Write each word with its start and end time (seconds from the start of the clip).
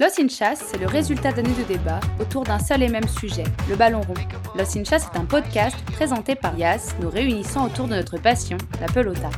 Los 0.00 0.18
Hinchas, 0.18 0.54
c'est 0.54 0.78
le 0.78 0.86
résultat 0.86 1.30
d'années 1.30 1.52
de 1.58 1.62
débats 1.62 2.00
autour 2.18 2.44
d'un 2.44 2.58
seul 2.58 2.82
et 2.82 2.88
même 2.88 3.06
sujet, 3.06 3.44
le 3.68 3.76
ballon 3.76 4.00
rond. 4.00 4.14
Los 4.56 4.74
Hinchas 4.74 5.10
est 5.12 5.18
un 5.18 5.26
podcast 5.26 5.76
présenté 5.92 6.34
par 6.36 6.56
Yas, 6.58 6.94
nous 7.02 7.10
réunissant 7.10 7.66
autour 7.66 7.86
de 7.86 7.96
notre 7.96 8.16
passion, 8.16 8.56
la 8.80 8.86
pelota. 8.86 9.28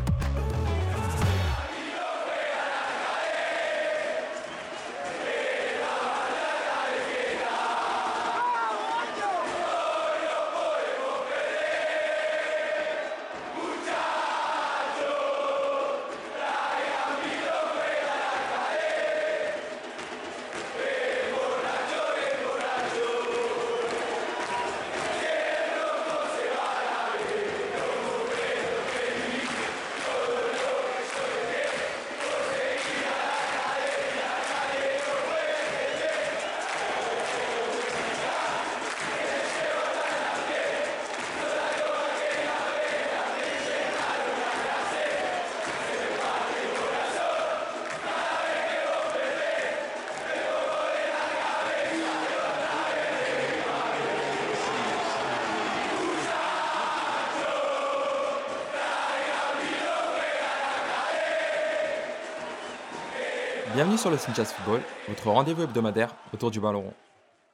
Bienvenue 63.92 64.00
sur 64.00 64.10
le 64.10 64.16
Sinchas 64.16 64.54
Football, 64.54 64.80
votre 65.06 65.28
rendez-vous 65.28 65.64
hebdomadaire 65.64 66.16
autour 66.32 66.50
du 66.50 66.60
ballon 66.60 66.80
rond. 66.80 66.94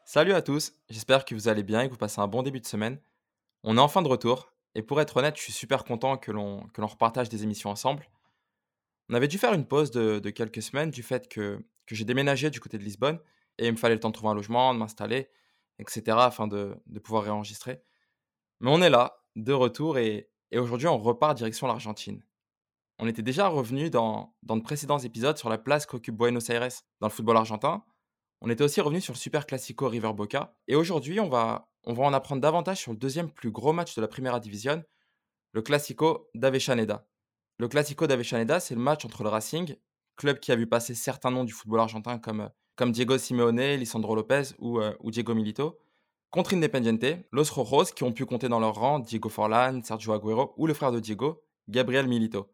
Salut 0.04 0.34
à 0.34 0.40
tous, 0.40 0.72
j'espère 0.88 1.24
que 1.24 1.34
vous 1.34 1.48
allez 1.48 1.64
bien 1.64 1.80
et 1.80 1.86
que 1.86 1.90
vous 1.90 1.98
passez 1.98 2.20
un 2.20 2.28
bon 2.28 2.44
début 2.44 2.60
de 2.60 2.66
semaine. 2.66 3.00
On 3.64 3.76
est 3.76 3.80
enfin 3.80 4.02
de 4.02 4.08
retour, 4.08 4.52
et 4.76 4.82
pour 4.82 5.00
être 5.00 5.16
honnête, 5.16 5.36
je 5.36 5.42
suis 5.42 5.52
super 5.52 5.82
content 5.82 6.16
que 6.16 6.30
l'on, 6.30 6.68
que 6.68 6.80
l'on 6.80 6.86
repartage 6.86 7.28
des 7.28 7.42
émissions 7.42 7.70
ensemble. 7.70 8.08
On 9.08 9.14
avait 9.14 9.26
dû 9.26 9.36
faire 9.36 9.52
une 9.52 9.66
pause 9.66 9.90
de, 9.90 10.20
quelques 10.30 10.62
semaines 10.62 10.92
du 10.92 11.02
fait 11.02 11.28
que, 11.28 11.58
que 11.86 11.96
j'ai 11.96 12.04
déménagé 12.04 12.50
du 12.50 12.60
côté 12.60 12.78
de 12.78 12.84
Lisbonne, 12.84 13.18
et 13.58 13.66
il 13.66 13.72
me 13.72 13.76
fallait 13.76 13.94
le 13.94 14.00
temps 14.00 14.10
de 14.10 14.14
trouver 14.14 14.30
un 14.30 14.36
logement, 14.36 14.72
de 14.72 14.78
m'installer, 14.78 15.30
etc., 15.80 16.18
afin 16.20 16.46
de, 16.46 16.76
de 16.86 16.98
pouvoir 17.00 17.24
réenregistrer. 17.24 17.82
Mais 18.60 18.70
on 18.70 18.80
est 18.80 18.90
là, 18.90 19.24
de 19.34 19.52
retour, 19.52 19.98
et, 19.98 20.30
et 20.52 20.60
aujourd'hui 20.60 20.86
on 20.86 20.98
repart 20.98 21.36
direction 21.36 21.66
l'Argentine. 21.66 22.22
On 22.98 23.06
était 23.06 23.22
déjà 23.22 23.46
revenu 23.48 23.90
dans, 23.90 24.34
de 24.42 24.60
précédents 24.60 24.98
épisodes 24.98 25.38
sur 25.38 25.48
la 25.48 25.58
place 25.58 25.86
qu'occupe 25.86 26.16
Buenos 26.16 26.50
Aires 26.50 26.68
dans 27.00 27.06
le 27.06 27.12
football 27.12 27.36
argentin. 27.36 27.84
On 28.40 28.50
était 28.50 28.64
aussi 28.64 28.80
revenu 28.80 29.00
sur 29.00 29.12
le 29.12 29.18
Super 29.18 29.46
Classico 29.46 29.88
River 29.88 30.12
Boca. 30.12 30.56
Et 30.66 30.74
aujourd'hui, 30.74 31.20
on 31.20 31.28
va, 31.28 31.70
on 31.84 31.92
va 31.92 32.04
en 32.04 32.12
apprendre 32.12 32.42
davantage 32.42 32.78
sur 32.78 32.92
le 32.92 32.98
deuxième 32.98 33.30
plus 33.30 33.50
gros 33.52 33.72
match 33.72 33.94
de 33.94 34.00
la 34.00 34.08
Primera 34.08 34.40
Division, 34.40 34.82
le 35.52 35.62
Classico 35.62 36.28
d'Avellaneda. 36.34 37.06
Le 37.58 37.68
Classico 37.68 38.06
d'Avellaneda, 38.06 38.58
c'est 38.58 38.74
le 38.74 38.80
match 38.80 39.04
entre 39.04 39.22
le 39.22 39.28
Racing, 39.28 39.76
club 40.16 40.40
qui 40.40 40.50
a 40.50 40.56
vu 40.56 40.66
passer 40.66 40.94
certains 40.94 41.30
noms 41.30 41.44
du 41.44 41.52
football 41.52 41.80
argentin 41.80 42.18
comme, 42.18 42.50
Diego 42.92 43.16
Simeone, 43.16 43.76
Lisandro 43.76 44.14
Lopez 44.16 44.54
ou, 44.58 44.80
euh, 44.80 44.94
ou 45.00 45.10
Diego 45.10 45.34
Milito, 45.34 45.78
contre 46.30 46.54
Independiente, 46.54 47.24
Los 47.32 47.52
Rojos 47.52 47.92
qui 47.94 48.02
ont 48.04 48.12
pu 48.12 48.26
compter 48.26 48.48
dans 48.48 48.60
leur 48.60 48.74
rang 48.74 48.98
Diego 48.98 49.28
Forlan, 49.28 49.82
Sergio 49.82 50.12
Agüero 50.12 50.54
ou 50.56 50.66
le 50.66 50.74
frère 50.74 50.92
de 50.92 51.00
Diego, 51.00 51.42
Gabriel 51.68 52.06
Milito. 52.06 52.48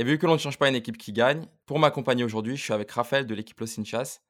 Et 0.00 0.04
vu 0.04 0.16
que 0.16 0.26
l'on 0.26 0.34
ne 0.34 0.38
change 0.38 0.58
pas 0.58 0.68
une 0.68 0.76
équipe 0.76 0.96
qui 0.96 1.12
gagne, 1.12 1.44
pour 1.66 1.80
m'accompagner 1.80 2.22
aujourd'hui, 2.22 2.56
je 2.56 2.62
suis 2.62 2.72
avec 2.72 2.88
Raphaël 2.92 3.26
de 3.26 3.34
l'équipe 3.34 3.58
Los 3.58 3.80
Hinchas 3.80 4.20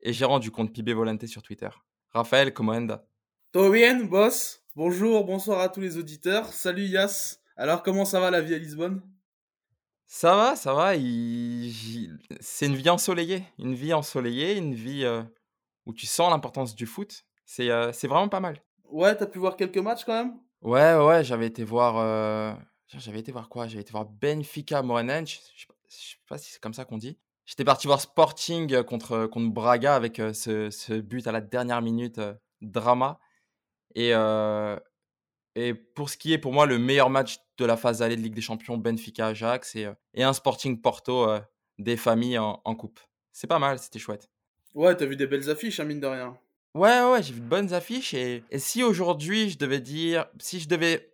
et 0.00 0.14
gérant 0.14 0.38
du 0.38 0.50
compte 0.50 0.72
Pibé 0.72 0.94
Volante 0.94 1.26
sur 1.26 1.42
Twitter. 1.42 1.68
Raphaël, 2.08 2.54
comment 2.54 2.72
enda? 2.72 3.06
Todo 3.52 3.70
bien, 3.70 4.04
boss 4.04 4.62
Bonjour, 4.74 5.24
bonsoir 5.26 5.60
à 5.60 5.68
tous 5.68 5.80
les 5.80 5.98
auditeurs. 5.98 6.46
Salut 6.46 6.86
Yas. 6.86 7.40
Alors, 7.58 7.82
comment 7.82 8.06
ça 8.06 8.20
va 8.20 8.30
la 8.30 8.40
vie 8.40 8.54
à 8.54 8.58
Lisbonne? 8.58 9.02
Ça 10.06 10.34
va, 10.34 10.56
ça 10.56 10.72
va. 10.72 10.92
C'est 12.40 12.66
une 12.66 12.76
vie 12.76 12.88
ensoleillée. 12.88 13.44
Une 13.58 13.74
vie 13.74 13.92
ensoleillée, 13.92 14.56
une 14.56 14.72
vie 14.72 15.04
euh, 15.04 15.22
où 15.84 15.92
tu 15.92 16.06
sens 16.06 16.30
l'importance 16.30 16.74
du 16.74 16.86
foot. 16.86 17.26
Euh, 17.60 17.92
c'est 17.92 18.08
vraiment 18.08 18.30
pas 18.30 18.40
mal. 18.40 18.62
Ouais, 18.84 19.14
t'as 19.14 19.26
pu 19.26 19.38
voir 19.38 19.56
quelques 19.56 19.76
matchs 19.76 20.04
quand 20.06 20.24
même? 20.24 20.38
Ouais, 20.62 20.94
ouais, 20.94 21.22
j'avais 21.22 21.46
été 21.46 21.64
voir. 21.64 21.98
Euh, 21.98 22.54
j'avais 22.96 23.20
été 23.20 23.32
voir 23.32 23.48
quoi? 23.48 23.66
J'avais 23.66 23.82
été 23.82 23.92
voir 23.92 24.06
Benfica 24.06 24.82
Morenense. 24.82 25.52
Je 25.56 25.66
ne 25.66 25.72
sais 25.88 26.16
pas 26.26 26.38
si 26.38 26.52
c'est 26.52 26.60
comme 26.60 26.74
ça 26.74 26.84
qu'on 26.84 26.98
dit. 26.98 27.18
J'étais 27.44 27.64
parti 27.64 27.86
voir 27.86 28.00
Sporting 28.00 28.74
euh, 28.74 28.82
contre, 28.82 29.26
contre 29.26 29.50
Braga 29.50 29.94
avec 29.94 30.18
euh, 30.18 30.32
ce, 30.34 30.70
ce 30.70 30.92
but 30.92 31.26
à 31.26 31.32
la 31.32 31.40
dernière 31.40 31.80
minute, 31.80 32.18
euh, 32.18 32.34
drama. 32.60 33.18
Et, 33.94 34.12
et 35.54 35.74
pour 35.74 36.10
ce 36.10 36.16
qui 36.16 36.32
est 36.32 36.38
pour 36.38 36.52
moi 36.52 36.66
le 36.66 36.78
meilleur 36.78 37.10
match 37.10 37.38
de 37.56 37.64
la 37.64 37.76
phase 37.76 38.02
allée 38.02 38.16
de 38.16 38.20
Ligue 38.20 38.34
des 38.34 38.42
Champions, 38.42 38.76
Benfica 38.76 39.28
Ajax 39.28 39.74
et, 39.76 39.88
et 40.14 40.22
un 40.22 40.32
Sporting 40.32 40.80
Porto 40.80 41.26
des 41.78 41.96
familles 41.96 42.38
en, 42.38 42.60
en 42.64 42.74
coupe. 42.76 43.00
C'est 43.32 43.46
pas 43.46 43.58
mal, 43.58 43.78
c'était 43.78 43.98
chouette. 43.98 44.30
Ouais, 44.74 44.94
t'as 44.94 45.06
vu 45.06 45.16
des 45.16 45.26
belles 45.26 45.48
affiches, 45.50 45.80
hein, 45.80 45.84
mine 45.84 46.00
de 46.00 46.06
rien. 46.06 46.38
Ouais, 46.74 47.00
ouais, 47.10 47.22
j'ai 47.22 47.32
vu 47.32 47.40
de 47.40 47.48
bonnes 47.48 47.72
affiches. 47.72 48.14
Et, 48.14 48.44
et 48.50 48.58
si 48.58 48.84
aujourd'hui 48.84 49.50
je 49.50 49.58
devais 49.58 49.80
dire, 49.80 50.26
si 50.38 50.60
je 50.60 50.68
devais 50.68 51.10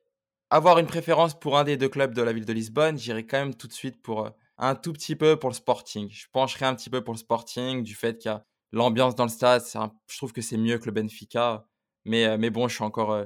avoir 0.55 0.79
une 0.79 0.87
préférence 0.87 1.35
pour 1.35 1.59
un 1.59 1.65
des 1.65 1.77
deux 1.77 1.89
clubs 1.89 2.15
de 2.15 2.23
la 2.23 2.33
ville 2.33 2.45
de 2.45 2.53
Lisbonne, 2.53 2.97
j'irai 2.97 3.27
quand 3.27 3.39
même 3.39 3.57
tout 3.57 3.67
de 3.67 3.73
suite 3.73 4.01
pour 4.01 4.27
euh, 4.27 4.31
un 4.57 4.77
tout 4.77 4.93
petit 4.93 5.17
peu 5.17 5.37
pour 5.37 5.51
le 5.51 5.55
Sporting. 5.55 6.09
Je 6.13 6.27
pencherai 6.33 6.65
un 6.65 6.77
petit 6.77 6.91
peu 6.91 7.03
pour 7.03 7.13
le 7.13 7.19
Sporting 7.19 7.83
du 7.83 7.97
fait 7.97 8.19
qu'il 8.19 8.31
y 8.31 8.35
a 8.35 8.45
l'ambiance 8.71 9.17
dans 9.17 9.25
le 9.25 9.31
stade. 9.31 9.65
je 10.07 10.17
trouve 10.17 10.33
que 10.33 10.43
c'est 10.43 10.57
mieux 10.57 10.79
que 10.79 10.87
le 10.87 10.93
Benfica. 10.93 11.67
Mais, 12.05 12.27
euh, 12.27 12.37
mais 12.39 12.51
bon, 12.51 12.69
je 12.69 12.75
suis, 12.77 12.85
encore, 12.85 13.11
euh, 13.11 13.25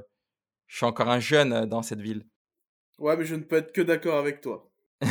je 0.65 0.77
suis 0.77 0.87
encore 0.87 1.07
un 1.07 1.19
jeune 1.19 1.67
dans 1.67 1.83
cette 1.83 2.01
ville. 2.01 2.25
Ouais, 2.97 3.15
mais 3.15 3.25
je 3.25 3.35
ne 3.35 3.43
peux 3.43 3.57
être 3.57 3.73
que 3.73 3.81
d'accord 3.81 4.17
avec 4.17 4.41
toi. 4.41 4.67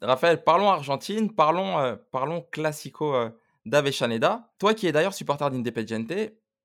Raphaël, 0.00 0.44
parlons 0.44 0.70
Argentine, 0.70 1.34
parlons, 1.34 1.98
parlons 2.12 2.46
Classico 2.52 3.30
d'Avechaneda. 3.64 4.52
Toi 4.60 4.74
qui 4.74 4.86
es 4.86 4.92
d'ailleurs 4.92 5.14
supporter 5.14 5.50
d'Independiente, 5.50 6.12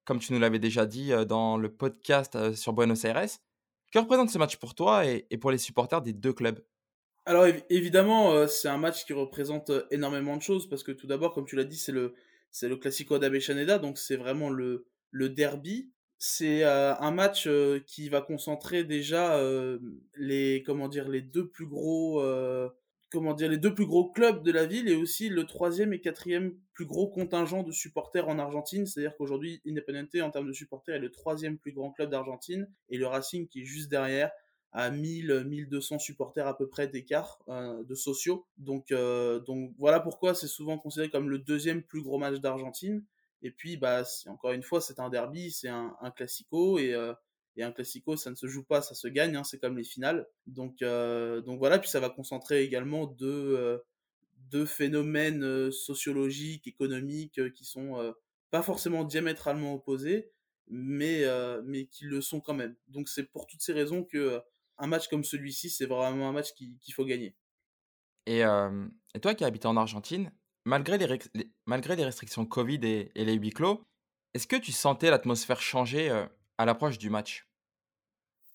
comme 0.06 0.19
tu 0.19 0.34
nous 0.34 0.39
l'avais 0.39 0.59
déjà 0.59 0.85
dit 0.85 1.12
dans 1.28 1.57
le 1.57 1.72
podcast 1.72 2.53
sur 2.56 2.73
Buenos 2.73 3.03
Aires. 3.06 3.28
Que 3.91 4.00
représente 4.00 4.29
ce 4.29 4.38
match 4.38 4.57
pour 4.57 4.73
toi 4.73 5.06
et, 5.06 5.25
pour 5.38 5.51
les 5.51 5.57
supporters 5.57 6.01
des 6.01 6.13
deux 6.13 6.34
clubs? 6.34 6.63
Alors 7.25 7.45
évidemment, 7.69 8.47
c'est 8.47 8.67
un 8.67 8.78
match 8.78 9.06
qui 9.06 9.13
représente 9.13 9.72
énormément 9.91 10.38
de 10.38 10.41
choses 10.41 10.67
parce 10.67 10.84
que 10.84 10.91
tout 10.91 11.07
d'abord, 11.07 11.34
comme 11.34 11.45
tu 11.45 11.56
l'as 11.56 11.66
dit, 11.66 11.78
c'est 11.78 11.91
le 11.91 12.13
c'est 12.50 12.67
le 12.67 12.78
Classico 12.78 13.19
d'Avechaneda, 13.19 13.79
donc 13.79 13.97
c'est 13.97 14.16
vraiment 14.16 14.50
le 14.50 14.88
le 15.11 15.29
derby. 15.29 15.91
C'est 16.17 16.63
un 16.63 17.11
match 17.11 17.47
qui 17.85 18.09
va 18.09 18.22
concentrer 18.22 18.84
déjà 18.84 19.40
les 20.16 20.63
comment 20.66 20.88
dire 20.88 21.09
les 21.09 21.22
deux 21.22 21.47
plus 21.47 21.67
gros 21.67 22.22
comment 23.11 23.33
dire, 23.33 23.49
les 23.49 23.57
deux 23.57 23.73
plus 23.73 23.85
gros 23.85 24.09
clubs 24.09 24.41
de 24.41 24.51
la 24.51 24.66
ville 24.66 24.88
et 24.88 24.95
aussi 24.95 25.29
le 25.29 25.45
troisième 25.45 25.94
et 25.94 25.99
quatrième 25.99 26.57
plus 26.73 26.85
gros 26.85 27.09
contingent 27.09 27.63
de 27.63 27.72
supporters 27.72 28.27
en 28.29 28.39
Argentine. 28.39 28.85
C'est-à-dire 28.85 29.16
qu'aujourd'hui, 29.17 29.61
Independiente, 29.67 30.16
en 30.23 30.31
termes 30.31 30.47
de 30.47 30.53
supporters, 30.53 30.95
est 30.95 30.99
le 30.99 31.11
troisième 31.11 31.57
plus 31.57 31.73
grand 31.73 31.91
club 31.91 32.09
d'Argentine 32.09 32.69
et 32.89 32.97
le 32.97 33.07
Racing, 33.07 33.47
qui 33.47 33.61
est 33.61 33.66
juste 33.66 33.89
derrière, 33.89 34.31
à 34.72 34.89
1000, 34.89 35.44
1200 35.45 35.99
supporters 35.99 36.47
à 36.47 36.57
peu 36.57 36.67
près 36.67 36.88
d'écart 36.88 37.39
euh, 37.49 37.83
de 37.83 37.95
sociaux. 37.95 38.47
Donc, 38.57 38.91
euh, 38.91 39.39
donc 39.39 39.73
voilà 39.78 39.99
pourquoi 39.99 40.33
c'est 40.33 40.47
souvent 40.47 40.78
considéré 40.78 41.09
comme 41.09 41.29
le 41.29 41.39
deuxième 41.39 41.84
plus 41.84 42.02
gros 42.02 42.17
match 42.17 42.40
d'Argentine. 42.40 43.03
Et 43.41 43.52
puis, 43.52 43.75
bah, 43.75 44.03
encore 44.28 44.52
une 44.52 44.63
fois, 44.63 44.79
c'est 44.79 44.99
un 44.99 45.09
derby, 45.09 45.52
c'est 45.52 45.67
un, 45.67 45.96
un 45.99 46.11
classico 46.11 46.79
et 46.79 46.93
euh, 46.93 47.13
et 47.55 47.63
un 47.63 47.71
classico, 47.71 48.15
ça 48.15 48.29
ne 48.29 48.35
se 48.35 48.47
joue 48.47 48.63
pas, 48.63 48.81
ça 48.81 48.95
se 48.95 49.07
gagne, 49.07 49.35
hein, 49.35 49.43
c'est 49.43 49.59
comme 49.59 49.77
les 49.77 49.83
finales. 49.83 50.27
Donc, 50.47 50.81
euh, 50.81 51.41
donc 51.41 51.59
voilà, 51.59 51.79
puis 51.79 51.89
ça 51.89 51.99
va 51.99 52.09
concentrer 52.09 52.63
également 52.63 53.05
deux, 53.05 53.55
euh, 53.57 53.77
deux 54.49 54.65
phénomènes 54.65 55.43
euh, 55.43 55.71
sociologiques, 55.71 56.67
économiques, 56.67 57.51
qui 57.53 57.65
sont 57.65 58.13
pas 58.51 58.61
forcément 58.61 59.03
diamétralement 59.03 59.73
opposés, 59.73 60.31
mais, 60.67 61.23
mais 61.65 61.85
qui 61.85 62.05
le 62.05 62.21
sont 62.21 62.41
quand 62.41 62.53
même. 62.53 62.75
Donc 62.87 63.09
c'est 63.09 63.23
pour 63.23 63.47
toutes 63.47 63.61
ces 63.61 63.73
raisons 63.73 64.03
que 64.03 64.41
un 64.77 64.87
match 64.87 65.07
comme 65.09 65.23
celui-ci, 65.23 65.69
c'est 65.69 65.85
vraiment 65.85 66.27
un 66.29 66.31
match 66.33 66.53
qu'il 66.53 66.93
faut 66.93 67.05
gagner. 67.05 67.35
Et, 68.25 68.39
et, 68.39 69.19
toi 69.21 69.35
qui 69.35 69.43
habites 69.45 69.65
en 69.65 69.77
Argentine, 69.77 70.31
malgré 70.65 70.97
les, 70.97 71.19
malgré 71.65 71.95
les 71.95 72.03
restrictions 72.05 72.45
Covid 72.45 72.79
et, 72.83 73.11
et 73.15 73.25
les 73.25 73.33
huis 73.35 73.51
clos, 73.51 73.85
est-ce 74.33 74.47
que 74.47 74.57
tu 74.57 74.71
sentais 74.71 75.09
l'atmosphère 75.09 75.61
changer 75.61 76.09
à 76.57 76.65
l'approche 76.65 76.97
du 76.97 77.09
match? 77.09 77.47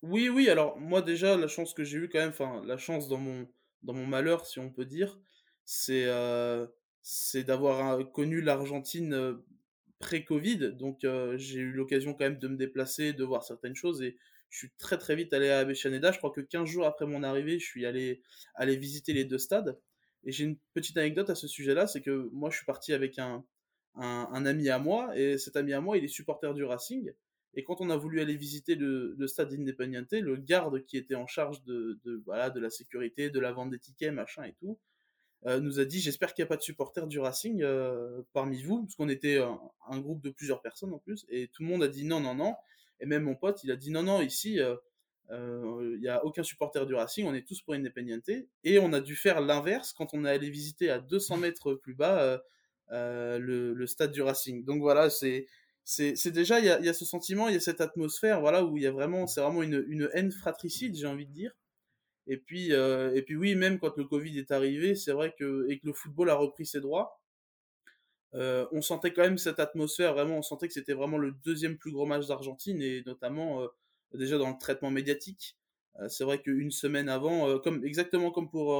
Oui, 0.02 0.28
oui, 0.28 0.48
alors 0.48 0.78
moi 0.78 1.02
déjà, 1.02 1.36
la 1.36 1.48
chance 1.48 1.74
que 1.74 1.84
j'ai 1.84 1.98
eue 1.98 2.08
quand 2.08 2.18
même, 2.18 2.30
enfin 2.30 2.62
la 2.64 2.76
chance 2.76 3.08
dans 3.08 3.18
mon, 3.18 3.48
dans 3.82 3.94
mon 3.94 4.06
malheur, 4.06 4.46
si 4.46 4.58
on 4.58 4.70
peut 4.70 4.84
dire, 4.84 5.18
c'est 5.64 6.04
d'avoir 7.44 8.10
connu 8.12 8.40
l'Argentine 8.40 9.38
pré-Covid. 9.98 10.72
Donc 10.74 11.06
j'ai 11.36 11.60
eu 11.60 11.72
l'occasion 11.72 12.12
quand 12.14 12.24
même 12.24 12.38
de 12.38 12.48
me 12.48 12.56
déplacer, 12.56 13.12
de 13.12 13.24
voir 13.24 13.42
certaines 13.42 13.74
choses 13.74 14.02
et 14.02 14.16
je 14.50 14.58
suis 14.58 14.70
très 14.78 14.98
très 14.98 15.16
vite 15.16 15.32
allé 15.32 15.50
à 15.50 15.60
Avellaneda. 15.60 16.12
Je 16.12 16.18
crois 16.18 16.30
que 16.30 16.40
15 16.40 16.68
jours 16.68 16.86
après 16.86 17.06
mon 17.06 17.22
arrivée, 17.22 17.58
je 17.58 17.64
suis 17.64 17.86
allé, 17.86 18.22
aller 18.54 18.76
visiter 18.76 19.12
les 19.12 19.24
deux 19.24 19.38
stades. 19.38 19.78
Et 20.24 20.32
j'ai 20.32 20.44
une 20.44 20.56
petite 20.74 20.96
anecdote 20.96 21.30
à 21.30 21.34
ce 21.34 21.46
sujet-là, 21.46 21.86
c'est 21.86 22.00
que 22.00 22.28
moi 22.32 22.50
je 22.50 22.56
suis 22.56 22.66
parti 22.66 22.92
avec 22.92 23.18
un, 23.18 23.44
un, 23.94 24.46
ami 24.46 24.68
à 24.68 24.78
moi, 24.78 25.16
et 25.16 25.38
cet 25.38 25.56
ami 25.56 25.72
à 25.72 25.80
moi, 25.80 25.96
il 25.96 26.04
est 26.04 26.08
supporter 26.08 26.52
du 26.54 26.64
Racing. 26.64 27.12
Et 27.54 27.64
quand 27.64 27.80
on 27.80 27.88
a 27.88 27.96
voulu 27.96 28.20
aller 28.20 28.36
visiter 28.36 28.74
le, 28.74 29.16
stade 29.26 29.52
Independiente, 29.52 30.12
le 30.12 30.36
garde 30.36 30.84
qui 30.84 30.96
était 30.98 31.14
en 31.14 31.26
charge 31.26 31.62
de, 31.64 31.98
voilà, 32.24 32.50
de 32.50 32.60
la 32.60 32.70
sécurité, 32.70 33.30
de 33.30 33.40
la 33.40 33.52
vente 33.52 33.70
des 33.70 33.78
tickets, 33.78 34.12
machin 34.12 34.44
et 34.44 34.52
tout, 34.60 34.78
euh, 35.46 35.60
nous 35.60 35.78
a 35.78 35.84
dit 35.84 36.00
j'espère 36.00 36.34
qu'il 36.34 36.42
n'y 36.42 36.46
a 36.46 36.48
pas 36.48 36.56
de 36.56 36.62
supporters 36.62 37.06
du 37.06 37.18
Racing 37.18 37.62
euh, 37.62 38.22
parmi 38.32 38.62
vous, 38.62 38.82
parce 38.82 38.96
qu'on 38.96 39.08
était 39.08 39.38
un, 39.38 40.00
groupe 40.00 40.20
de 40.22 40.30
plusieurs 40.30 40.60
personnes 40.60 40.92
en 40.92 40.98
plus, 40.98 41.24
et 41.28 41.48
tout 41.48 41.62
le 41.62 41.68
monde 41.68 41.82
a 41.82 41.88
dit 41.88 42.04
non, 42.04 42.20
non, 42.20 42.34
non. 42.34 42.54
Et 43.00 43.06
même 43.06 43.24
mon 43.24 43.36
pote, 43.36 43.62
il 43.62 43.70
a 43.70 43.76
dit 43.76 43.90
non, 43.90 44.02
non, 44.02 44.22
ici, 44.22 44.58
euh, 44.60 44.76
il 45.30 46.00
n'y 46.00 46.08
a 46.08 46.24
aucun 46.24 46.42
supporter 46.42 46.84
du 46.86 46.94
Racing, 46.94 47.26
on 47.26 47.34
est 47.34 47.46
tous 47.46 47.62
pour 47.62 47.74
Independiente. 47.74 48.30
Et 48.64 48.78
on 48.78 48.92
a 48.92 49.00
dû 49.00 49.14
faire 49.14 49.40
l'inverse 49.40 49.92
quand 49.92 50.14
on 50.14 50.24
est 50.24 50.30
allé 50.30 50.50
visiter 50.50 50.90
à 50.90 50.98
200 50.98 51.36
mètres 51.36 51.74
plus 51.74 51.94
bas 51.94 52.42
le, 52.90 53.86
stade 53.86 54.12
du 54.12 54.22
Racing. 54.22 54.64
Donc 54.64 54.80
voilà, 54.80 55.10
c'est 55.10 55.46
c'est 55.86 56.30
déjà 56.32 56.58
il 56.58 56.66
y 56.66 56.70
a, 56.70 56.80
y 56.80 56.88
a, 56.88 56.94
ce 56.94 57.04
sentiment, 57.04 57.48
il 57.48 57.54
y 57.54 57.56
a 57.56 57.60
cette 57.60 57.80
atmosphère, 57.80 58.40
voilà 58.40 58.64
où 58.64 58.76
il 58.76 58.82
y 58.82 58.86
a 58.86 58.90
vraiment 58.90 59.26
c'est 59.26 59.40
vraiment 59.40 59.62
une, 59.62 59.84
une 59.88 60.10
haine 60.12 60.32
fratricide, 60.32 60.96
j'ai 60.96 61.06
envie 61.06 61.26
de 61.26 61.32
dire. 61.32 61.52
Et 62.26 62.36
puis, 62.38 62.72
euh, 62.72 63.14
et 63.14 63.22
puis 63.22 63.36
oui, 63.36 63.54
même 63.54 63.78
quand 63.78 63.96
le 63.96 64.04
Covid 64.04 64.38
est 64.38 64.50
arrivé, 64.50 64.96
c'est 64.96 65.12
vrai 65.12 65.34
que, 65.38 65.66
et 65.70 65.78
que 65.78 65.86
le 65.86 65.92
football 65.92 66.30
a 66.30 66.34
repris 66.34 66.66
ses 66.66 66.80
droits, 66.80 67.20
euh, 68.34 68.66
on 68.72 68.82
sentait 68.82 69.12
quand 69.12 69.22
même 69.22 69.38
cette 69.38 69.60
atmosphère, 69.60 70.14
vraiment, 70.14 70.38
on 70.38 70.42
sentait 70.42 70.68
que 70.68 70.74
c'était 70.74 70.92
vraiment 70.92 71.18
le 71.18 71.32
deuxième 71.44 71.78
plus 71.78 71.92
gros 71.92 72.06
match 72.06 72.26
d'Argentine, 72.26 72.82
et 72.82 73.02
notamment 73.06 73.62
euh, 73.62 73.68
déjà 74.14 74.38
dans 74.38 74.50
le 74.50 74.58
traitement 74.58 74.90
médiatique. 74.90 75.56
Euh, 76.00 76.08
c'est 76.08 76.24
vrai 76.24 76.40
qu'une 76.42 76.70
semaine 76.70 77.08
avant, 77.08 77.48
euh, 77.48 77.58
comme, 77.58 77.84
exactement 77.84 78.30
comme 78.30 78.50
pour 78.50 78.76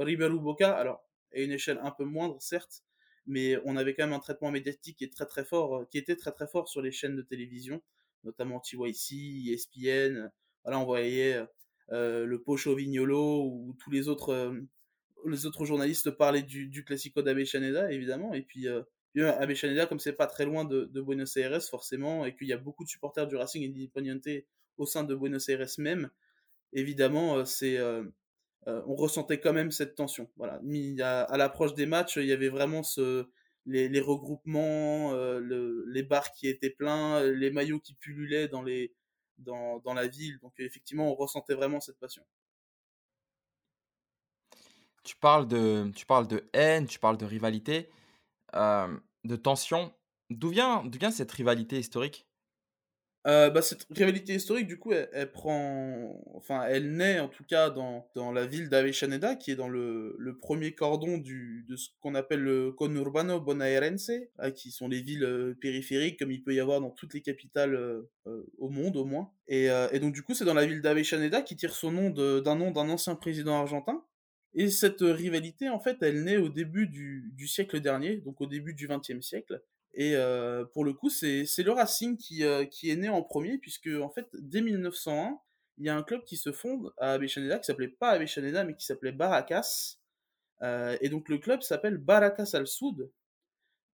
River 0.00 0.30
Boca, 0.30 0.72
alors, 0.76 1.04
à 1.34 1.38
une 1.38 1.52
échelle 1.52 1.78
un 1.82 1.90
peu 1.92 2.04
moindre, 2.04 2.36
certes, 2.40 2.82
mais 3.28 3.58
on 3.64 3.76
avait 3.76 3.94
quand 3.94 4.04
même 4.04 4.14
un 4.14 4.18
traitement 4.18 4.50
médiatique 4.50 4.96
qui 4.96 5.04
est 5.04 5.12
très 5.12 5.26
très 5.26 5.44
fort, 5.44 5.86
qui 5.90 5.98
était 5.98 6.16
très 6.16 6.32
très 6.32 6.48
fort 6.48 6.68
sur 6.68 6.82
les 6.82 6.90
chaînes 6.90 7.14
de 7.14 7.22
télévision, 7.22 7.82
notamment 8.24 8.58
TYC, 8.58 9.48
ESPN. 9.52 10.30
Voilà, 10.64 10.80
on 10.80 10.84
voyait 10.84 11.46
euh, 11.92 12.26
le 12.26 12.42
Pocho 12.42 12.74
Vignolo 12.74 13.44
ou 13.44 13.76
tous 13.78 13.90
les 13.90 14.08
autres, 14.08 14.30
euh, 14.30 14.60
les 15.26 15.46
autres 15.46 15.64
journalistes 15.64 16.10
parlaient 16.10 16.42
du, 16.42 16.68
du 16.68 16.84
Classico 16.84 17.22
d'Avechaneda, 17.22 17.92
évidemment. 17.92 18.34
Et 18.34 18.42
puis, 18.42 18.66
euh, 18.66 18.82
Avechaneda, 19.16 19.86
comme 19.86 19.98
c'est 19.98 20.12
pas 20.12 20.26
très 20.26 20.44
loin 20.44 20.64
de, 20.64 21.00
Buenos 21.00 21.36
Aires, 21.36 21.62
forcément, 21.62 22.24
et 22.24 22.34
qu'il 22.34 22.48
y 22.48 22.52
a 22.52 22.58
beaucoup 22.58 22.84
de 22.84 22.88
supporters 22.88 23.26
du 23.26 23.36
Racing 23.36 23.64
Independiente 23.64 24.28
au 24.78 24.86
sein 24.86 25.04
de 25.04 25.14
Buenos 25.14 25.48
Aires 25.48 25.66
même, 25.78 26.08
évidemment, 26.72 27.44
c'est 27.44 27.78
on 28.86 28.94
ressentait 28.94 29.40
quand 29.40 29.52
même 29.52 29.70
cette 29.70 29.94
tension. 29.94 30.28
À, 30.40 31.36
l'approche 31.36 31.74
des 31.74 31.86
matchs, 31.86 32.16
il 32.16 32.26
y 32.26 32.32
avait 32.32 32.48
vraiment 32.48 32.82
les, 33.66 34.00
regroupements, 34.00 35.12
le, 35.12 35.84
les 35.88 36.02
bars 36.02 36.32
qui 36.32 36.48
étaient 36.48 36.70
pleins, 36.70 37.22
les 37.22 37.50
maillots 37.50 37.80
qui 37.80 37.94
pullulaient 37.94 38.48
dans 38.48 38.62
la 38.62 40.06
ville. 40.06 40.38
Donc 40.42 40.52
effectivement, 40.58 41.10
on 41.10 41.14
ressentait 41.14 41.54
vraiment 41.54 41.80
cette 41.80 41.98
passion. 41.98 42.24
Tu 45.08 45.16
parles 45.16 45.48
de, 45.48 46.50
haine, 46.52 46.86
tu 46.86 46.98
parles 46.98 47.16
de 47.16 47.24
rivalité, 47.24 47.88
euh, 48.54 48.94
de 49.24 49.36
tension. 49.36 49.94
D'où 50.28 50.50
vient 50.50 50.84
cette 51.10 51.32
rivalité 51.32 51.78
historique? 51.78 52.27
Euh, 53.26 53.50
bah, 53.50 53.62
cette 53.62 53.86
rivalité 53.90 54.34
historique, 54.34 54.66
du 54.66 54.78
coup, 54.78 54.92
elle, 54.92 55.32
prend, 55.32 56.22
enfin, 56.34 56.64
elle 56.66 56.92
naît 56.96 57.18
en 57.18 57.28
tout 57.28 57.44
cas 57.44 57.68
dans, 57.68 58.08
dans 58.14 58.32
la 58.32 58.46
ville 58.46 58.68
d'Avellaneda, 58.68 59.34
qui 59.36 59.50
est 59.50 59.56
dans 59.56 59.68
le, 59.68 60.14
le 60.18 60.38
premier 60.38 60.74
cordon 60.74 61.18
du, 61.18 61.66
de 61.68 61.76
ce 61.76 61.88
qu'on 62.00 62.14
appelle 62.14 62.40
le 62.40 62.72
conurbano 62.72 63.40
bonaerense, 63.40 64.10
qui 64.54 64.70
sont 64.70 64.88
les 64.88 65.02
villes 65.02 65.24
euh, 65.24 65.54
périphériques, 65.60 66.18
comme 66.18 66.30
il 66.30 66.42
peut 66.42 66.54
y 66.54 66.60
avoir 66.60 66.80
dans 66.80 66.90
toutes 66.90 67.12
les 67.12 67.20
capitales 67.20 67.74
euh, 67.74 68.10
au 68.56 68.68
monde, 68.68 68.96
au 68.96 69.04
moins. 69.04 69.30
Et, 69.48 69.68
et 69.92 69.98
donc, 69.98 70.12
du 70.12 70.22
coup, 70.22 70.34
c'est 70.34 70.44
dans 70.44 70.54
la 70.54 70.66
ville 70.66 70.82
d'Avellaneda 70.82 71.42
qui 71.42 71.56
tire 71.56 71.74
son 71.74 71.90
nom 71.90 72.10
d'un 72.10 72.54
nom 72.54 72.70
d'un 72.70 72.88
ancien 72.88 73.14
président 73.14 73.56
argentin. 73.56 74.04
Et 74.54 74.68
cette 74.68 75.00
rivalité, 75.00 75.68
en 75.68 75.80
fait, 75.80 75.98
elle 76.02 76.24
naît 76.24 76.36
au 76.36 76.48
début 76.48 76.86
du, 76.86 77.30
du 77.34 77.46
siècle 77.46 77.80
dernier, 77.80 78.18
donc 78.18 78.40
au 78.40 78.46
début 78.46 78.74
du 78.74 78.88
XXe 78.88 79.20
siècle. 79.20 79.62
Et 79.98 80.14
euh, 80.14 80.64
pour 80.64 80.84
le 80.84 80.92
coup, 80.92 81.10
c'est 81.10 81.44
le 81.58 81.72
Racing 81.72 82.16
qui, 82.16 82.44
euh, 82.44 82.64
qui 82.64 82.88
est 82.88 82.94
né 82.94 83.08
en 83.08 83.20
premier, 83.20 83.58
puisque 83.58 83.88
en 83.88 84.08
fait, 84.08 84.28
dès 84.32 84.60
1901, 84.60 85.40
il 85.78 85.86
y 85.86 85.88
a 85.88 85.96
un 85.96 86.04
club 86.04 86.22
qui 86.22 86.36
se 86.36 86.52
fonde 86.52 86.92
à 86.98 87.14
Avellaneda, 87.14 87.58
qui 87.58 87.66
s'appelait 87.66 87.88
pas 87.88 88.10
Avellaneda, 88.10 88.62
mais 88.62 88.76
qui 88.76 88.86
s'appelait 88.86 89.10
Baracas. 89.10 89.96
Euh, 90.62 90.96
et 91.00 91.08
donc 91.08 91.28
le 91.28 91.38
club 91.38 91.62
s'appelle 91.62 91.98
Baracas 91.98 92.50
al 92.54 92.68
Sud. 92.68 93.10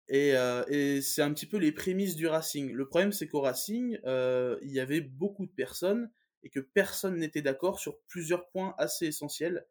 Et, 0.08 0.30
et 0.70 1.02
c'est 1.02 1.22
un 1.22 1.32
petit 1.34 1.46
peu 1.46 1.58
les 1.58 1.72
prémices 1.72 2.16
du 2.16 2.26
Racing. 2.26 2.72
Le 2.72 2.88
problème, 2.88 3.12
c'est 3.12 3.28
qu'au 3.28 3.42
Racing, 3.42 4.00
il 4.06 4.72
y 4.72 4.80
avait 4.80 5.02
beaucoup 5.02 5.46
de 5.46 5.52
personnes 5.52 6.10
et 6.42 6.50
que 6.50 6.60
personne 6.62 7.18
n'était 7.18 7.44
d'accord 7.44 7.80
sur 7.80 8.00
plusieurs 8.08 8.48
points 8.50 8.74
assez 8.80 9.06
essentiels, 9.06 9.68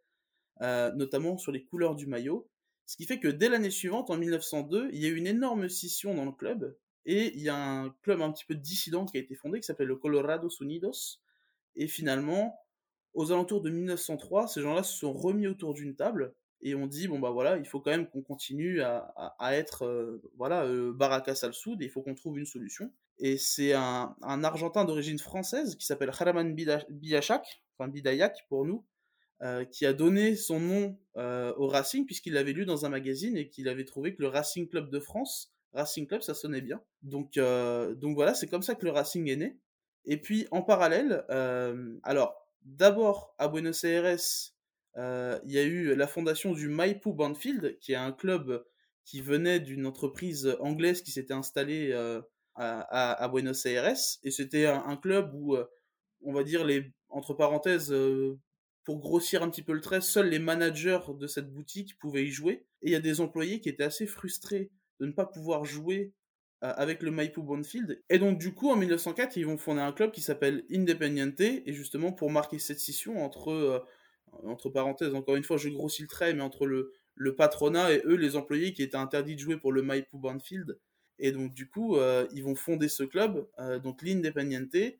notamment 0.60 1.38
sur 1.38 1.50
les 1.50 1.64
couleurs 1.64 1.96
du 1.96 2.06
maillot. 2.06 2.48
Ce 2.88 2.96
qui 2.96 3.04
fait 3.04 3.20
que 3.20 3.28
dès 3.28 3.50
l'année 3.50 3.68
suivante, 3.68 4.08
en 4.08 4.16
1902, 4.16 4.88
il 4.94 5.02
y 5.02 5.04
a 5.04 5.10
eu 5.10 5.16
une 5.16 5.26
énorme 5.26 5.68
scission 5.68 6.14
dans 6.14 6.24
le 6.24 6.32
club, 6.32 6.74
et 7.04 7.36
il 7.36 7.42
y 7.42 7.50
a 7.50 7.54
un 7.54 7.90
club 8.00 8.22
un 8.22 8.32
petit 8.32 8.46
peu 8.46 8.54
dissident 8.54 9.04
qui 9.04 9.18
a 9.18 9.20
été 9.20 9.34
fondé, 9.34 9.60
qui 9.60 9.66
s'appelle 9.66 9.88
le 9.88 9.96
Colorado 9.96 10.48
Unidos, 10.62 11.20
et 11.76 11.86
finalement, 11.86 12.58
aux 13.12 13.30
alentours 13.30 13.60
de 13.60 13.68
1903, 13.68 14.48
ces 14.48 14.62
gens-là 14.62 14.82
se 14.82 14.96
sont 14.96 15.12
remis 15.12 15.46
autour 15.46 15.74
d'une 15.74 15.96
table, 15.96 16.34
et 16.62 16.74
on 16.74 16.86
dit, 16.86 17.08
bon 17.08 17.18
bah 17.18 17.30
voilà, 17.30 17.58
il 17.58 17.66
faut 17.66 17.78
quand 17.78 17.90
même 17.90 18.08
qu'on 18.08 18.22
continue 18.22 18.80
à, 18.80 19.34
être, 19.54 19.84
euh, 19.84 20.22
voilà, 20.38 20.64
euh, 20.64 20.90
Baracas 20.90 21.40
al 21.42 21.52
Sud, 21.52 21.82
et 21.82 21.84
il 21.84 21.90
faut 21.90 22.00
qu'on 22.00 22.14
trouve 22.14 22.38
une 22.38 22.46
solution. 22.46 22.90
Et 23.18 23.36
c'est 23.36 23.74
un, 23.74 24.16
Argentin 24.22 24.86
d'origine 24.86 25.18
française 25.18 25.76
qui 25.76 25.84
s'appelle 25.84 26.08
Haraman 26.08 26.54
Bidachak, 26.54 27.62
enfin 27.76 27.90
Bidayak 27.90 28.46
pour 28.48 28.64
nous, 28.64 28.82
euh, 29.40 29.64
qui 29.64 29.86
a 29.86 29.92
donné 29.92 30.34
son 30.34 30.58
nom 30.58 30.98
euh, 31.16 31.54
au 31.58 31.68
Racing 31.68 32.04
puisqu'il 32.06 32.32
l'avait 32.32 32.52
lu 32.52 32.66
dans 32.66 32.86
un 32.86 32.88
magazine 32.88 33.36
et 33.36 33.48
qu'il 33.48 33.68
avait 33.68 33.84
trouvé 33.84 34.12
que 34.12 34.20
le 34.20 34.26
Racing 34.26 34.68
Club 34.68 34.90
de 34.90 34.98
France, 34.98 35.54
Racing 35.72 36.08
Club, 36.08 36.22
ça 36.22 36.34
sonnait 36.34 36.60
bien. 36.60 36.82
Donc, 37.02 37.36
euh, 37.36 37.94
donc 37.94 38.16
voilà, 38.16 38.34
c'est 38.34 38.48
comme 38.48 38.62
ça 38.62 38.74
que 38.74 38.84
le 38.84 38.90
Racing 38.90 39.28
est 39.28 39.36
né. 39.36 39.56
Et 40.06 40.16
puis 40.16 40.48
en 40.50 40.62
parallèle, 40.62 41.24
alors 42.02 42.34
d'abord 42.62 43.36
à 43.38 43.46
Buenos 43.46 43.84
Aires, 43.84 44.16
il 44.96 45.52
y 45.52 45.58
a 45.58 45.62
eu 45.62 45.94
la 45.94 46.08
fondation 46.08 46.52
du 46.52 46.68
Maipú 46.68 47.12
Banfield, 47.12 47.78
qui 47.78 47.92
est 47.92 47.96
un 47.96 48.10
club 48.10 48.64
qui 49.04 49.20
venait 49.20 49.60
d'une 49.60 49.86
entreprise 49.86 50.56
anglaise 50.58 51.02
qui 51.02 51.12
s'était 51.12 51.34
installée 51.34 51.92
à, 52.54 53.22
à, 53.22 53.28
Buenos 53.28 53.66
Aires. 53.66 53.94
Et 54.24 54.32
c'était 54.32 54.66
un, 54.66 54.82
un, 54.84 54.96
club 54.96 55.30
où, 55.34 55.56
on 56.24 56.32
va 56.32 56.42
dire, 56.42 56.64
les, 56.64 56.90
entre 57.10 57.34
parenthèses, 57.34 57.94
pour 58.88 59.00
grossir 59.00 59.42
un 59.42 59.50
petit 59.50 59.60
peu 59.60 59.74
le 59.74 59.82
trait, 59.82 60.00
seuls 60.00 60.30
les 60.30 60.38
managers 60.38 61.00
de 61.20 61.26
cette 61.26 61.52
boutique 61.52 61.98
pouvaient 61.98 62.24
y 62.24 62.30
jouer. 62.30 62.64
Et 62.80 62.86
il 62.86 62.92
y 62.92 62.94
a 62.94 63.00
des 63.00 63.20
employés 63.20 63.60
qui 63.60 63.68
étaient 63.68 63.84
assez 63.84 64.06
frustrés 64.06 64.70
de 64.98 65.04
ne 65.04 65.12
pas 65.12 65.26
pouvoir 65.26 65.66
jouer 65.66 66.14
euh, 66.64 66.72
avec 66.74 67.02
le 67.02 67.10
Maipú 67.10 67.42
Bonfield. 67.42 68.02
Et 68.08 68.18
donc 68.18 68.38
du 68.38 68.54
coup, 68.54 68.70
en 68.70 68.76
1904, 68.76 69.36
ils 69.36 69.44
vont 69.44 69.58
fonder 69.58 69.82
un 69.82 69.92
club 69.92 70.10
qui 70.10 70.22
s'appelle 70.22 70.64
Independiente, 70.72 71.38
et 71.38 71.74
justement 71.74 72.12
pour 72.12 72.30
marquer 72.30 72.58
cette 72.58 72.80
scission 72.80 73.22
entre, 73.22 73.50
euh, 73.50 73.80
entre 74.44 74.70
parenthèses, 74.70 75.14
encore 75.14 75.36
une 75.36 75.44
fois, 75.44 75.58
je 75.58 75.68
grossis 75.68 76.00
le 76.00 76.08
trait, 76.08 76.32
mais 76.32 76.40
entre 76.40 76.64
le, 76.64 76.94
le 77.14 77.36
patronat 77.36 77.92
et 77.92 78.00
eux, 78.06 78.16
les 78.16 78.36
employés 78.36 78.72
qui 78.72 78.82
étaient 78.82 78.96
interdits 78.96 79.34
de 79.34 79.40
jouer 79.40 79.58
pour 79.58 79.70
le 79.70 79.82
Maipú 79.82 80.16
Bonfield. 80.16 80.78
Et 81.18 81.30
donc 81.30 81.52
du 81.52 81.68
coup, 81.68 81.98
euh, 81.98 82.26
ils 82.32 82.42
vont 82.42 82.54
fonder 82.54 82.88
ce 82.88 83.02
club, 83.02 83.46
donc 83.82 84.00
l'Independiente, 84.00 84.96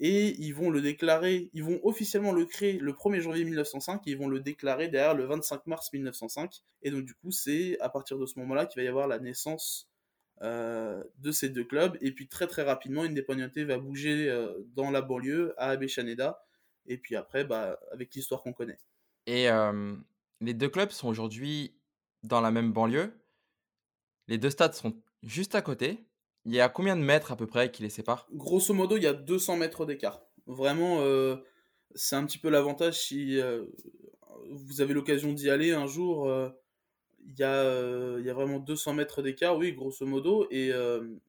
et 0.00 0.36
ils 0.40 0.52
vont 0.52 0.70
le 0.70 0.80
déclarer, 0.80 1.50
ils 1.54 1.64
vont 1.64 1.80
officiellement 1.82 2.32
le 2.32 2.44
créer 2.44 2.78
le 2.78 2.92
1er 2.92 3.20
janvier 3.20 3.44
1905 3.44 4.06
et 4.06 4.10
ils 4.12 4.18
vont 4.18 4.28
le 4.28 4.40
déclarer 4.40 4.88
derrière 4.88 5.14
le 5.14 5.24
25 5.24 5.66
mars 5.66 5.92
1905. 5.92 6.62
Et 6.82 6.90
donc 6.90 7.04
du 7.04 7.14
coup, 7.14 7.32
c'est 7.32 7.78
à 7.80 7.88
partir 7.88 8.18
de 8.18 8.26
ce 8.26 8.38
moment-là 8.38 8.66
qu'il 8.66 8.80
va 8.80 8.84
y 8.84 8.88
avoir 8.88 9.08
la 9.08 9.18
naissance 9.18 9.88
euh, 10.42 11.02
de 11.18 11.32
ces 11.32 11.48
deux 11.48 11.64
clubs. 11.64 11.98
Et 12.00 12.12
puis 12.12 12.28
très 12.28 12.46
très 12.46 12.62
rapidement, 12.62 13.02
Independiente 13.02 13.58
va 13.58 13.78
bouger 13.78 14.28
euh, 14.28 14.52
dans 14.76 14.90
la 14.92 15.02
banlieue 15.02 15.54
à 15.56 15.70
Abechaneda. 15.70 16.44
Et 16.86 16.96
puis 16.96 17.16
après, 17.16 17.44
bah, 17.44 17.78
avec 17.92 18.14
l'histoire 18.14 18.42
qu'on 18.42 18.52
connaît. 18.52 18.78
Et 19.26 19.50
euh, 19.50 19.96
les 20.40 20.54
deux 20.54 20.68
clubs 20.68 20.90
sont 20.90 21.08
aujourd'hui 21.08 21.74
dans 22.22 22.40
la 22.40 22.52
même 22.52 22.72
banlieue. 22.72 23.12
Les 24.28 24.38
deux 24.38 24.50
stades 24.50 24.74
sont 24.74 24.94
juste 25.24 25.56
à 25.56 25.62
côté. 25.62 26.07
Il 26.44 26.54
y 26.54 26.60
a 26.60 26.68
combien 26.68 26.96
de 26.96 27.02
mètres 27.02 27.32
à 27.32 27.36
peu 27.36 27.46
près 27.46 27.70
qui 27.70 27.82
les 27.82 27.90
séparent? 27.90 28.26
Grosso 28.32 28.72
modo, 28.72 28.96
il 28.96 29.02
y 29.02 29.06
a 29.06 29.12
200 29.12 29.56
mètres 29.56 29.84
d'écart. 29.84 30.22
Vraiment, 30.46 31.00
euh, 31.00 31.36
c'est 31.94 32.16
un 32.16 32.24
petit 32.24 32.38
peu 32.38 32.48
l'avantage 32.48 32.98
si 32.98 33.38
euh, 33.38 33.66
vous 34.50 34.80
avez 34.80 34.94
l'occasion 34.94 35.32
d'y 35.32 35.50
aller 35.50 35.72
un 35.72 35.86
jour. 35.86 36.28
Euh, 36.28 36.48
il 37.26 37.38
y, 37.38 37.42
a, 37.42 38.18
il 38.18 38.24
y 38.24 38.30
a 38.30 38.32
vraiment 38.32 38.58
200 38.58 38.94
mètres 38.94 39.20
d'écart, 39.20 39.58
oui, 39.58 39.74
grosso 39.74 40.06
modo, 40.06 40.46
et, 40.50 40.70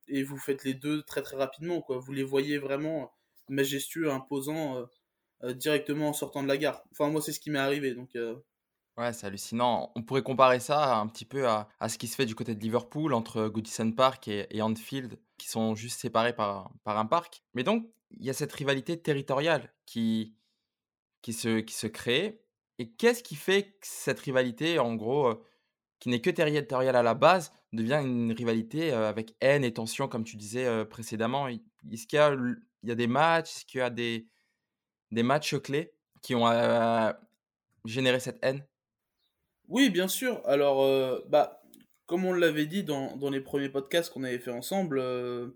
et 0.07 0.23
vous 0.23 0.37
faites 0.37 0.63
les 0.63 0.73
deux 0.73 1.03
très 1.03 1.21
très 1.21 1.35
rapidement, 1.35 1.81
quoi. 1.81 1.97
Vous 1.97 2.13
les 2.13 2.23
voyez 2.23 2.57
vraiment 2.57 3.11
majestueux, 3.49 4.09
imposants, 4.09 4.87
directement 5.43 6.07
en 6.07 6.13
sortant 6.13 6.41
de 6.41 6.47
la 6.47 6.55
gare. 6.55 6.85
Enfin, 6.93 7.09
moi, 7.09 7.21
c'est 7.21 7.33
ce 7.33 7.41
qui 7.41 7.49
m'est 7.51 7.59
arrivé, 7.59 7.95
donc... 7.95 8.15
Ouais, 8.97 9.13
c'est 9.13 9.27
hallucinant. 9.27 9.91
On 9.95 10.03
pourrait 10.03 10.23
comparer 10.23 10.59
ça 10.59 10.97
un 10.97 11.07
petit 11.07 11.23
peu 11.23 11.47
à, 11.47 11.69
à, 11.79 11.87
ce 11.87 11.97
qui 11.97 12.07
se 12.07 12.15
fait 12.15 12.25
du 12.25 12.35
côté 12.35 12.53
de 12.53 12.59
Liverpool 12.59 13.13
entre 13.13 13.47
Goodison 13.47 13.91
Park 13.93 14.27
et, 14.27 14.45
et 14.55 14.61
Anfield, 14.61 15.17
qui 15.37 15.47
sont 15.47 15.73
juste 15.73 16.01
séparés 16.01 16.35
par, 16.35 16.71
par 16.83 16.97
un 16.97 17.05
parc. 17.05 17.41
Mais 17.53 17.63
donc, 17.63 17.87
il 18.11 18.25
y 18.25 18.29
a 18.29 18.33
cette 18.33 18.51
rivalité 18.51 19.01
territoriale 19.01 19.73
qui, 19.85 20.35
qui, 21.21 21.31
se, 21.31 21.59
qui 21.59 21.73
se 21.73 21.87
crée. 21.87 22.41
Et 22.77 22.91
qu'est-ce 22.91 23.23
qui 23.23 23.35
fait 23.35 23.63
que 23.63 23.87
cette 23.87 24.19
rivalité, 24.19 24.79
en 24.79 24.95
gros, 24.95 25.41
qui 25.99 26.09
n'est 26.09 26.21
que 26.21 26.29
territoriale 26.29 26.95
à 26.97 27.03
la 27.03 27.13
base, 27.13 27.53
devient 27.71 28.01
une 28.03 28.33
rivalité 28.33 28.91
avec 28.91 29.35
haine 29.41 29.63
et 29.63 29.73
tension, 29.73 30.07
comme 30.09 30.25
tu 30.25 30.35
disais 30.35 30.85
précédemment? 30.85 31.47
Est-ce 31.47 32.07
qu'il 32.07 32.17
y, 32.17 32.21
a, 32.21 32.33
il 32.33 32.89
y 32.89 32.91
a 32.91 32.95
des 32.95 33.07
matchs, 33.07 33.49
est-ce 33.57 33.65
qu'il 33.65 33.79
y 33.79 33.83
a 33.83 33.89
des, 33.89 34.27
des 35.11 35.23
matchs 35.23 35.55
clés 35.57 35.93
qui 36.21 36.35
ont 36.35 36.47
généré 37.85 38.19
cette 38.19 38.39
haine? 38.43 38.65
Oui, 39.69 39.91
bien 39.91 40.07
sûr. 40.07 40.41
Alors, 40.45 40.81
euh, 40.83 41.23
bah, 41.29 41.61
comme 42.07 42.25
on 42.25 42.33
l'avait 42.33 42.65
dit 42.65 42.83
dans, 42.83 43.29
les 43.29 43.39
premiers 43.39 43.69
podcasts 43.69 44.11
qu'on 44.11 44.23
avait 44.23 44.39
fait 44.39 44.51
ensemble, 44.51 44.99
euh, 44.99 45.49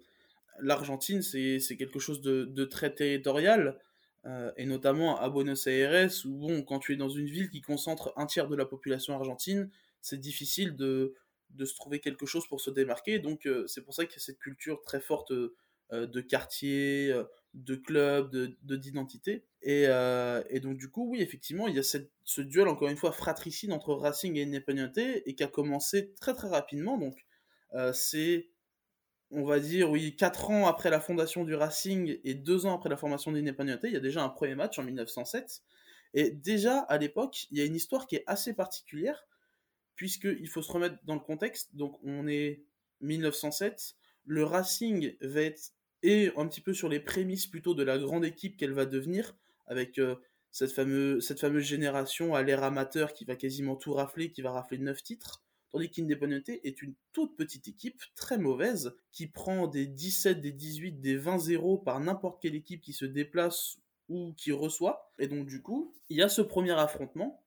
l'Argentine, 0.59 1.23
c'est 1.23 1.77
quelque 1.77 1.99
chose 1.99 2.21
de, 2.21 2.45
de 2.45 2.63
très 2.63 2.93
territorial, 2.93 3.79
euh, 4.25 4.51
et 4.55 4.65
notamment 4.67 5.19
à 5.19 5.29
Buenos 5.29 5.65
Aires, 5.65 6.11
où, 6.25 6.37
bon, 6.37 6.61
quand 6.61 6.79
tu 6.79 6.93
es 6.93 6.95
dans 6.95 7.09
une 7.09 7.25
ville 7.25 7.49
qui 7.49 7.61
concentre 7.61 8.13
un 8.15 8.27
tiers 8.27 8.47
de 8.47 8.55
la 8.55 8.65
population 8.65 9.15
argentine, 9.15 9.71
c'est 10.01 10.19
difficile 10.19 10.75
de, 10.75 11.15
de 11.49 11.65
se 11.65 11.75
trouver 11.75 11.99
quelque 11.99 12.27
chose 12.27 12.45
pour 12.47 12.61
se 12.61 12.69
démarquer. 12.69 13.17
Donc, 13.17 13.49
c'est 13.65 13.81
pour 13.81 13.95
ça 13.95 14.05
qu'il 14.05 14.13
y 14.13 14.21
a 14.21 14.25
cette 14.25 14.39
culture 14.39 14.81
très 14.83 15.01
forte 15.01 15.33
de 15.91 16.21
quartier, 16.21 17.13
de 17.53 17.75
club, 17.75 18.31
de 18.31 18.75
d'identité. 18.75 19.45
Et, 19.61 19.85
euh, 19.87 20.43
et, 20.49 20.59
donc 20.59 20.77
du 20.77 20.89
coup, 20.89 21.09
oui, 21.09 21.21
effectivement, 21.21 21.67
il 21.67 21.75
y 21.75 21.79
a 21.79 21.83
ce 21.83 22.41
duel, 22.41 22.67
encore 22.67 22.89
une 22.89 22.97
fois, 22.97 23.11
fratricide 23.11 23.71
entre 23.71 23.93
Racing 23.93 24.35
et 24.37 24.43
Independiente, 24.43 24.97
et 24.97 25.35
qui 25.35 25.43
a 25.43 25.47
commencé 25.47 26.13
très 26.19 26.33
très 26.33 26.49
rapidement. 26.49 26.97
Donc 26.97 27.25
euh, 27.73 27.93
c'est, 27.93 28.49
on 29.31 29.43
va 29.43 29.59
dire, 29.59 29.89
oui, 29.89 30.15
4 30.15 30.49
ans 30.49 30.67
après 30.67 30.89
la 30.89 30.99
fondation 30.99 31.43
du 31.43 31.55
Racing 31.55 32.19
et 32.23 32.33
2 32.35 32.65
ans 32.65 32.75
après 32.75 32.89
la 32.89 32.97
formation 32.97 33.31
d'Independiente, 33.31 33.81
il 33.83 33.93
y 33.93 33.97
a 33.97 34.01
déjà 34.01 34.23
un 34.23 34.29
premier 34.29 34.55
match 34.55 34.79
en 34.79 34.83
1907. 34.83 35.61
Et 36.15 36.31
déjà, 36.31 36.79
à 36.79 36.97
l'époque, 36.97 37.47
il 37.51 37.57
y 37.57 37.61
a 37.61 37.65
une 37.65 37.75
histoire 37.75 38.05
qui 38.05 38.15
est 38.15 38.23
assez 38.27 38.53
particulière, 38.53 39.25
puisqu'il 39.95 40.47
faut 40.47 40.61
se 40.61 40.71
remettre 40.71 40.97
dans 41.05 41.15
le 41.15 41.21
contexte. 41.21 41.75
Donc 41.75 41.99
on 42.03 42.27
est 42.27 42.63
1907, 43.01 43.95
le 44.25 44.43
Racing 44.43 45.15
va 45.21 45.41
être 45.41 45.71
et 46.03 46.31
un 46.35 46.47
petit 46.47 46.61
peu 46.61 46.73
sur 46.73 46.89
les 46.89 46.99
prémices 46.99 47.47
plutôt 47.47 47.73
de 47.73 47.83
la 47.83 47.97
grande 47.97 48.25
équipe 48.25 48.57
qu'elle 48.57 48.73
va 48.73 48.85
devenir, 48.85 49.35
avec 49.67 49.97
euh, 49.97 50.15
cette, 50.51 50.73
fameuse, 50.73 51.25
cette 51.25 51.39
fameuse 51.39 51.63
génération 51.63 52.35
à 52.35 52.43
l'ère 52.43 52.63
amateur 52.63 53.13
qui 53.13 53.25
va 53.25 53.35
quasiment 53.35 53.75
tout 53.75 53.93
rafler, 53.93 54.29
qui 54.31 54.41
va 54.41 54.51
rafler 54.51 54.77
9 54.77 55.01
titres, 55.01 55.41
tandis 55.71 55.89
qu'Independiente 55.89 56.49
est 56.49 56.81
une 56.81 56.93
toute 57.13 57.35
petite 57.37 57.67
équipe, 57.69 58.03
très 58.15 58.37
mauvaise, 58.37 58.93
qui 59.11 59.27
prend 59.27 59.67
des 59.67 59.87
17, 59.87 60.41
des 60.41 60.51
18, 60.51 60.99
des 60.99 61.17
20-0 61.17 61.83
par 61.83 61.99
n'importe 62.01 62.41
quelle 62.41 62.55
équipe 62.55 62.81
qui 62.81 62.93
se 62.93 63.05
déplace 63.05 63.77
ou 64.09 64.33
qui 64.37 64.51
reçoit. 64.51 65.09
Et 65.19 65.27
donc 65.27 65.47
du 65.47 65.61
coup, 65.61 65.95
il 66.09 66.17
y 66.17 66.21
a 66.21 66.29
ce 66.29 66.41
premier 66.41 66.73
affrontement, 66.73 67.41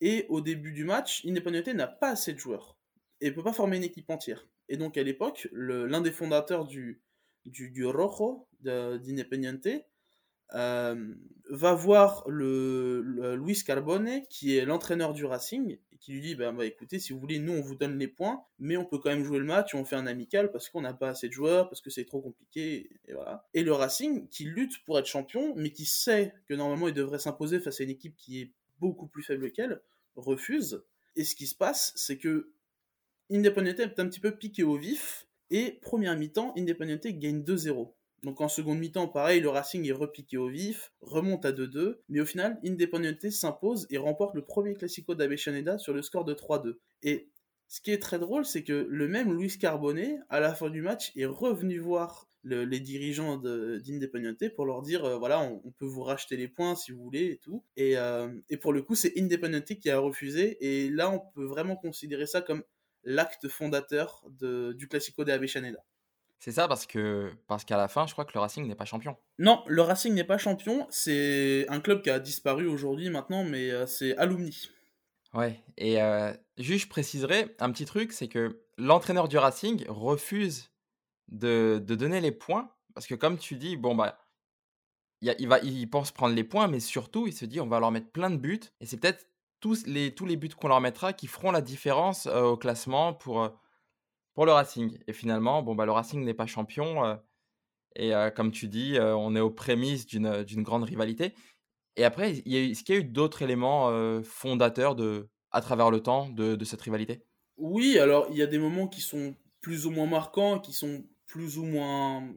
et 0.00 0.26
au 0.28 0.40
début 0.40 0.72
du 0.72 0.84
match, 0.84 1.26
Independiente 1.26 1.66
n'a 1.68 1.88
pas 1.88 2.10
assez 2.10 2.32
de 2.32 2.38
joueurs, 2.38 2.76
et 3.20 3.30
ne 3.30 3.34
peut 3.34 3.42
pas 3.42 3.52
former 3.52 3.76
une 3.76 3.84
équipe 3.84 4.08
entière. 4.08 4.46
Et 4.68 4.76
donc 4.76 4.96
à 4.96 5.02
l'époque, 5.02 5.48
l'un 5.52 6.00
des 6.00 6.12
fondateurs 6.12 6.64
du, 6.64 7.02
du, 7.46 7.70
du 7.70 7.86
Rojo 7.86 8.46
d'Independiente, 8.60 9.68
euh, 10.54 11.14
va 11.50 11.74
voir 11.74 12.24
le, 12.28 13.36
Luis 13.36 13.62
Carbone, 13.64 14.22
qui 14.30 14.56
est 14.56 14.64
l'entraîneur 14.64 15.12
du 15.12 15.24
Racing, 15.24 15.78
et 15.92 15.96
qui 15.98 16.12
lui 16.12 16.20
dit 16.20 16.34
bah, 16.34 16.52
bah, 16.52 16.66
écoutez, 16.66 16.98
si 16.98 17.12
vous 17.12 17.20
voulez, 17.20 17.38
nous 17.38 17.52
on 17.52 17.60
vous 17.60 17.74
donne 17.74 17.98
les 17.98 18.08
points, 18.08 18.44
mais 18.58 18.76
on 18.76 18.84
peut 18.84 18.98
quand 18.98 19.10
même 19.10 19.24
jouer 19.24 19.38
le 19.38 19.44
match, 19.44 19.74
on 19.74 19.84
fait 19.84 19.96
un 19.96 20.06
amical 20.06 20.50
parce 20.50 20.68
qu'on 20.68 20.82
n'a 20.82 20.94
pas 20.94 21.08
assez 21.10 21.28
de 21.28 21.32
joueurs, 21.32 21.68
parce 21.68 21.80
que 21.80 21.90
c'est 21.90 22.04
trop 22.04 22.20
compliqué, 22.20 22.90
et 23.06 23.12
voilà. 23.12 23.46
Et 23.54 23.62
le 23.62 23.72
Racing, 23.72 24.28
qui 24.28 24.44
lutte 24.44 24.84
pour 24.84 24.98
être 24.98 25.06
champion, 25.06 25.54
mais 25.56 25.70
qui 25.70 25.86
sait 25.86 26.34
que 26.46 26.54
normalement 26.54 26.88
il 26.88 26.94
devrait 26.94 27.18
s'imposer 27.18 27.60
face 27.60 27.80
à 27.80 27.84
une 27.84 27.90
équipe 27.90 28.16
qui 28.16 28.40
est 28.40 28.52
beaucoup 28.78 29.06
plus 29.06 29.22
faible 29.22 29.50
qu'elle, 29.52 29.80
refuse. 30.16 30.82
Et 31.16 31.24
ce 31.24 31.34
qui 31.34 31.46
se 31.46 31.54
passe, 31.54 31.92
c'est 31.96 32.18
que 32.18 32.52
Independiente 33.30 33.80
est 33.80 34.00
un 34.00 34.08
petit 34.08 34.20
peu 34.20 34.36
piqué 34.36 34.62
au 34.62 34.76
vif, 34.76 35.27
et 35.50 35.78
première 35.82 36.16
mi-temps, 36.16 36.52
Independiente 36.56 37.06
gagne 37.06 37.42
2-0. 37.42 37.92
Donc 38.24 38.40
en 38.40 38.48
seconde 38.48 38.78
mi-temps, 38.78 39.08
pareil, 39.08 39.40
le 39.40 39.48
Racing 39.48 39.86
est 39.86 39.92
repiqué 39.92 40.36
au 40.36 40.48
vif, 40.48 40.92
remonte 41.00 41.44
à 41.44 41.52
2-2, 41.52 42.00
mais 42.08 42.20
au 42.20 42.26
final, 42.26 42.58
Independiente 42.64 43.30
s'impose 43.30 43.86
et 43.90 43.98
remporte 43.98 44.34
le 44.34 44.42
premier 44.42 44.74
Classico 44.74 45.14
d'Avechaneda 45.14 45.78
sur 45.78 45.92
le 45.92 46.02
score 46.02 46.24
de 46.24 46.34
3-2. 46.34 46.78
Et 47.02 47.28
ce 47.68 47.80
qui 47.80 47.92
est 47.92 48.02
très 48.02 48.18
drôle, 48.18 48.44
c'est 48.44 48.64
que 48.64 48.86
le 48.88 49.08
même 49.08 49.32
Luis 49.32 49.56
Carbone, 49.58 50.24
à 50.30 50.40
la 50.40 50.54
fin 50.54 50.70
du 50.70 50.82
match, 50.82 51.12
est 51.16 51.26
revenu 51.26 51.78
voir 51.78 52.28
les 52.44 52.80
dirigeants 52.80 53.36
d'Independiente 53.36 54.54
pour 54.54 54.64
leur 54.64 54.82
dire, 54.82 55.04
euh, 55.04 55.18
voilà, 55.18 55.42
on, 55.42 55.70
peut 55.72 55.84
vous 55.84 56.02
racheter 56.02 56.36
les 56.36 56.48
points 56.48 56.74
si 56.74 56.92
vous 56.92 57.02
voulez 57.02 57.32
et 57.32 57.36
tout. 57.36 57.62
Et, 57.76 57.98
euh, 57.98 58.32
et 58.48 58.56
pour 58.56 58.72
le 58.72 58.82
coup, 58.82 58.94
c'est 58.94 59.12
Independiente 59.18 59.78
qui 59.78 59.90
a 59.90 59.98
refusé, 59.98 60.56
et 60.60 60.88
là, 60.88 61.10
on 61.10 61.20
peut 61.34 61.44
vraiment 61.44 61.76
considérer 61.76 62.26
ça 62.26 62.40
comme 62.40 62.62
l'acte 63.08 63.48
fondateur 63.48 64.22
de, 64.28 64.72
du 64.72 64.86
Classico 64.86 65.24
de 65.24 65.32
Avellaneda. 65.32 65.82
C'est 66.38 66.52
ça 66.52 66.68
parce 66.68 66.86
que 66.86 67.32
parce 67.48 67.64
qu'à 67.64 67.76
la 67.76 67.88
fin, 67.88 68.06
je 68.06 68.12
crois 68.12 68.24
que 68.24 68.32
le 68.34 68.40
Racing 68.40 68.66
n'est 68.66 68.76
pas 68.76 68.84
champion. 68.84 69.16
Non, 69.38 69.64
le 69.66 69.82
Racing 69.82 70.14
n'est 70.14 70.24
pas 70.24 70.38
champion. 70.38 70.86
C'est 70.90 71.66
un 71.68 71.80
club 71.80 72.02
qui 72.02 72.10
a 72.10 72.20
disparu 72.20 72.66
aujourd'hui 72.66 73.10
maintenant, 73.10 73.42
mais 73.42 73.70
euh, 73.70 73.86
c'est 73.86 74.16
Alumni. 74.18 74.68
Ouais. 75.34 75.60
Et 75.76 76.00
euh, 76.00 76.32
juste, 76.58 76.84
je 76.84 76.88
préciserai 76.88 77.56
un 77.58 77.72
petit 77.72 77.86
truc, 77.86 78.12
c'est 78.12 78.28
que 78.28 78.62
l'entraîneur 78.76 79.26
du 79.26 79.36
Racing 79.36 79.84
refuse 79.88 80.70
de, 81.28 81.82
de, 81.84 81.94
donner 81.94 82.20
les 82.20 82.32
points 82.32 82.70
parce 82.94 83.06
que 83.06 83.14
comme 83.14 83.36
tu 83.36 83.56
dis, 83.56 83.76
bon 83.76 83.94
bah, 83.94 84.18
il, 85.22 85.34
il, 85.38 85.48
va, 85.48 85.58
il 85.60 85.90
pense 85.90 86.12
prendre 86.12 86.34
les 86.34 86.44
points, 86.44 86.68
mais 86.68 86.80
surtout, 86.80 87.26
il 87.26 87.32
se 87.32 87.46
dit, 87.46 87.60
on 87.60 87.66
va 87.66 87.80
leur 87.80 87.90
mettre 87.90 88.10
plein 88.10 88.30
de 88.30 88.36
buts. 88.36 88.60
Et 88.80 88.86
c'est 88.86 88.96
peut-être 88.96 89.26
tous 89.60 89.86
les, 89.86 90.14
tous 90.14 90.26
les 90.26 90.36
buts 90.36 90.48
qu'on 90.48 90.68
leur 90.68 90.80
mettra 90.80 91.12
qui 91.12 91.26
feront 91.26 91.50
la 91.50 91.60
différence 91.60 92.26
au 92.26 92.56
classement 92.56 93.12
pour, 93.12 93.50
pour 94.34 94.46
le 94.46 94.52
Racing. 94.52 94.98
Et 95.06 95.12
finalement, 95.12 95.62
bon, 95.62 95.74
bah, 95.74 95.86
le 95.86 95.92
Racing 95.92 96.24
n'est 96.24 96.34
pas 96.34 96.46
champion. 96.46 97.18
et 97.96 98.12
comme 98.36 98.52
tu 98.52 98.68
dis, 98.68 98.98
on 99.00 99.34
est 99.34 99.40
aux 99.40 99.50
prémices 99.50 100.06
d'une 100.06 100.62
grande 100.62 100.84
rivalité. 100.84 101.34
Et 101.96 102.04
après, 102.04 102.30
est-ce 102.30 102.84
qu'il 102.84 102.94
y 102.94 102.98
a 102.98 103.00
eu 103.00 103.04
d'autres 103.04 103.42
éléments 103.42 104.22
fondateurs 104.22 104.94
de, 104.94 105.28
à 105.50 105.60
travers 105.60 105.90
le 105.90 106.00
temps 106.00 106.28
de, 106.28 106.54
de, 106.54 106.64
cette 106.64 106.80
rivalité? 106.82 107.24
Oui, 107.56 107.98
alors 107.98 108.28
il 108.30 108.36
y 108.36 108.42
a 108.42 108.46
des 108.46 108.58
moments 108.58 108.86
qui 108.86 109.00
sont 109.00 109.34
plus 109.60 109.86
ou 109.86 109.90
moins 109.90 110.06
marquants, 110.06 110.60
qui 110.60 110.72
sont 110.72 111.04
plus 111.26 111.58
ou 111.58 111.64
moins 111.64 112.32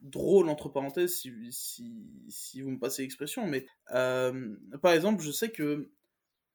drôles, 0.00 0.48
entre 0.48 0.68
parenthèses, 0.68 1.16
si, 1.16 1.32
si, 1.50 1.94
si 2.28 2.62
vous 2.62 2.70
me 2.70 2.78
passez 2.78 3.02
l'expression. 3.02 3.46
Mais 3.46 3.66
par 3.86 4.92
exemple, 4.92 5.22
je 5.22 5.30
sais 5.30 5.50
que 5.50 5.90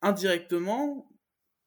indirectement, 0.02 1.08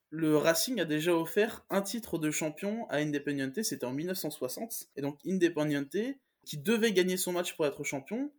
le 0.09 0.37
Racing 0.37 0.79
a 0.79 0.85
déjà 0.85 1.15
offert 1.15 1.65
un 1.69 1.81
titre 1.81 2.17
de 2.17 2.31
champion 2.31 2.87
à 2.89 2.97
Independiente, 2.97 3.63
c'était 3.63 3.85
en 3.85 3.91
1960. 3.91 4.87
Et 4.95 5.01
donc 5.01 5.19
Independiente, 5.25 5.97
qui 6.45 6.57
devait 6.57 6.93
gagner 6.93 7.17
son 7.17 7.33
match 7.33 7.55
pour 7.55 7.65
être 7.65 7.83
champion, 7.83 8.31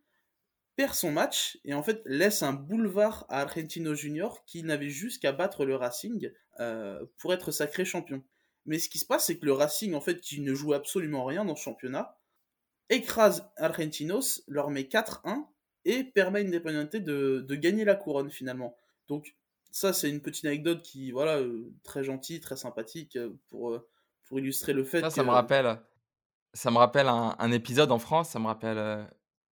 perd 0.75 0.93
son 0.93 1.11
match 1.11 1.59
et 1.65 1.73
en 1.73 1.83
fait 1.83 2.01
laisse 2.05 2.43
un 2.43 2.53
boulevard 2.53 3.25
à 3.29 3.41
Argentino 3.41 3.95
Junior 3.95 4.45
qui 4.45 4.63
n'avait 4.63 4.89
juste 4.89 5.21
qu'à 5.21 5.31
battre 5.31 5.65
le 5.65 5.75
Racing 5.75 6.31
euh, 6.59 7.05
pour 7.17 7.33
être 7.33 7.51
sacré 7.51 7.85
champion. 7.85 8.23
Mais 8.65 8.79
ce 8.79 8.89
qui 8.89 8.99
se 8.99 9.05
passe, 9.05 9.25
c'est 9.25 9.37
que 9.37 9.45
le 9.45 9.53
Racing, 9.53 9.93
en 9.93 10.01
fait, 10.01 10.19
qui 10.19 10.41
ne 10.41 10.53
joue 10.53 10.73
absolument 10.73 11.25
rien 11.25 11.45
dans 11.45 11.55
ce 11.55 11.63
championnat, 11.63 12.19
écrase 12.89 13.49
Argentinos, 13.55 14.43
leur 14.47 14.69
met 14.69 14.83
4-1 14.83 15.45
et 15.85 16.03
permet 16.03 16.39
à 16.39 16.43
Independiente 16.43 16.97
de, 16.97 17.45
de 17.47 17.55
gagner 17.55 17.85
la 17.85 17.95
couronne 17.95 18.29
finalement. 18.29 18.77
Donc 19.07 19.36
ça, 19.71 19.93
c'est 19.93 20.09
une 20.09 20.21
petite 20.21 20.45
anecdote 20.45 20.81
qui, 20.81 21.11
voilà, 21.11 21.37
euh, 21.37 21.71
très 21.83 22.03
gentille, 22.03 22.39
très 22.39 22.55
sympathique 22.55 23.15
euh, 23.15 23.29
pour, 23.49 23.71
euh, 23.71 23.87
pour 24.25 24.39
illustrer 24.39 24.73
le 24.73 24.83
fait 24.83 25.01
ça, 25.01 25.07
que... 25.07 25.13
Ça 25.13 25.23
me 25.23 25.29
rappelle, 25.29 25.79
ça 26.53 26.71
me 26.71 26.77
rappelle 26.77 27.07
un, 27.07 27.51
épisode 27.51 27.91
en 27.91 27.99
France, 27.99 28.29
ça 28.29 28.39
me 28.39 28.47
rappelle 28.47 29.07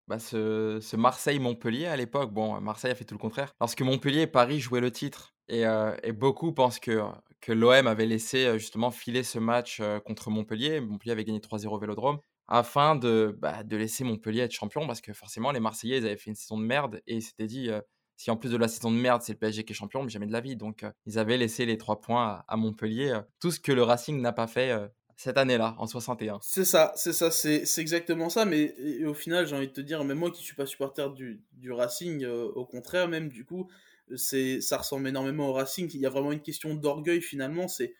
bah, 0.06 0.18
ce, 0.18 0.78
ce 0.80 0.96
Marseille-Montpellier 0.96 1.86
à 1.86 1.96
l'époque. 1.96 2.32
Bon, 2.32 2.60
Marseille 2.60 2.90
a 2.90 2.94
fait 2.94 3.04
tout 3.04 3.14
le 3.14 3.20
contraire. 3.20 3.52
Lorsque 3.60 3.82
Montpellier 3.82 4.22
et 4.22 4.26
Paris 4.26 4.60
jouaient 4.60 4.80
le 4.80 4.90
titre, 4.90 5.34
et, 5.48 5.64
et 6.02 6.12
beaucoup 6.12 6.54
pensent 6.54 6.80
que, 6.80 7.02
que 7.42 7.52
l'OM 7.52 7.86
avait 7.86 8.06
laissé 8.06 8.58
justement 8.58 8.90
filer 8.90 9.22
ce 9.22 9.38
match 9.38 9.82
contre 10.06 10.30
Montpellier. 10.30 10.80
Montpellier 10.80 11.12
avait 11.12 11.24
gagné 11.24 11.40
3-0 11.40 11.66
au 11.66 11.78
Vélodrome 11.78 12.18
afin 12.48 12.96
de, 12.96 13.36
bah, 13.38 13.62
de 13.62 13.76
laisser 13.76 14.04
Montpellier 14.04 14.40
être 14.40 14.52
champion 14.52 14.86
parce 14.86 15.02
que 15.02 15.12
forcément 15.12 15.52
les 15.52 15.60
Marseillais 15.60 15.98
ils 15.98 16.06
avaient 16.06 16.16
fait 16.16 16.30
une 16.30 16.36
saison 16.36 16.58
de 16.58 16.64
merde 16.64 17.02
et 17.06 17.16
ils 17.16 17.22
s'étaient 17.22 17.46
dit 17.46 17.70
si 18.16 18.30
en 18.30 18.36
plus 18.36 18.50
de 18.50 18.56
la 18.56 18.68
saison 18.68 18.90
de 18.90 18.96
merde, 18.96 19.22
c'est 19.22 19.32
le 19.32 19.38
PSG 19.38 19.64
qui 19.64 19.72
est 19.72 19.76
champion, 19.76 20.02
mais 20.02 20.08
jamais 20.08 20.26
de 20.26 20.32
la 20.32 20.40
vie. 20.40 20.56
Donc, 20.56 20.84
ils 21.06 21.18
avaient 21.18 21.36
laissé 21.36 21.66
les 21.66 21.78
trois 21.78 22.00
points 22.00 22.44
à, 22.46 22.56
Montpellier. 22.56 23.18
tout 23.40 23.50
ce 23.50 23.60
que 23.60 23.72
le 23.72 23.82
Racing 23.82 24.20
n'a 24.20 24.32
pas 24.32 24.46
fait 24.46 24.72
cette 25.16 25.38
année-là, 25.38 25.74
en 25.78 25.86
61. 25.86 26.38
C'est 26.42 26.64
ça, 26.64 26.92
c'est 26.96 27.12
ça, 27.12 27.30
c'est 27.30 27.64
exactement 27.78 28.28
ça. 28.28 28.44
Mais 28.44 29.04
au 29.04 29.14
final, 29.14 29.46
j'ai 29.46 29.56
envie 29.56 29.68
de 29.68 29.72
te 29.72 29.80
dire, 29.80 30.02
même 30.04 30.18
moi 30.18 30.30
qui 30.30 30.42
suis 30.42 30.56
pas 30.56 30.66
supporter 30.66 31.12
du, 31.12 31.72
Racing, 31.72 32.24
au 32.26 32.64
contraire, 32.64 33.08
même 33.08 33.28
du 33.28 33.44
coup, 33.44 33.68
ça 34.16 34.78
ressemble 34.78 35.08
énormément 35.08 35.48
au 35.48 35.52
Racing. 35.52 35.90
Il 35.94 36.00
y 36.00 36.06
a 36.06 36.10
vraiment 36.10 36.32
une 36.32 36.42
question 36.42 36.74
d'orgueil 36.74 37.20
finalement. 37.20 37.68
C'est 37.68 37.94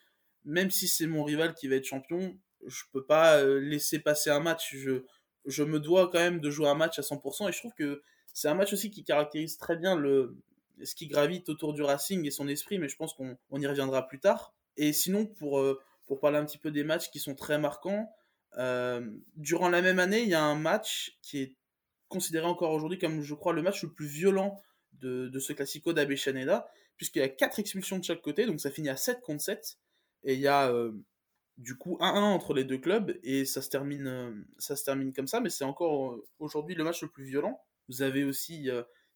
même 0.44 0.70
si 0.70 0.88
c'est 0.88 1.06
mon 1.06 1.24
rival 1.24 1.54
qui 1.54 1.68
va 1.68 1.76
être 1.76 1.86
champion, 1.86 2.36
je 2.66 2.82
peux 2.92 3.04
pas 3.04 3.42
laisser 3.44 3.98
passer 3.98 4.30
un 4.30 4.40
match. 4.40 4.74
Je 5.46 5.62
me 5.62 5.78
dois 5.78 6.10
quand 6.10 6.18
même 6.18 6.40
de 6.40 6.50
jouer 6.50 6.68
un 6.68 6.74
match 6.74 6.98
à 6.98 7.02
100%. 7.02 7.48
Et 7.48 7.52
je 7.52 7.58
trouve 7.58 7.74
que 7.74 8.02
c'est 8.34 8.48
un 8.48 8.54
match 8.54 8.72
aussi 8.72 8.90
qui 8.90 9.04
caractérise 9.04 9.56
très 9.56 9.76
bien 9.76 9.96
le, 9.96 10.36
ce 10.82 10.94
qui 10.94 11.06
gravite 11.06 11.48
autour 11.48 11.72
du 11.72 11.82
Racing 11.82 12.26
et 12.26 12.30
son 12.30 12.48
esprit, 12.48 12.78
mais 12.78 12.88
je 12.88 12.96
pense 12.96 13.14
qu'on 13.14 13.36
y 13.60 13.66
reviendra 13.66 14.06
plus 14.08 14.18
tard. 14.18 14.52
Et 14.76 14.92
sinon, 14.92 15.24
pour, 15.24 15.60
euh, 15.60 15.80
pour 16.06 16.20
parler 16.20 16.38
un 16.38 16.44
petit 16.44 16.58
peu 16.58 16.72
des 16.72 16.82
matchs 16.82 17.10
qui 17.10 17.20
sont 17.20 17.36
très 17.36 17.58
marquants, 17.58 18.10
euh, 18.58 19.08
durant 19.36 19.68
la 19.68 19.82
même 19.82 20.00
année, 20.00 20.22
il 20.22 20.28
y 20.28 20.34
a 20.34 20.42
un 20.42 20.56
match 20.56 21.16
qui 21.22 21.40
est 21.42 21.56
considéré 22.08 22.46
encore 22.46 22.72
aujourd'hui 22.72 22.98
comme, 22.98 23.22
je 23.22 23.34
crois, 23.34 23.52
le 23.52 23.62
match 23.62 23.82
le 23.84 23.92
plus 23.92 24.06
violent 24.06 24.60
de, 24.94 25.28
de 25.28 25.38
ce 25.38 25.52
classico 25.52 25.92
d'Abechaneda, 25.92 26.68
puisqu'il 26.96 27.20
y 27.20 27.22
a 27.22 27.28
4 27.28 27.60
expulsions 27.60 27.98
de 27.98 28.04
chaque 28.04 28.20
côté, 28.20 28.46
donc 28.46 28.60
ça 28.60 28.70
finit 28.70 28.88
à 28.88 28.96
7 28.96 29.20
contre 29.20 29.42
7. 29.42 29.78
Et 30.24 30.34
il 30.34 30.40
y 30.40 30.48
a 30.48 30.70
euh, 30.70 30.92
du 31.56 31.76
coup 31.76 31.98
1-1 32.00 32.18
entre 32.18 32.52
les 32.52 32.64
deux 32.64 32.78
clubs, 32.78 33.16
et 33.22 33.44
ça 33.44 33.62
se 33.62 33.68
termine, 33.68 34.44
ça 34.58 34.74
se 34.74 34.84
termine 34.84 35.12
comme 35.12 35.28
ça, 35.28 35.38
mais 35.38 35.50
c'est 35.50 35.64
encore 35.64 36.18
aujourd'hui 36.40 36.74
le 36.74 36.82
match 36.82 37.02
le 37.02 37.08
plus 37.08 37.24
violent. 37.24 37.60
Vous 37.88 38.02
avez 38.02 38.24
aussi, 38.24 38.68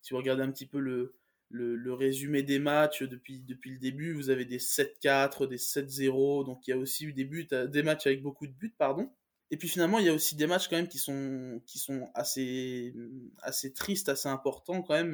si 0.02 0.10
vous 0.10 0.18
regardez 0.18 0.42
un 0.42 0.50
petit 0.50 0.66
peu 0.66 0.78
le, 0.78 1.18
le, 1.50 1.92
résumé 1.94 2.42
des 2.42 2.58
matchs 2.58 3.02
depuis, 3.02 3.40
depuis 3.40 3.70
le 3.70 3.78
début, 3.78 4.12
vous 4.12 4.30
avez 4.30 4.44
des 4.44 4.58
7-4, 4.58 5.46
des 5.48 5.56
7-0, 5.56 6.44
donc 6.44 6.66
il 6.66 6.70
y 6.70 6.74
a 6.74 6.76
aussi 6.76 7.06
eu 7.06 7.12
des 7.12 7.24
buts, 7.24 7.48
euh, 7.52 7.66
des 7.66 7.82
matchs 7.82 8.06
avec 8.06 8.22
beaucoup 8.22 8.46
de 8.46 8.52
buts, 8.52 8.74
pardon. 8.76 9.10
Et 9.50 9.56
puis 9.56 9.68
finalement, 9.68 9.98
il 9.98 10.04
y 10.04 10.10
a 10.10 10.12
aussi 10.12 10.36
des 10.36 10.46
matchs 10.46 10.68
quand 10.68 10.76
même 10.76 10.88
qui 10.88 10.98
sont, 10.98 11.62
qui 11.66 11.78
sont 11.78 12.10
assez, 12.14 12.94
assez 13.42 13.72
tristes, 13.72 14.10
assez 14.10 14.28
importants 14.28 14.82
quand 14.82 14.94
même, 14.94 15.10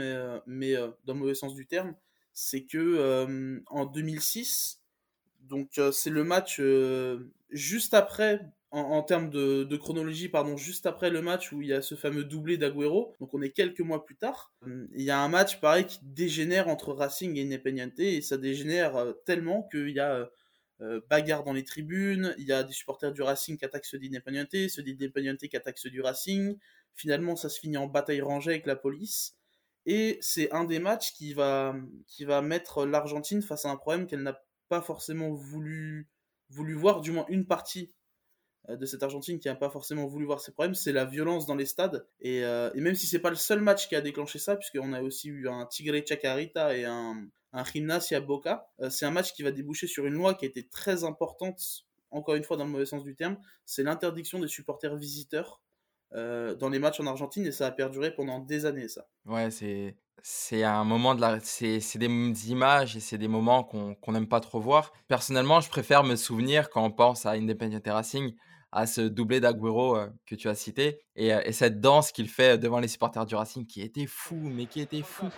mais, 0.47 0.75
euh, 0.75 0.87
euh, 0.87 0.91
dans 1.05 1.15
le 1.15 1.21
mauvais 1.21 1.35
sens 1.35 1.55
du 1.55 1.67
terme. 1.67 1.95
C'est 2.33 2.65
que 2.65 3.63
en 3.69 3.87
2006, 3.87 4.83
donc 5.43 5.81
c'est 5.93 6.11
le 6.11 6.25
match 6.25 6.61
juste 7.51 7.95
après 7.95 8.41
en, 8.75 9.03
termes 9.03 9.31
de, 9.31 9.77
chronologie, 9.77 10.29
pardon, 10.29 10.57
juste 10.57 10.87
après 10.87 11.09
le 11.09 11.23
match 11.23 11.53
où 11.53 11.63
il 11.63 11.69
y 11.69 11.73
a 11.73 11.81
ce 11.81 11.95
fameux 11.95 12.25
doublé 12.25 12.59
d'Aguero, 12.59 13.15
donc 13.21 13.33
on 13.33 13.41
est 13.41 13.51
quelques 13.51 13.81
mois 13.81 14.05
plus 14.05 14.17
tard, 14.17 14.53
il 14.67 15.03
y 15.03 15.11
a 15.11 15.21
un 15.21 15.29
match 15.29 15.61
pareil 15.61 15.87
qui 15.87 16.01
dégénère 16.03 16.67
entre 16.69 16.93
Racing 16.93 17.37
et 17.37 17.43
Independiente, 17.43 17.99
et 17.99 18.21
ça 18.21 18.37
dégénère 18.37 18.97
euh, 18.97 19.13
tellement 19.25 19.63
qu'il 19.71 19.91
y 19.91 20.01
a 20.01 20.15
euh, 20.15 20.27
euh, 20.81 21.01
bagarre 21.09 21.45
dans 21.45 21.53
les 21.53 21.63
tribunes, 21.63 22.35
il 22.37 22.47
y 22.47 22.53
a 22.53 22.65
des 22.65 22.73
supporters 22.73 23.13
du 23.13 23.23
Racing 23.23 23.57
qui 23.57 23.65
attaquent 23.65 23.87
ceux 23.87 23.99
d'Independiente, 23.99 24.69
ceux 24.69 24.83
d'Independiente 24.83 25.39
qui 25.39 25.57
attaquent 25.57 25.79
ceux 25.79 25.91
du 25.91 26.01
Racing, 26.01 26.57
finalement 26.97 27.37
ça 27.37 27.49
se 27.49 27.61
finit 27.61 27.77
en 27.77 27.87
bataille 27.87 28.23
rangée 28.23 28.51
avec 28.51 28.67
la 28.67 28.75
police, 28.75 29.37
et 29.87 30.19
c'est 30.21 30.51
un 30.53 30.65
des 30.65 30.81
matchs 30.81 31.13
qui 31.13 31.33
va, 31.33 31.77
qui 32.09 32.25
va 32.25 32.43
mettre 32.43 32.87
l'Argentine 32.87 33.41
face 33.43 33.67
à 33.67 33.71
un 33.71 33.77
problème 33.77 34.07
qu'elle 34.07 34.23
n'a 34.23 34.43
pas 34.69 34.81
forcément 34.81 35.31
voulu, 35.31 36.09
voulu 36.49 36.75
voir, 36.75 37.03
du 37.03 37.13
moins 37.13 37.27
une 37.29 37.47
partie 37.47 37.93
euh, 37.93 38.04
de 38.69 38.87
cette 38.87 39.03
Argentine 39.03 39.39
qui 39.39 39.49
n'a 39.49 39.55
pas 39.55 39.71
forcément 39.71 40.07
voulu 40.07 40.25
voir 40.25 40.41
ses 40.41 40.53
problèmes, 40.53 40.75
c'est 40.75 40.93
la 40.93 41.05
violence 41.05 41.47
dans 41.47 41.55
les 41.55 41.67
stades. 41.67 42.07
Et, 42.21 42.45
euh, 42.45 42.71
et 42.75 42.81
même 42.81 42.95
si 42.95 43.07
c'est 43.07 43.19
pas 43.19 43.31
le 43.31 43.37
seul 43.37 43.61
match 43.61 43.89
qui 43.89 43.97
a 43.97 44.01
déclenché 44.01 44.39
ça, 44.39 44.57
puisqu'on 44.57 44.93
a 44.93 45.03
aussi 45.03 45.29
eu 45.29 45.49
un 45.49 45.67
Tigre 45.67 45.97
Chacarita 46.07 46.77
et 46.77 46.85
un, 46.85 47.27
un 47.53 47.65
Gimnasia 47.65 48.21
Boca, 48.21 48.69
euh, 48.81 48.91
c'est 48.91 49.07
un 49.07 49.11
match 49.11 49.33
qui 49.35 49.43
va 49.43 49.51
déboucher 49.51 49.87
sur 49.87 50.07
une 50.07 50.15
loi 50.15 50.35
qui 50.35 50.47
a 50.47 50.49
été 50.49 50.67
très 50.67 51.05
importante, 51.05 51.85
encore 52.11 52.37
une 52.37 52.45
fois 52.45 52.57
dans 52.57 52.65
le 52.65 52.71
mauvais 52.71 52.87
sens 52.87 53.05
du 53.05 53.15
terme, 53.15 53.37
c'est 53.67 53.83
l'interdiction 53.83 54.39
des 54.39 54.49
supporters 54.49 54.97
visiteurs 54.97 55.61
dans 56.13 56.69
les 56.71 56.79
matchs 56.79 57.01
en 57.01 57.09
Argentine 57.09 57.45
et 57.45 57.51
ça 57.51 57.67
a 57.67 57.73
perduré 57.73 58.15
pendant 58.15 58.39
des 58.39 58.67
années 58.67 58.87
ça. 58.87 59.09
Ouais, 59.27 59.51
c'est 59.51 59.97
c'est 60.23 60.63
un 60.63 60.85
moment 60.85 61.15
de 61.15 61.21
la 61.21 61.39
c'est 61.41 61.81
c'est 61.81 61.99
des 61.99 62.07
images 62.51 62.97
et 62.97 63.01
c'est 63.01 63.19
des 63.19 63.29
moments 63.29 63.63
qu'on 63.63 63.95
qu'on 63.97 64.13
n'aime 64.13 64.29
pas 64.29 64.41
trop 64.41 64.61
voir. 64.61 64.93
Personnellement, 65.07 65.61
je 65.61 65.69
préfère 65.69 66.05
me 66.05 66.17
souvenir 66.17 66.71
quand 66.71 66.85
on 66.85 66.91
pense 66.91 67.27
à 67.27 67.33
Independiente 67.33 67.87
Racing 67.87 68.35
à 68.75 68.87
ce 68.87 69.01
doublé 69.01 69.39
d'Aguero 69.41 69.97
euh, 69.97 70.09
que 70.27 70.35
tu 70.35 70.49
as 70.49 70.57
cité 70.57 71.01
et, 71.15 71.33
euh, 71.33 71.41
et 71.45 71.53
cette 71.53 71.81
danse 71.81 72.11
qu'il 72.11 72.29
fait 72.29 72.59
devant 72.59 72.81
les 72.81 72.89
supporters 72.89 73.25
du 73.25 73.37
Racing 73.37 73.65
qui 73.67 73.81
était 73.81 74.07
fou, 74.07 74.35
mais 74.35 74.67
qui 74.67 74.81
était 74.81 75.03
fou. 75.03 75.29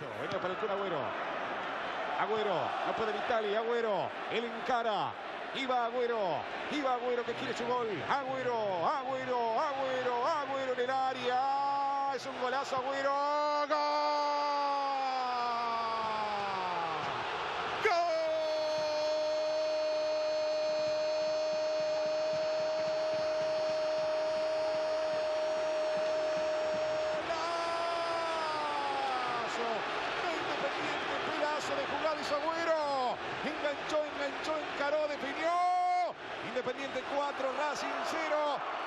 Agüero, 2.19 2.49
no 2.87 2.93
puede 2.93 3.13
Vitali, 3.13 3.55
Agüero, 3.55 4.09
él 4.33 4.43
encara, 4.63 5.13
iba 5.55 5.85
Agüero, 5.85 6.41
iba 6.71 6.95
Agüero 6.95 7.23
que 7.23 7.33
quiere 7.33 7.55
su 7.55 7.63
gol, 7.65 7.85
Agüero, 8.09 8.87
Agüero, 8.87 9.37
Agüero, 9.61 10.25
Agüero 10.25 10.73
en 10.73 10.79
el 10.79 10.89
área, 10.89 12.15
es 12.15 12.25
un 12.25 12.41
golazo 12.41 12.77
Agüero, 12.77 13.13
gol. 13.69 14.17
Independiente 36.57 36.96
4, 37.09 37.45
Racing 37.57 37.87
0. 38.11 38.35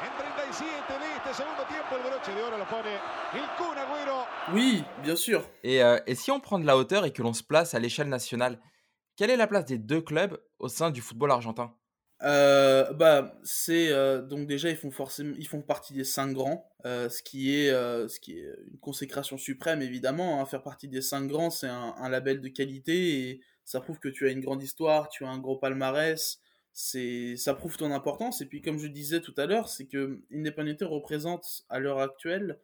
En 0.03 0.11
37 0.19 0.99
de 0.99 1.17
este 1.17 1.35
segundo 1.35 1.63
tiempo, 1.69 1.97
el 1.97 2.03
broche 2.03 2.35
de 2.35 2.43
oro 2.43 2.59
lo 2.59 2.67
pone 2.67 2.95
el 3.35 3.47
Kun 3.57 3.77
Agüero. 3.77 4.27
Oui, 4.53 4.85
bien 5.03 5.17
sûr. 5.17 5.43
Et, 5.63 5.83
euh, 5.83 5.99
et 6.07 6.15
si 6.15 6.31
on 6.31 6.41
prend 6.41 6.59
de 6.59 6.67
la 6.67 6.77
hauteur 6.77 7.05
et 7.05 7.13
que 7.13 7.23
l'on 7.23 7.33
se 7.33 7.43
place 7.43 7.75
à 7.75 7.79
l'échelle 7.79 8.09
nationale, 8.09 8.61
quelle 9.17 9.31
est 9.31 9.37
la 9.37 9.47
place 9.47 9.65
des 9.65 9.79
deux 9.79 10.01
clubs 10.01 10.39
au 10.59 10.69
sein 10.69 10.91
du 10.91 11.01
football 11.01 11.31
argentin? 11.31 11.75
Euh, 12.23 12.93
bah 12.93 13.35
c'est 13.45 13.89
euh, 13.91 14.21
donc 14.21 14.47
déjà 14.47 14.69
ils 14.69 14.77
font 14.77 14.91
forcément 14.91 15.35
ils 15.39 15.49
font 15.49 15.63
partie 15.63 15.95
des 15.95 16.05
cinq 16.05 16.35
grands 16.35 16.71
euh, 16.85 17.09
ce 17.09 17.23
qui 17.23 17.57
est 17.57 17.71
euh, 17.71 18.09
ce 18.09 18.21
qui 18.21 18.39
est 18.39 18.47
une 18.71 18.79
consécration 18.79 19.39
suprême 19.39 19.81
évidemment 19.81 20.39
hein. 20.39 20.45
faire 20.45 20.63
partie 20.63 20.87
des 20.87 21.01
cinq 21.01 21.29
grands 21.29 21.49
c'est 21.49 21.69
un, 21.69 21.95
un, 21.97 22.11
label 22.11 22.43
de 22.43 22.49
qualité 22.49 23.31
et 23.31 23.41
ça 23.65 23.81
prouve 23.81 23.99
que 24.01 24.11
tu 24.11 24.29
as 24.29 24.33
une 24.33 24.43
grande 24.43 24.63
histoire 24.63 25.09
tu 25.09 25.25
as 25.25 25.31
un 25.31 25.39
gros 25.39 25.57
palmarès 25.57 26.43
c'est 26.73 27.37
ça 27.37 27.55
prouve 27.55 27.77
ton 27.77 27.93
importance. 27.93 28.41
Et 28.41 28.47
puis 28.47 28.63
comme 28.63 28.79
je 28.79 28.87
disais 28.87 29.21
tout 29.21 29.35
à 29.37 29.47
l'heure 29.47 29.69
c'est 29.69 29.87
que 29.87 30.23
Independiente 30.33 30.83
représente 30.83 31.65
à 31.69 31.79
l'heure 31.79 32.01
actuelle 32.01 32.59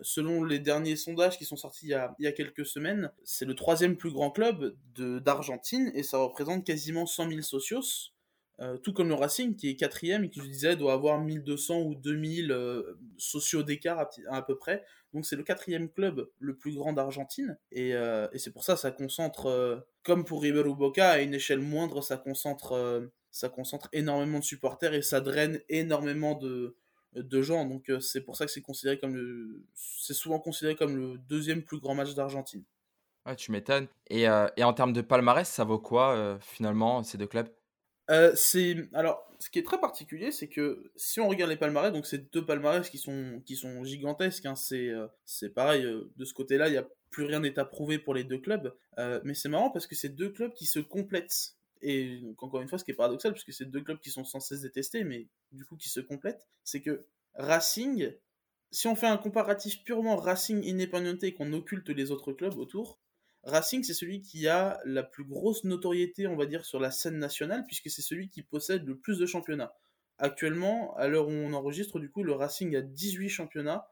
selon 0.00 0.44
les 0.44 0.58
derniers 0.58 0.96
sondages 0.96 1.38
qui 1.38 1.44
sont 1.44 1.56
sortis 1.56 1.86
il 1.86 1.90
y 1.90 1.94
a, 1.94 2.14
il 2.18 2.24
y 2.24 2.28
a 2.28 2.32
quelques 2.32 2.66
semaines 2.66 3.12
c'est 3.22 3.44
le 3.44 3.54
troisième 3.54 3.96
plus 3.96 4.10
grand 4.10 4.30
club 4.30 4.74
d'Argentine 4.96 5.92
et 5.94 6.02
ça 6.02 6.18
représente 6.18 6.64
quasiment 6.64 7.06
100 7.06 7.28
000 7.30 7.42
socios 7.42 8.13
euh, 8.60 8.76
tout 8.76 8.92
comme 8.92 9.08
le 9.08 9.14
Racing 9.14 9.56
qui 9.56 9.68
est 9.68 9.74
quatrième 9.74 10.22
et 10.22 10.30
qui 10.30 10.38
je 10.38 10.46
disais 10.46 10.76
doit 10.76 10.92
avoir 10.92 11.20
1200 11.20 11.80
ou 11.80 11.96
2000 11.96 12.52
euh, 12.52 12.96
sociaux 13.18 13.64
d'écart 13.64 14.08
à, 14.30 14.42
peu 14.42 14.56
près 14.56 14.84
donc 15.12 15.26
c'est 15.26 15.34
le 15.34 15.42
quatrième 15.42 15.90
club 15.90 16.30
le 16.38 16.56
plus 16.56 16.72
grand 16.72 16.92
d'Argentine 16.92 17.58
et, 17.72 17.96
euh, 17.96 18.28
et 18.32 18.38
c'est 18.38 18.52
pour 18.52 18.62
ça 18.62 18.76
ça 18.76 18.92
concentre 18.92 19.84
comme 20.04 20.24
pour 20.24 20.40
River 20.40 20.62
Boca 20.78 21.10
à 21.10 21.18
une 21.18 21.34
échelle 21.34 21.58
moindre 21.58 22.00
ça 22.00 22.16
concentre 22.16 23.10
ça 23.32 23.48
concentre 23.48 23.88
énormément 23.92 24.38
de 24.38 24.44
supporters 24.44 24.94
et 24.94 25.02
ça 25.02 25.20
draine 25.20 25.60
énormément 25.68 26.36
de, 26.36 26.76
de 27.14 27.42
gens. 27.42 27.64
Donc 27.64 27.90
c'est 27.98 28.20
pour 28.20 28.36
ça 28.36 28.46
que 28.46 28.52
c'est 28.52 28.62
considéré 28.62 29.00
comme 29.00 29.16
le, 29.16 29.64
c'est 29.74 30.14
souvent 30.14 30.38
considéré 30.38 30.76
comme 30.76 30.96
le 30.96 31.18
deuxième 31.18 31.64
plus 31.64 31.80
grand 31.80 31.96
match 31.96 32.14
d'Argentine. 32.14 32.62
Ouais, 33.26 33.34
tu 33.34 33.50
m'étonnes. 33.50 33.88
Et, 34.08 34.22
et, 34.22 34.62
en 34.62 34.72
termes 34.72 34.92
de 34.92 35.00
palmarès, 35.00 35.48
ça 35.48 35.64
vaut 35.64 35.80
quoi 35.80 36.38
finalement 36.40 37.02
ces 37.02 37.18
deux 37.18 37.26
clubs? 37.26 37.48
Euh, 38.10 38.32
c'est 38.34 38.76
alors 38.92 39.26
ce 39.38 39.50
qui 39.50 39.58
est 39.58 39.62
très 39.62 39.80
particulier, 39.80 40.30
c'est 40.30 40.48
que 40.48 40.90
si 40.96 41.20
on 41.20 41.28
regarde 41.28 41.50
les 41.50 41.56
palmarès, 41.56 41.92
donc 41.92 42.06
c'est 42.06 42.32
deux 42.32 42.44
palmarès 42.44 42.88
qui 42.88 42.98
sont 42.98 43.42
qui 43.44 43.56
sont 43.56 43.84
gigantesques. 43.84 44.46
Hein, 44.46 44.56
c'est 44.56 44.88
euh, 44.88 45.06
c'est 45.24 45.50
pareil 45.50 45.82
de 45.82 46.24
ce 46.24 46.34
côté-là, 46.34 46.68
il 46.68 46.72
n'y 46.72 46.78
a 46.78 46.88
plus 47.10 47.24
rien 47.24 47.40
n'est 47.40 47.58
à 47.58 47.64
prouver 47.64 47.98
pour 47.98 48.14
les 48.14 48.24
deux 48.24 48.38
clubs. 48.38 48.74
mais 49.24 49.34
c'est 49.34 49.48
marrant 49.48 49.70
parce 49.70 49.86
que 49.86 49.94
c'est 49.94 50.08
deux 50.08 50.30
clubs 50.30 50.52
qui 50.52 50.66
se 50.66 50.80
complètent 50.80 51.54
et 51.84 52.16
donc, 52.16 52.42
encore 52.42 52.62
une 52.62 52.68
fois, 52.68 52.78
ce 52.78 52.84
qui 52.84 52.92
est 52.92 52.94
paradoxal, 52.94 53.32
puisque 53.32 53.52
c'est 53.52 53.66
deux 53.66 53.82
clubs 53.82 54.00
qui 54.00 54.10
sont 54.10 54.24
sans 54.24 54.40
cesse 54.40 54.62
détestés, 54.62 55.04
mais 55.04 55.28
du 55.52 55.66
coup 55.66 55.76
qui 55.76 55.90
se 55.90 56.00
complètent, 56.00 56.48
c'est 56.64 56.80
que 56.80 57.04
Racing, 57.34 58.10
si 58.70 58.88
on 58.88 58.94
fait 58.94 59.06
un 59.06 59.18
comparatif 59.18 59.84
purement 59.84 60.16
Racing 60.16 60.66
Independiente 60.66 61.22
et 61.24 61.34
qu'on 61.34 61.52
occulte 61.52 61.90
les 61.90 62.10
autres 62.10 62.32
clubs 62.32 62.56
autour, 62.56 62.98
Racing 63.44 63.82
c'est 63.84 63.94
celui 63.94 64.20
qui 64.20 64.48
a 64.48 64.80
la 64.84 65.02
plus 65.02 65.24
grosse 65.24 65.64
notoriété, 65.64 66.26
on 66.26 66.36
va 66.36 66.46
dire, 66.46 66.64
sur 66.64 66.80
la 66.80 66.90
scène 66.90 67.18
nationale, 67.18 67.64
puisque 67.66 67.90
c'est 67.90 68.02
celui 68.02 68.28
qui 68.28 68.42
possède 68.42 68.86
le 68.86 68.96
plus 68.96 69.18
de 69.18 69.26
championnats. 69.26 69.74
Actuellement, 70.18 70.96
à 70.96 71.08
l'heure 71.08 71.28
où 71.28 71.32
on 71.32 71.52
enregistre, 71.52 71.98
du 71.98 72.10
coup, 72.10 72.22
le 72.22 72.32
Racing 72.32 72.74
a 72.76 72.80
18 72.80 73.28
championnats, 73.28 73.88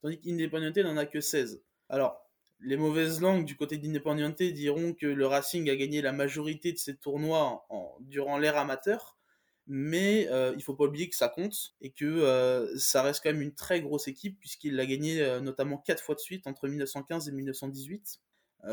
tandis 0.00 0.20
qu'Independiente 0.20 0.78
n'en 0.78 0.96
a 0.96 1.06
que 1.06 1.20
16. 1.20 1.62
Alors, 1.88 2.24
les 2.60 2.76
mauvaises 2.76 3.20
langues 3.20 3.44
du 3.44 3.56
côté 3.56 3.76
d'Independiente 3.76 4.42
diront 4.42 4.94
que 4.94 5.06
le 5.06 5.26
Racing 5.26 5.68
a 5.68 5.76
gagné 5.76 6.00
la 6.00 6.12
majorité 6.12 6.72
de 6.72 6.78
ses 6.78 6.96
tournois 6.96 7.66
durant 8.00 8.38
l'ère 8.38 8.56
amateur, 8.56 9.18
mais 9.66 10.28
euh, 10.30 10.54
il 10.56 10.62
faut 10.62 10.74
pas 10.74 10.84
oublier 10.84 11.08
que 11.08 11.16
ça 11.16 11.28
compte 11.28 11.74
et 11.80 11.90
que 11.90 12.04
euh, 12.04 12.76
ça 12.78 13.02
reste 13.02 13.22
quand 13.22 13.30
même 13.30 13.42
une 13.42 13.54
très 13.54 13.80
grosse 13.80 14.08
équipe 14.08 14.38
puisqu'il 14.38 14.76
l'a 14.76 14.86
gagné 14.86 15.22
euh, 15.22 15.40
notamment 15.40 15.78
quatre 15.78 16.02
fois 16.02 16.14
de 16.14 16.20
suite 16.20 16.46
entre 16.46 16.68
1915 16.68 17.28
et 17.28 17.32
1918. 17.32 18.20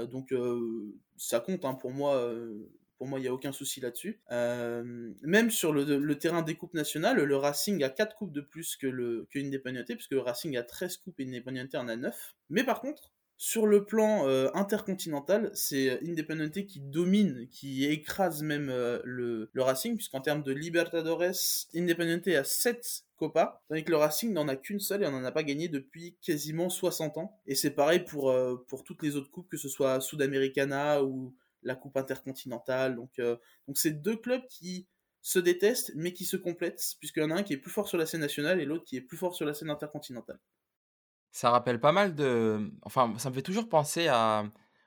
Donc 0.10 0.34
ça 1.18 1.40
compte 1.40 1.66
hein, 1.66 1.74
pour 1.74 1.92
moi. 1.92 2.22
pour 2.98 3.08
moi, 3.08 3.20
il 3.20 3.24
n'y 3.24 3.28
a 3.28 3.34
aucun 3.34 3.52
souci 3.52 3.80
là-dessus. 3.80 4.22
même 4.30 5.52
sur 5.52 5.74
le, 5.74 6.14
terrain 6.16 6.42
des 6.42 6.56
coupes 6.56 6.74
nationales, 6.74 7.22
le 7.22 7.36
Racing 7.36 7.84
a 7.84 7.90
4 7.90 8.16
coupes 8.16 8.34
de 8.34 8.42
plus 8.42 8.76
que 8.76 8.88
le 8.88 9.28
que 9.32 9.94
puisque 9.94 10.12
le 10.12 10.20
Racing 10.20 10.58
a 10.58 10.64
13 10.64 10.98
coupes 10.98 11.20
et 11.20 11.28
Independiente 11.28 11.76
en 11.76 11.88
a 11.88 11.96
9. 11.96 12.36
Mais 12.50 12.64
par 12.64 12.82
contre, 12.82 13.12
sur 13.44 13.66
le 13.66 13.86
plan 13.86 14.28
euh, 14.28 14.52
intercontinental, 14.54 15.50
c'est 15.56 16.00
Independiente 16.08 16.64
qui 16.68 16.80
domine, 16.80 17.48
qui 17.50 17.86
écrase 17.86 18.44
même 18.44 18.70
euh, 18.70 19.02
le, 19.04 19.50
Racing, 19.56 19.96
puisqu'en 19.96 20.22
termes 20.22 20.44
de 20.44 20.52
Libertadores, 20.52 21.66
Independiente 21.74 22.28
a 22.28 22.44
7 22.44 23.04
Copas, 23.16 23.64
tandis 23.68 23.84
que 23.84 23.90
le 23.90 23.98
Racing 23.98 24.32
n'en 24.32 24.48
a 24.48 24.56
qu'une 24.56 24.80
seule 24.80 25.02
et 25.02 25.08
on 25.08 25.12
n'en 25.12 25.24
a 25.24 25.32
pas 25.32 25.42
gagné 25.42 25.70
depuis 25.70 26.16
quasiment 26.22 26.70
60 26.70 27.18
ans. 27.18 27.36
Et 27.48 27.56
c'est 27.56 27.72
pareil 27.72 28.02
pour, 28.02 28.30
euh, 28.30 28.64
pour 28.68 28.84
toutes 28.84 29.02
les 29.02 29.16
autres 29.16 29.32
coupes, 29.32 29.50
que 29.50 29.58
ce 29.58 29.70
soit 29.70 30.00
Sudamericana 30.02 31.04
ou 31.04 31.34
la 31.64 31.74
Coupe 31.74 31.98
intercontinentale. 31.98 32.96
Donc, 32.96 33.20
donc 33.20 33.76
c'est 33.76 34.04
deux 34.04 34.18
clubs 34.18 34.46
qui 34.50 34.86
se 35.24 35.40
détestent, 35.40 35.94
mais 35.96 36.14
qui 36.14 36.26
se 36.26 36.38
complètent, 36.38 36.94
puisqu'il 37.00 37.22
y 37.22 37.26
en 37.26 37.32
a 37.32 37.38
un 37.38 37.44
qui 37.44 37.54
est 37.54 37.58
plus 37.58 37.72
fort 37.72 37.88
sur 37.88 37.98
la 37.98 38.06
scène 38.06 38.22
nationale 38.22 38.62
et 38.62 38.66
l'autre 38.66 38.86
qui 38.86 38.98
est 38.98 39.02
plus 39.02 39.18
fort 39.18 39.34
sur 39.34 39.48
la 39.48 39.56
scène 39.56 39.72
intercontinentale. 39.72 40.38
Ça 41.32 41.50
rappelle 41.50 41.80
pas 41.80 41.92
mal 41.94 42.14
de 42.14 42.72
enfin, 42.84 43.14
ça 43.18 43.30
me 43.30 43.36
fait 43.36 43.42
toujours 43.42 43.70
penser 43.70 44.08
à 44.08 44.44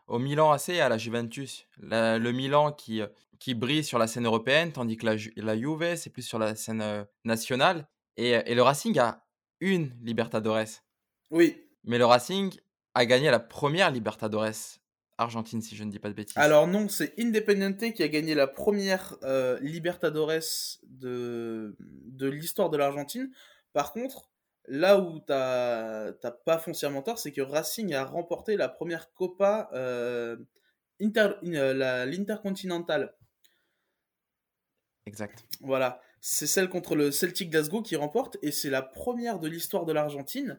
au 0.06 0.18
Milan 0.18 0.52
AC 0.52 0.68
et 0.68 0.80
à 0.80 0.88
la 0.88 0.98
Juventus. 0.98 1.66
le 1.78 2.30
Milan 2.32 2.72
qui, 2.72 3.00
qui 3.38 3.54
brille 3.54 3.82
sur 3.82 3.98
la 3.98 4.06
scène 4.06 4.26
européenne, 4.26 4.72
tandis 4.72 4.98
que 4.98 5.06
la 5.06 5.16
la 5.36 5.56
Juve, 5.56 5.96
c'est 5.96 6.10
plus 6.10 6.22
sur 6.22 6.38
la 6.38 6.54
scène, 6.54 7.06
nationale 7.24 7.88
et 8.16 8.30
et 8.30 8.54
le 8.54 8.62
Racing 8.62 8.98
a 8.98 9.24
une 9.60 9.92
Libertadores. 10.02 10.82
Oui. 11.30 11.56
Mais 11.84 11.96
le 11.96 12.04
Racing 12.04 12.54
a 12.94 13.06
gagné 13.06 13.30
la 13.30 13.40
première 13.40 13.90
Libertadores 13.90 14.78
argentine, 15.16 15.62
si 15.62 15.76
je 15.76 15.84
ne 15.84 15.90
dis 15.90 15.98
pas 15.98 16.08
de 16.08 16.14
bêtises. 16.14 16.36
Alors 16.36 16.66
non, 16.66 16.88
c'est 16.88 17.14
Independiente 17.18 17.92
qui 17.94 18.02
a 18.02 18.08
gagné 18.08 18.34
la 18.34 18.46
première 18.46 19.16
Libertadores 19.62 20.78
de 20.82 21.74
de 21.80 22.28
l'histoire 22.28 22.68
de 22.68 22.76
l'Argentine. 22.76 23.30
Par 23.72 23.92
contre 23.92 24.28
Là 24.66 24.98
où 24.98 25.20
t'as 25.20 26.12
pas 26.44 26.58
foncièrement 26.58 27.02
tort, 27.02 27.18
c'est 27.18 27.32
que 27.32 27.42
Racing 27.42 27.92
a 27.94 28.04
remporté 28.04 28.56
la 28.56 28.68
première 28.68 29.12
Copa 29.12 29.68
euh, 29.74 30.36
euh 31.02 32.04
l'Intercontinental. 32.06 33.14
Exact. 35.06 35.44
Voilà, 35.60 36.00
c'est 36.20 36.46
celle 36.46 36.70
contre 36.70 36.96
le 36.96 37.10
Celtic 37.10 37.50
Glasgow 37.50 37.82
qui 37.82 37.96
remporte 37.96 38.38
et 38.40 38.50
c'est 38.52 38.70
la 38.70 38.80
première 38.80 39.38
de 39.38 39.48
l'histoire 39.48 39.84
de 39.84 39.92
l'Argentine. 39.92 40.58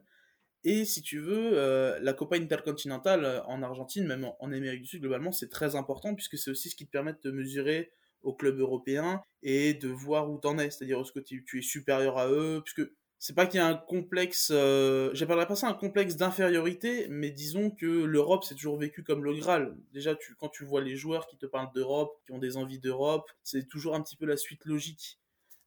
Et 0.63 0.85
si 0.85 1.01
tu 1.01 1.19
veux, 1.19 1.57
euh, 1.57 1.97
la 2.01 2.13
Copa 2.13 2.35
Intercontinental 2.35 3.25
euh, 3.25 3.43
en 3.45 3.63
Argentine, 3.63 4.05
même 4.05 4.29
en, 4.39 4.51
Amérique 4.51 4.81
du 4.81 4.87
Sud 4.87 5.01
globalement, 5.01 5.31
c'est 5.31 5.49
très 5.49 5.75
important 5.75 6.13
puisque 6.13 6.37
c'est 6.37 6.51
aussi 6.51 6.69
ce 6.69 6.75
qui 6.75 6.85
te 6.85 6.91
permet 6.91 7.13
de 7.23 7.31
mesurer 7.31 7.91
au 8.21 8.33
club 8.33 8.59
européen 8.59 9.23
et 9.43 9.73
de 9.73 9.87
voir 9.87 10.29
où 10.29 10.37
t'en 10.37 10.57
es. 10.59 10.69
C'est-à-dire 10.69 10.99
est-ce 10.99 11.11
que 11.11 11.19
tu, 11.19 11.43
tu, 11.45 11.59
es 11.59 11.61
supérieur 11.61 12.17
à 12.17 12.29
eux, 12.29 12.61
puisque 12.63 12.87
c'est 13.19 13.33
pas 13.33 13.45
qu'il 13.47 13.59
y 13.59 13.61
a 13.61 13.67
un 13.67 13.75
complexe, 13.75 14.51
euh, 14.53 15.09
j'appellerais 15.13 15.47
pas 15.47 15.55
ça 15.55 15.67
un 15.67 15.73
complexe 15.73 16.15
d'infériorité, 16.15 17.07
mais 17.09 17.31
disons 17.31 17.71
que 17.71 17.85
l'Europe 17.85 18.43
c'est 18.43 18.55
toujours 18.55 18.77
vécu 18.77 19.03
comme 19.03 19.23
le 19.23 19.33
Graal. 19.33 19.75
Déjà, 19.93 20.15
tu, 20.15 20.35
quand 20.35 20.49
tu 20.49 20.63
vois 20.63 20.81
les 20.81 20.95
joueurs 20.95 21.27
qui 21.27 21.37
te 21.37 21.45
parlent 21.45 21.71
d'Europe, 21.73 22.19
qui 22.25 22.33
ont 22.33 22.37
des 22.37 22.57
envies 22.57 22.79
d'Europe, 22.79 23.29
c'est 23.43 23.67
toujours 23.67 23.95
un 23.95 24.01
petit 24.01 24.15
peu 24.15 24.25
la 24.25 24.37
suite 24.37 24.65
logique. 24.65 25.19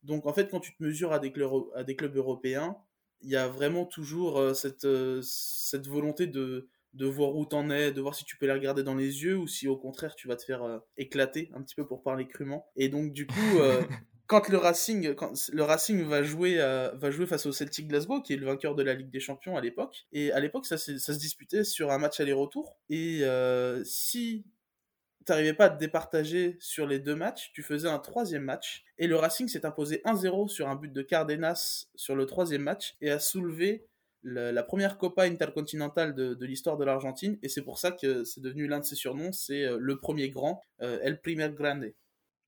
Donc 0.02 0.26
en 0.26 0.32
fait, 0.32 0.50
quand 0.50 0.60
tu 0.60 0.74
te 0.76 0.82
mesures 0.82 1.12
à 1.12 1.18
des 1.18 1.32
clubs, 1.32 1.64
à 1.74 1.84
des 1.84 1.96
clubs 1.96 2.16
européens, 2.16 2.76
il 3.20 3.30
y 3.30 3.36
a 3.36 3.48
vraiment 3.48 3.84
toujours 3.84 4.38
euh, 4.38 4.54
cette, 4.54 4.84
euh, 4.84 5.20
cette 5.22 5.86
volonté 5.86 6.26
de, 6.26 6.68
de 6.94 7.06
voir 7.06 7.34
où 7.34 7.44
t'en 7.44 7.70
es, 7.70 7.92
de 7.92 8.00
voir 8.00 8.14
si 8.14 8.24
tu 8.24 8.36
peux 8.36 8.46
les 8.46 8.52
regarder 8.52 8.82
dans 8.82 8.94
les 8.94 9.24
yeux 9.24 9.36
ou 9.36 9.48
si 9.48 9.66
au 9.68 9.76
contraire 9.76 10.14
tu 10.14 10.28
vas 10.28 10.36
te 10.36 10.44
faire 10.44 10.62
euh, 10.62 10.78
éclater 10.96 11.50
un 11.54 11.62
petit 11.62 11.74
peu 11.74 11.86
pour 11.86 12.02
parler 12.02 12.28
crûment. 12.28 12.66
Et 12.76 12.88
donc 12.88 13.12
du 13.12 13.26
coup, 13.26 13.34
quand 14.28 14.50
le 14.50 14.58
Racing, 14.58 15.14
le 15.52 15.62
Racing 15.62 16.04
va 16.04 16.22
jouer, 16.22 16.60
euh, 16.60 16.90
va 16.94 17.10
jouer 17.10 17.26
face 17.26 17.46
au 17.46 17.52
Celtic 17.52 17.88
Glasgow, 17.88 18.20
qui 18.20 18.34
est 18.34 18.36
le 18.36 18.44
vainqueur 18.44 18.74
de 18.74 18.82
la 18.82 18.92
Ligue 18.92 19.10
des 19.10 19.20
Champions 19.20 19.56
à 19.56 19.62
l'époque, 19.62 20.06
et 20.12 20.30
à 20.32 20.38
l'époque 20.38 20.66
ça, 20.66 20.76
se 20.76 21.12
disputait 21.12 21.64
sur 21.64 21.90
un 21.90 21.98
match 21.98 22.20
aller-retour, 22.20 22.76
et 22.90 23.20
euh, 23.22 23.82
si 23.84 24.44
t'arrivais 25.24 25.54
pas 25.54 25.64
à 25.66 25.70
te 25.70 25.78
départager 25.78 26.58
sur 26.60 26.86
les 26.86 26.98
deux 26.98 27.14
matchs, 27.14 27.50
tu 27.54 27.62
faisais 27.62 27.88
un 27.88 27.98
troisième 27.98 28.42
match, 28.42 28.84
et 28.98 29.06
le 29.06 29.16
Racing 29.16 29.48
s'est 29.48 29.64
imposé 29.64 30.02
1-0 30.04 30.48
sur 30.48 30.68
un 30.68 30.76
but 30.76 30.92
de 30.92 31.00
Cardenas 31.00 31.86
sur 31.94 32.14
le 32.14 32.26
troisième 32.26 32.62
match, 32.62 32.96
et 33.00 33.10
a 33.10 33.18
soulevé 33.18 33.86
la, 34.22 34.62
première 34.62 34.98
Copa 34.98 35.22
Intercontinentale 35.22 36.14
de, 36.14 36.44
l'histoire 36.44 36.76
de 36.76 36.84
l'Argentine, 36.84 37.38
et 37.42 37.48
c'est 37.48 37.62
pour 37.62 37.78
ça 37.78 37.92
que 37.92 38.24
c'est 38.24 38.42
devenu 38.42 38.66
l'un 38.66 38.80
de 38.80 38.84
ses 38.84 38.94
surnoms, 38.94 39.32
c'est 39.32 39.64
euh, 39.64 39.78
le 39.80 39.98
premier 39.98 40.28
grand, 40.28 40.62
El 40.80 41.18
Primer 41.22 41.48
Grande 41.48 41.94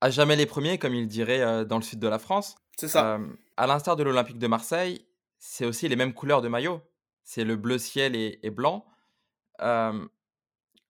à 0.01 0.09
jamais 0.09 0.35
les 0.35 0.47
premiers, 0.47 0.79
comme 0.79 0.95
il 0.95 1.07
dirait 1.07 1.41
euh, 1.41 1.63
dans 1.63 1.77
le 1.77 1.83
sud 1.83 1.99
de 1.99 2.07
la 2.07 2.19
France. 2.19 2.55
C'est 2.75 2.87
ça. 2.87 3.15
Euh, 3.15 3.27
à 3.55 3.67
l'instar 3.67 3.95
de 3.95 4.03
l'Olympique 4.03 4.39
de 4.39 4.47
Marseille, 4.47 5.05
c'est 5.37 5.65
aussi 5.65 5.87
les 5.87 5.95
mêmes 5.95 6.13
couleurs 6.13 6.41
de 6.41 6.47
maillot. 6.47 6.81
C'est 7.23 7.43
le 7.43 7.55
bleu 7.55 7.77
ciel 7.77 8.15
et, 8.15 8.49
blanc. 8.49 8.85
Euh, 9.61 10.05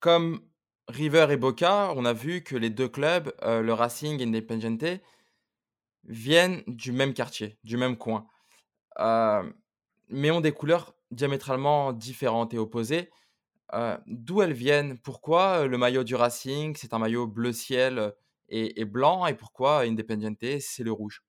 comme 0.00 0.40
River 0.88 1.26
et 1.30 1.36
Boca, 1.36 1.92
on 1.94 2.06
a 2.06 2.14
vu 2.14 2.42
que 2.42 2.56
les 2.56 2.70
deux 2.70 2.88
clubs, 2.88 3.32
le 3.42 3.72
Racing 3.72 4.18
et 4.20 4.24
Independiente, 4.24 5.00
viennent 6.04 6.62
du 6.66 6.90
même 6.90 7.12
quartier, 7.12 7.58
du 7.64 7.76
même 7.76 7.96
coin. 7.96 8.26
mais 10.08 10.30
ont 10.30 10.40
des 10.40 10.52
couleurs 10.52 10.94
diamétralement 11.10 11.92
différentes 11.92 12.54
et 12.54 12.58
opposées. 12.58 13.10
D'où 14.06 14.40
elles 14.40 14.54
viennent? 14.54 14.98
Pourquoi 14.98 15.66
le 15.66 15.76
maillot 15.76 16.02
du 16.02 16.14
Racing, 16.14 16.74
c'est 16.76 16.94
un 16.94 16.98
maillot 16.98 17.26
bleu 17.26 17.52
ciel 17.52 18.14
et, 18.52 18.84
blanc 18.84 19.26
et 19.26 19.34
pourquoi 19.34 19.80
Independiente 19.80 20.60
c'est 20.60 20.84
le 20.84 20.92
rouge? 20.92 21.22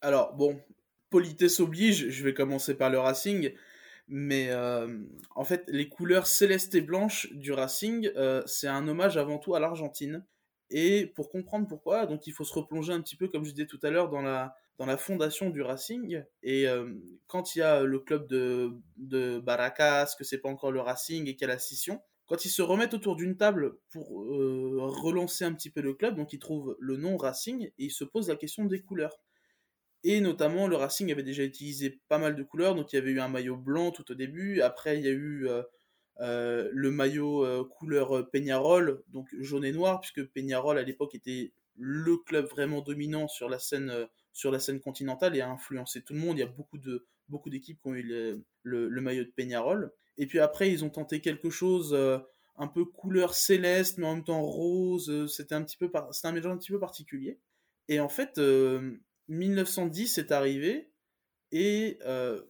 Alors 0.00 0.34
bon, 0.34 0.60
politesse 1.10 1.60
oblige, 1.60 2.10
je 2.10 2.24
vais 2.24 2.34
commencer 2.34 2.76
par 2.76 2.90
le 2.90 2.98
Racing, 2.98 3.52
mais 4.08 4.50
euh, 4.50 5.02
en 5.34 5.44
fait 5.44 5.64
les 5.68 5.88
couleurs 5.88 6.26
célestes 6.26 6.74
et 6.74 6.80
blanches 6.80 7.32
du 7.32 7.52
Racing, 7.52 8.10
euh, 8.16 8.42
c'est 8.46 8.68
un 8.68 8.86
hommage 8.86 9.16
avant 9.16 9.38
tout 9.38 9.54
à 9.54 9.60
l'Argentine. 9.60 10.24
Et 10.68 11.06
pour 11.06 11.30
comprendre 11.30 11.68
pourquoi, 11.68 12.06
donc 12.06 12.26
il 12.26 12.32
faut 12.32 12.44
se 12.44 12.52
replonger 12.52 12.92
un 12.92 13.00
petit 13.00 13.16
peu, 13.16 13.28
comme 13.28 13.44
je 13.44 13.52
disais 13.52 13.66
tout 13.66 13.78
à 13.84 13.90
l'heure, 13.90 14.08
dans 14.08 14.22
la, 14.22 14.56
dans 14.78 14.86
la 14.86 14.96
fondation 14.96 15.50
du 15.50 15.62
Racing. 15.62 16.24
Et 16.42 16.66
euh, 16.66 16.92
quand 17.28 17.54
il 17.54 17.60
y 17.60 17.62
a 17.62 17.82
le 17.82 18.00
club 18.00 18.26
de, 18.26 18.72
de 18.96 19.38
Baracas, 19.38 20.14
que 20.18 20.24
c'est 20.24 20.38
pas 20.38 20.48
encore 20.48 20.72
le 20.72 20.80
Racing 20.80 21.28
et 21.28 21.36
qu'il 21.36 21.46
y 21.46 21.50
a 21.50 21.54
la 21.54 21.60
scission, 21.60 22.02
quand 22.26 22.44
ils 22.44 22.50
se 22.50 22.62
remettent 22.62 22.94
autour 22.94 23.16
d'une 23.16 23.36
table 23.36 23.76
pour 23.90 24.20
euh, 24.20 24.78
relancer 24.80 25.44
un 25.44 25.52
petit 25.52 25.70
peu 25.70 25.80
le 25.80 25.94
club, 25.94 26.16
donc 26.16 26.32
ils 26.32 26.38
trouvent 26.38 26.76
le 26.80 26.96
nom 26.96 27.16
Racing 27.16 27.66
et 27.66 27.84
ils 27.84 27.92
se 27.92 28.04
posent 28.04 28.28
la 28.28 28.36
question 28.36 28.64
des 28.64 28.80
couleurs. 28.80 29.20
Et 30.02 30.20
notamment, 30.20 30.66
le 30.66 30.76
Racing 30.76 31.10
avait 31.10 31.22
déjà 31.22 31.44
utilisé 31.44 32.00
pas 32.08 32.18
mal 32.18 32.36
de 32.36 32.42
couleurs, 32.42 32.74
donc 32.74 32.92
il 32.92 32.96
y 32.96 32.98
avait 32.98 33.12
eu 33.12 33.20
un 33.20 33.28
maillot 33.28 33.56
blanc 33.56 33.90
tout 33.92 34.10
au 34.10 34.14
début, 34.14 34.60
après 34.60 34.98
il 34.98 35.04
y 35.04 35.08
a 35.08 35.12
eu 35.12 35.48
euh, 35.48 35.62
euh, 36.20 36.68
le 36.72 36.90
maillot 36.90 37.64
couleur 37.66 38.28
Peñarol, 38.30 39.02
donc 39.08 39.28
jaune 39.38 39.64
et 39.64 39.72
noir, 39.72 40.00
puisque 40.00 40.24
Peñarol 40.24 40.78
à 40.78 40.82
l'époque 40.82 41.14
était 41.14 41.52
le 41.78 42.16
club 42.16 42.46
vraiment 42.46 42.80
dominant 42.80 43.28
sur 43.28 43.48
la 43.48 43.58
scène, 43.58 44.08
continentale 44.82 45.36
et 45.36 45.40
a 45.40 45.48
influencé 45.48 46.02
tout 46.02 46.14
le 46.14 46.20
monde. 46.20 46.38
Il 46.38 46.40
y 46.40 46.44
a 46.44 46.46
beaucoup 46.46 46.78
de 46.78 47.06
beaucoup 47.28 47.50
d'équipes 47.50 47.80
qui 47.82 47.88
ont 47.88 47.94
eu 47.94 48.02
le, 48.02 48.88
le 48.88 49.00
maillot 49.00 49.24
de 49.24 49.30
Peñarol. 49.30 49.92
Et 50.18 50.26
puis 50.26 50.40
après, 50.40 50.70
ils 50.70 50.84
ont 50.84 50.90
tenté 50.90 51.20
quelque 51.20 51.50
chose 51.50 51.92
euh, 51.92 52.18
un 52.56 52.68
peu 52.68 52.84
couleur 52.84 53.34
céleste, 53.34 53.98
mais 53.98 54.06
en 54.06 54.14
même 54.14 54.24
temps 54.24 54.42
rose. 54.42 55.10
Euh, 55.10 55.26
c'était 55.26 55.54
un 55.54 55.62
petit 55.62 55.76
peu, 55.76 55.90
c'était 56.12 56.28
un 56.28 56.32
mélange 56.32 56.52
un 56.52 56.58
petit 56.58 56.72
peu 56.72 56.80
particulier. 56.80 57.38
Et 57.88 58.00
en 58.00 58.08
fait, 58.08 58.40
1910 59.28 60.18
euh, 60.18 60.22
est 60.22 60.32
arrivé 60.32 60.90
et 61.52 61.98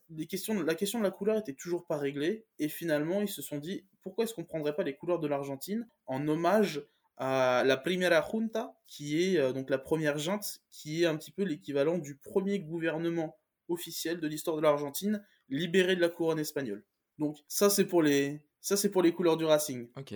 les 0.09 0.26
questions, 0.26 0.62
la 0.62 0.74
question 0.74 0.98
de 0.98 1.05
la 1.05 1.11
couleur 1.11 1.37
était 1.37 1.52
toujours 1.52 1.87
pas 1.87 1.98
réglée. 1.98 2.46
Et 2.59 2.68
finalement, 2.68 3.20
ils 3.20 3.29
se 3.29 3.42
sont 3.42 3.59
dit 3.59 3.85
pourquoi 4.02 4.24
est-ce 4.24 4.35
qu'on 4.35 4.44
prendrait 4.44 4.74
pas 4.74 4.85
les 4.85 4.96
couleurs 4.96 5.18
de 5.18 5.26
l'Argentine 5.26 5.87
en 6.07 6.26
hommage 6.29 6.83
à 7.18 7.62
la 7.66 7.76
Primera 7.76 8.22
Junta, 8.22 8.74
qui 8.87 9.22
est 9.22 9.52
donc 9.52 9.68
la 9.70 9.79
première 9.79 10.18
junte, 10.18 10.61
qui 10.70 11.02
est 11.02 11.07
un 11.07 11.16
petit 11.16 11.31
peu 11.31 11.42
l'équivalent 11.42 11.98
du 11.98 12.16
premier 12.16 12.61
gouvernement 12.61 13.37
officiel 13.68 14.20
de 14.20 14.29
l'histoire 14.29 14.57
de 14.57 14.62
l'Argentine, 14.62 15.22
libéré 15.48 15.96
de 15.96 16.00
la 16.00 16.09
couronne 16.09 16.38
espagnole. 16.38 16.83
Donc 17.18 17.38
ça 17.48 17.70
c'est 17.70 17.87
pour 17.87 18.02
les 18.02 18.40
ça 18.61 18.76
c'est 18.76 18.90
pour 18.90 19.02
les 19.02 19.12
couleurs 19.12 19.37
du 19.37 19.44
Racing. 19.44 19.88
OK. 19.96 20.14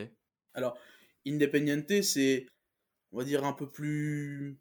Alors 0.54 0.76
Independiente 1.26 2.02
c'est 2.02 2.46
on 3.12 3.18
va 3.18 3.24
dire 3.24 3.44
un 3.44 3.52
peu 3.52 3.68
plus 3.68 4.58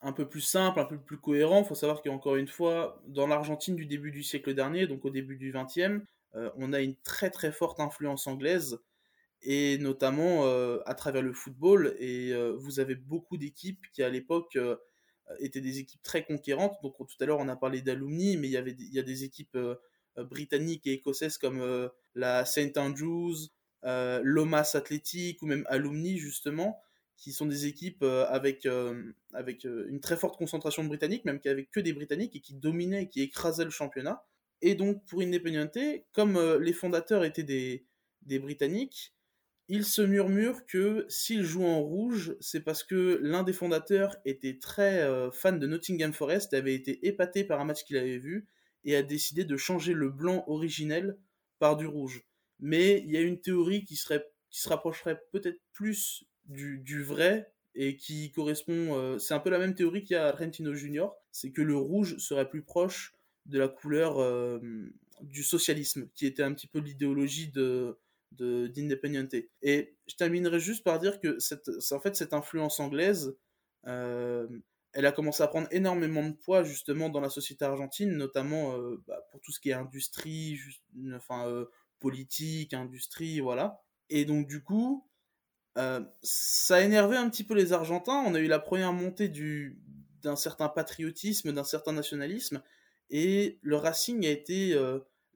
un 0.00 0.12
peu 0.12 0.28
plus 0.28 0.42
simple, 0.42 0.80
un 0.80 0.84
peu 0.84 0.98
plus 0.98 1.18
cohérent. 1.18 1.62
Il 1.62 1.66
faut 1.66 1.74
savoir 1.74 2.02
qu'encore 2.02 2.36
une 2.36 2.46
fois, 2.48 3.00
dans 3.06 3.26
l'Argentine 3.26 3.74
du 3.74 3.86
début 3.86 4.10
du 4.10 4.22
siècle 4.22 4.54
dernier, 4.54 4.86
donc 4.86 5.04
au 5.04 5.10
début 5.10 5.36
du 5.36 5.50
XXe, 5.50 6.04
euh, 6.34 6.50
on 6.56 6.74
a 6.74 6.80
une 6.80 6.94
très 6.96 7.30
très 7.30 7.52
forte 7.52 7.80
influence 7.80 8.26
anglaise. 8.26 8.78
et 9.42 9.78
notamment 9.78 10.44
à 10.86 10.94
travers 10.94 11.22
le 11.22 11.32
football. 11.32 11.94
Et 11.98 12.32
vous 12.58 12.80
avez 12.80 12.94
beaucoup 12.94 13.36
d'équipes 13.36 13.84
qui, 13.92 14.02
à 14.02 14.08
l'époque, 14.08 14.58
étaient 15.38 15.60
des 15.60 15.78
équipes 15.78 16.02
très 16.02 16.24
conquérantes. 16.24 16.76
Donc, 16.82 16.96
tout 16.96 17.06
à 17.20 17.26
l'heure, 17.26 17.38
on 17.40 17.48
a 17.48 17.56
parlé 17.56 17.82
d'Alumni, 17.82 18.36
mais 18.36 18.48
il 18.48 18.52
y, 18.52 18.56
avait, 18.56 18.72
il 18.78 18.94
y 18.94 18.98
a 18.98 19.02
des 19.02 19.24
équipes 19.24 19.58
britanniques 20.18 20.86
et 20.86 20.92
écossaises 20.92 21.38
comme 21.38 21.90
la 22.14 22.44
St. 22.44 22.76
Andrews, 22.78 23.36
l'Omas 23.82 24.72
Athletic 24.74 25.42
ou 25.42 25.46
même 25.46 25.64
Alumni, 25.68 26.18
justement, 26.18 26.80
qui 27.16 27.32
sont 27.32 27.46
des 27.46 27.66
équipes 27.66 28.02
avec, 28.02 28.66
avec 29.32 29.64
une 29.64 30.00
très 30.00 30.16
forte 30.16 30.36
concentration 30.36 30.82
de 30.82 30.88
Britanniques, 30.88 31.24
même 31.24 31.40
qu'avec 31.40 31.70
que 31.70 31.80
des 31.80 31.92
Britanniques, 31.92 32.36
et 32.36 32.40
qui 32.40 32.54
dominaient 32.54 33.04
et 33.04 33.08
qui 33.08 33.22
écrasaient 33.22 33.64
le 33.64 33.70
championnat. 33.70 34.24
Et 34.62 34.74
donc, 34.74 35.04
pour 35.06 35.20
Independiente, 35.20 35.78
comme 36.12 36.40
les 36.60 36.72
fondateurs 36.72 37.24
étaient 37.24 37.42
des, 37.42 37.86
des 38.22 38.38
Britanniques, 38.38 39.14
il 39.68 39.84
se 39.84 40.02
murmure 40.02 40.66
que 40.66 41.06
s'il 41.08 41.42
joue 41.42 41.64
en 41.64 41.80
rouge, 41.80 42.36
c'est 42.40 42.60
parce 42.60 42.84
que 42.84 43.18
l'un 43.22 43.42
des 43.42 43.54
fondateurs 43.54 44.16
était 44.24 44.58
très 44.58 45.02
euh, 45.02 45.30
fan 45.30 45.58
de 45.58 45.66
Nottingham 45.66 46.12
Forest, 46.12 46.52
avait 46.52 46.74
été 46.74 47.06
épaté 47.06 47.44
par 47.44 47.60
un 47.60 47.64
match 47.64 47.84
qu'il 47.84 47.96
avait 47.96 48.18
vu 48.18 48.46
et 48.84 48.96
a 48.96 49.02
décidé 49.02 49.44
de 49.44 49.56
changer 49.56 49.92
le 49.92 50.10
blanc 50.10 50.44
originel 50.46 51.16
par 51.58 51.76
du 51.76 51.86
rouge. 51.86 52.24
Mais 52.60 53.02
il 53.06 53.10
y 53.10 53.16
a 53.16 53.20
une 53.20 53.40
théorie 53.40 53.84
qui, 53.84 53.96
serait, 53.96 54.26
qui 54.50 54.60
se 54.60 54.68
rapprocherait 54.68 55.20
peut-être 55.32 55.60
plus 55.72 56.24
du, 56.46 57.02
vrai 57.02 57.52
et 57.74 57.96
qui 57.96 58.30
correspond. 58.32 58.96
Euh, 58.96 59.18
c'est 59.18 59.34
un 59.34 59.40
peu 59.40 59.50
la 59.50 59.58
même 59.58 59.74
théorie 59.74 60.02
qu'il 60.02 60.14
y 60.14 60.18
a 60.18 60.26
à 60.26 60.32
Trentino 60.32 60.74
Junior, 60.74 61.16
c'est 61.32 61.50
que 61.50 61.62
le 61.62 61.76
rouge 61.76 62.16
serait 62.18 62.48
plus 62.48 62.62
proche 62.62 63.14
de 63.46 63.58
la 63.58 63.68
couleur 63.68 64.18
euh, 64.18 64.60
du 65.20 65.42
socialisme, 65.42 66.08
qui 66.14 66.26
était 66.26 66.42
un 66.42 66.52
petit 66.54 66.66
peu 66.66 66.78
l'idéologie 66.78 67.48
de 67.48 67.98
d'Independiente. 68.36 69.34
Et 69.62 69.94
je 70.08 70.16
terminerai 70.16 70.58
juste 70.58 70.82
par 70.82 70.98
dire 70.98 71.20
que 71.20 71.38
cette, 71.38 71.70
en 71.92 72.00
fait, 72.00 72.16
cette 72.16 72.32
influence 72.32 72.80
anglaise, 72.80 73.36
euh, 73.86 74.48
elle 74.94 75.06
a 75.06 75.12
commencé 75.12 75.42
à 75.42 75.48
prendre 75.48 75.68
énormément 75.70 76.26
de 76.26 76.34
poids 76.34 76.62
justement 76.62 77.08
dans 77.08 77.20
la 77.20 77.28
société 77.28 77.64
argentine, 77.64 78.16
notamment 78.16 78.78
euh, 78.78 79.02
bah, 79.06 79.26
pour 79.30 79.40
tout 79.40 79.52
ce 79.52 79.60
qui 79.60 79.70
est 79.70 79.74
industrie, 79.74 80.58
enfin 81.14 81.48
euh, 81.48 81.66
politique, 82.00 82.74
industrie, 82.74 83.40
voilà. 83.40 83.82
Et 84.08 84.24
donc 84.24 84.46
du 84.46 84.62
coup, 84.62 85.06
ça 86.22 86.76
a 86.76 86.80
énervé 86.80 87.16
un 87.16 87.28
petit 87.28 87.42
peu 87.42 87.54
les 87.54 87.72
Argentins. 87.72 88.22
On 88.26 88.34
a 88.34 88.38
eu 88.38 88.46
la 88.46 88.60
première 88.60 88.92
montée 88.92 89.28
du 89.28 89.80
d'un 90.22 90.36
certain 90.36 90.68
patriotisme, 90.68 91.52
d'un 91.52 91.64
certain 91.64 91.92
nationalisme, 91.92 92.62
et 93.10 93.58
le 93.60 93.76
Racing 93.76 94.24
a 94.24 94.30
été 94.30 94.74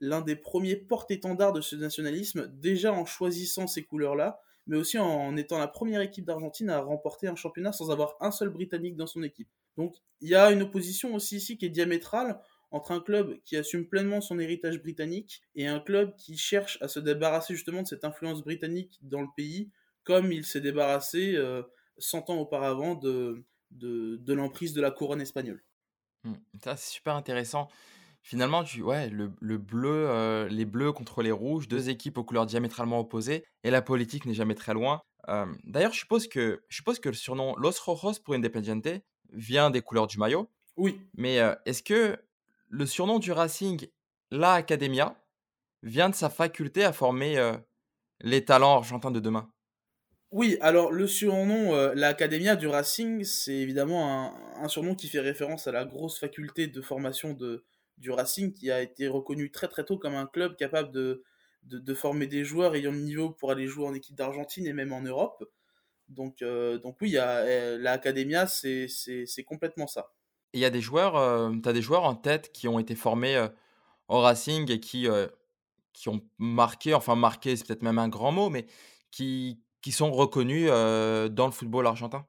l'un 0.01 0.21
des 0.21 0.37
premiers 0.37 0.77
porte-étendards 0.77 1.53
de 1.53 1.61
ce 1.61 1.77
nationalisme, 1.77 2.47
déjà 2.55 2.93
en 2.93 3.05
choisissant 3.05 3.67
ces 3.67 3.85
couleurs-là, 3.85 4.41
mais 4.69 4.77
aussi 4.77 4.99
en 4.99 5.37
étant 5.37 5.59
la 5.59 5.67
première 5.67 6.01
équipe 6.01 6.25
d'Argentine 6.25 6.71
à 6.71 6.81
remporter 6.81 7.27
un 7.27 7.35
championnat 7.35 7.73
sans 7.73 7.91
avoir 7.91 8.17
un 8.21 8.31
seul 8.31 8.51
Britannique 8.51 8.97
dans 8.97 9.07
son 9.07 9.23
équipe. 9.23 9.49
Donc 9.77 9.97
il 10.21 10.29
y 10.29 10.35
a 10.35 10.51
une 10.53 10.63
opposition 10.63 11.15
aussi 11.15 11.37
ici 11.37 11.59
qui 11.59 11.67
est 11.67 11.71
diamétrale 11.71 12.41
entre 12.71 12.93
un 12.93 13.01
club 13.01 13.39
qui 13.45 13.57
assume 13.57 13.89
pleinement 13.89 14.21
son 14.21 14.39
héritage 14.39 14.81
britannique 14.81 15.43
et 15.55 15.67
un 15.67 15.81
club 15.81 16.15
qui 16.17 16.37
cherche 16.37 16.79
à 16.83 16.89
se 16.89 17.01
débarrasser 17.01 17.55
justement 17.55 17.83
de 17.83 17.87
cette 17.89 18.05
influence 18.05 18.43
britannique 18.43 18.99
dans 19.03 19.23
le 19.23 19.29
pays, 19.37 19.71
comme 20.05 20.33
il 20.33 20.45
s'est 20.45 20.61
débarrassé 20.61 21.35
100 21.99 22.31
euh, 22.31 22.33
ans 22.33 22.39
auparavant 22.39 22.95
de, 22.95 23.43
de, 23.71 24.33
l'emprise 24.35 24.75
de 24.75 24.83
la 24.83 24.91
couronne 24.91 25.23
espagnole. 25.23 25.65
Mmh. 26.25 26.35
Ça, 26.63 26.77
c'est 26.77 26.93
super 26.93 27.15
intéressant. 27.15 27.69
Finalement, 28.23 28.63
tu 28.63 28.83
ouais, 28.83 29.09
le 29.09 29.33
le 29.41 29.59
bleu, 29.59 30.09
euh, 30.09 30.49
les 30.49 30.65
bleus 30.65 30.93
contre 30.93 31.23
les 31.23 31.33
rouges, 31.33 31.69
deux 31.69 31.89
équipes 31.89 32.19
aux 32.19 32.25
couleurs 32.25 32.47
diamétralement 32.47 33.01
opposées 33.01 33.45
et 33.65 33.71
la 33.71 33.81
politique 33.81 34.27
n'est 34.27 34.35
jamais 34.35 34.55
très 34.55 34.75
loin. 34.75 35.01
d'ailleurs, 35.65 35.93
je 35.93 36.01
suppose 36.01 36.29
que 36.29 36.63
je 36.69 36.77
suppose 36.77 37.01
que 37.01 37.09
le 37.09 37.15
surnom 37.15 37.57
Los 37.57 37.81
Rojos 37.85 38.21
pour 38.25 38.35
Independiente 38.35 38.89
vient 39.33 39.71
des 39.71 39.83
couleurs 39.83 40.07
du 40.07 40.19
maillot? 40.19 40.51
Oui. 40.77 41.01
Mais, 41.15 41.39
est-ce 41.67 41.83
que 41.83 42.19
le 42.69 42.87
surnom 42.87 43.19
du 43.19 43.33
Racing, 43.33 43.87
La 44.31 44.53
Academia, 44.55 45.17
vient 45.83 46.09
de 46.11 46.15
sa 46.15 46.31
faculté 46.31 46.85
à 46.85 46.93
former, 46.93 47.53
les 48.21 48.45
talents 48.45 48.77
argentins 48.77 49.11
de 49.11 49.21
demain? 49.21 49.51
Oui, 50.31 50.59
alors 50.61 50.93
le 50.93 51.07
surnom, 51.07 51.93
La 51.95 52.09
Academia 52.09 52.57
du 52.57 52.67
Racing, 52.67 53.25
c'est 53.25 53.57
évidemment 53.57 54.27
un 54.27 54.49
un 54.61 54.69
surnom 54.69 54.95
qui 54.95 55.09
fait 55.09 55.21
référence 55.21 55.67
à 55.67 55.73
la 55.73 55.85
grosse 55.85 56.19
faculté 56.19 56.67
de 56.67 56.81
formation 56.83 57.33
de 57.33 57.65
du 57.99 58.11
Racing 58.11 58.53
qui 58.53 58.71
a 58.71 58.81
été 58.81 59.09
reconnu 59.09 59.51
très 59.51 59.69
très 59.69 59.85
tôt 59.85 59.99
comme 59.99 60.15
un 60.15 60.27
club 60.27 60.57
capable 60.57 60.91
de, 60.93 61.23
de, 61.65 61.95
former 61.95 62.27
des 62.27 62.45
joueurs 62.45 62.75
ayant 62.75 62.93
le 62.93 62.99
niveau 62.99 63.31
pour 63.31 63.51
aller 63.51 63.67
jouer 63.67 63.87
en 63.87 63.95
équipe 63.95 64.17
d'Argentine 64.17 64.67
et 64.67 64.73
même 64.73 64.93
en 64.93 65.03
Europe. 65.03 65.45
Donc, 66.09 66.41
euh, 66.43 66.79
donc 66.79 66.97
oui, 67.01 67.17
euh, 67.17 67.79
la 67.79 67.93
Academia, 67.93 68.47
c'est 68.47 68.89
complètement 69.47 69.87
ça. 69.87 70.13
Il 70.55 70.61
y 70.61 70.65
a 70.65 70.71
des 70.71 70.81
joueurs, 70.81 71.17
euh, 71.17 71.53
tu 71.63 71.69
as 71.69 71.73
des 71.73 71.83
joueurs 71.83 72.05
en 72.05 72.15
tête 72.15 72.53
qui 72.53 72.69
ont 72.69 72.79
été 72.79 72.95
formés 72.95 73.49
au 74.09 74.21
Racing 74.21 74.71
et 74.71 74.81
qui, 74.81 75.07
qui 75.93 76.09
ont 76.09 76.23
marqué, 76.39 76.95
enfin 76.95 77.17
marqué, 77.17 77.57
c'est 77.57 77.67
peut-être 77.67 77.83
même 77.83 77.99
un 77.99 78.09
grand 78.09 78.33
mot, 78.33 78.49
mais 78.49 78.67
qui, 79.11 79.61
qui 79.83 79.93
sont 79.93 80.11
reconnus 80.11 80.69
dans 80.69 81.47
le 81.47 81.53
football 81.53 81.87
argentin? 81.87 82.27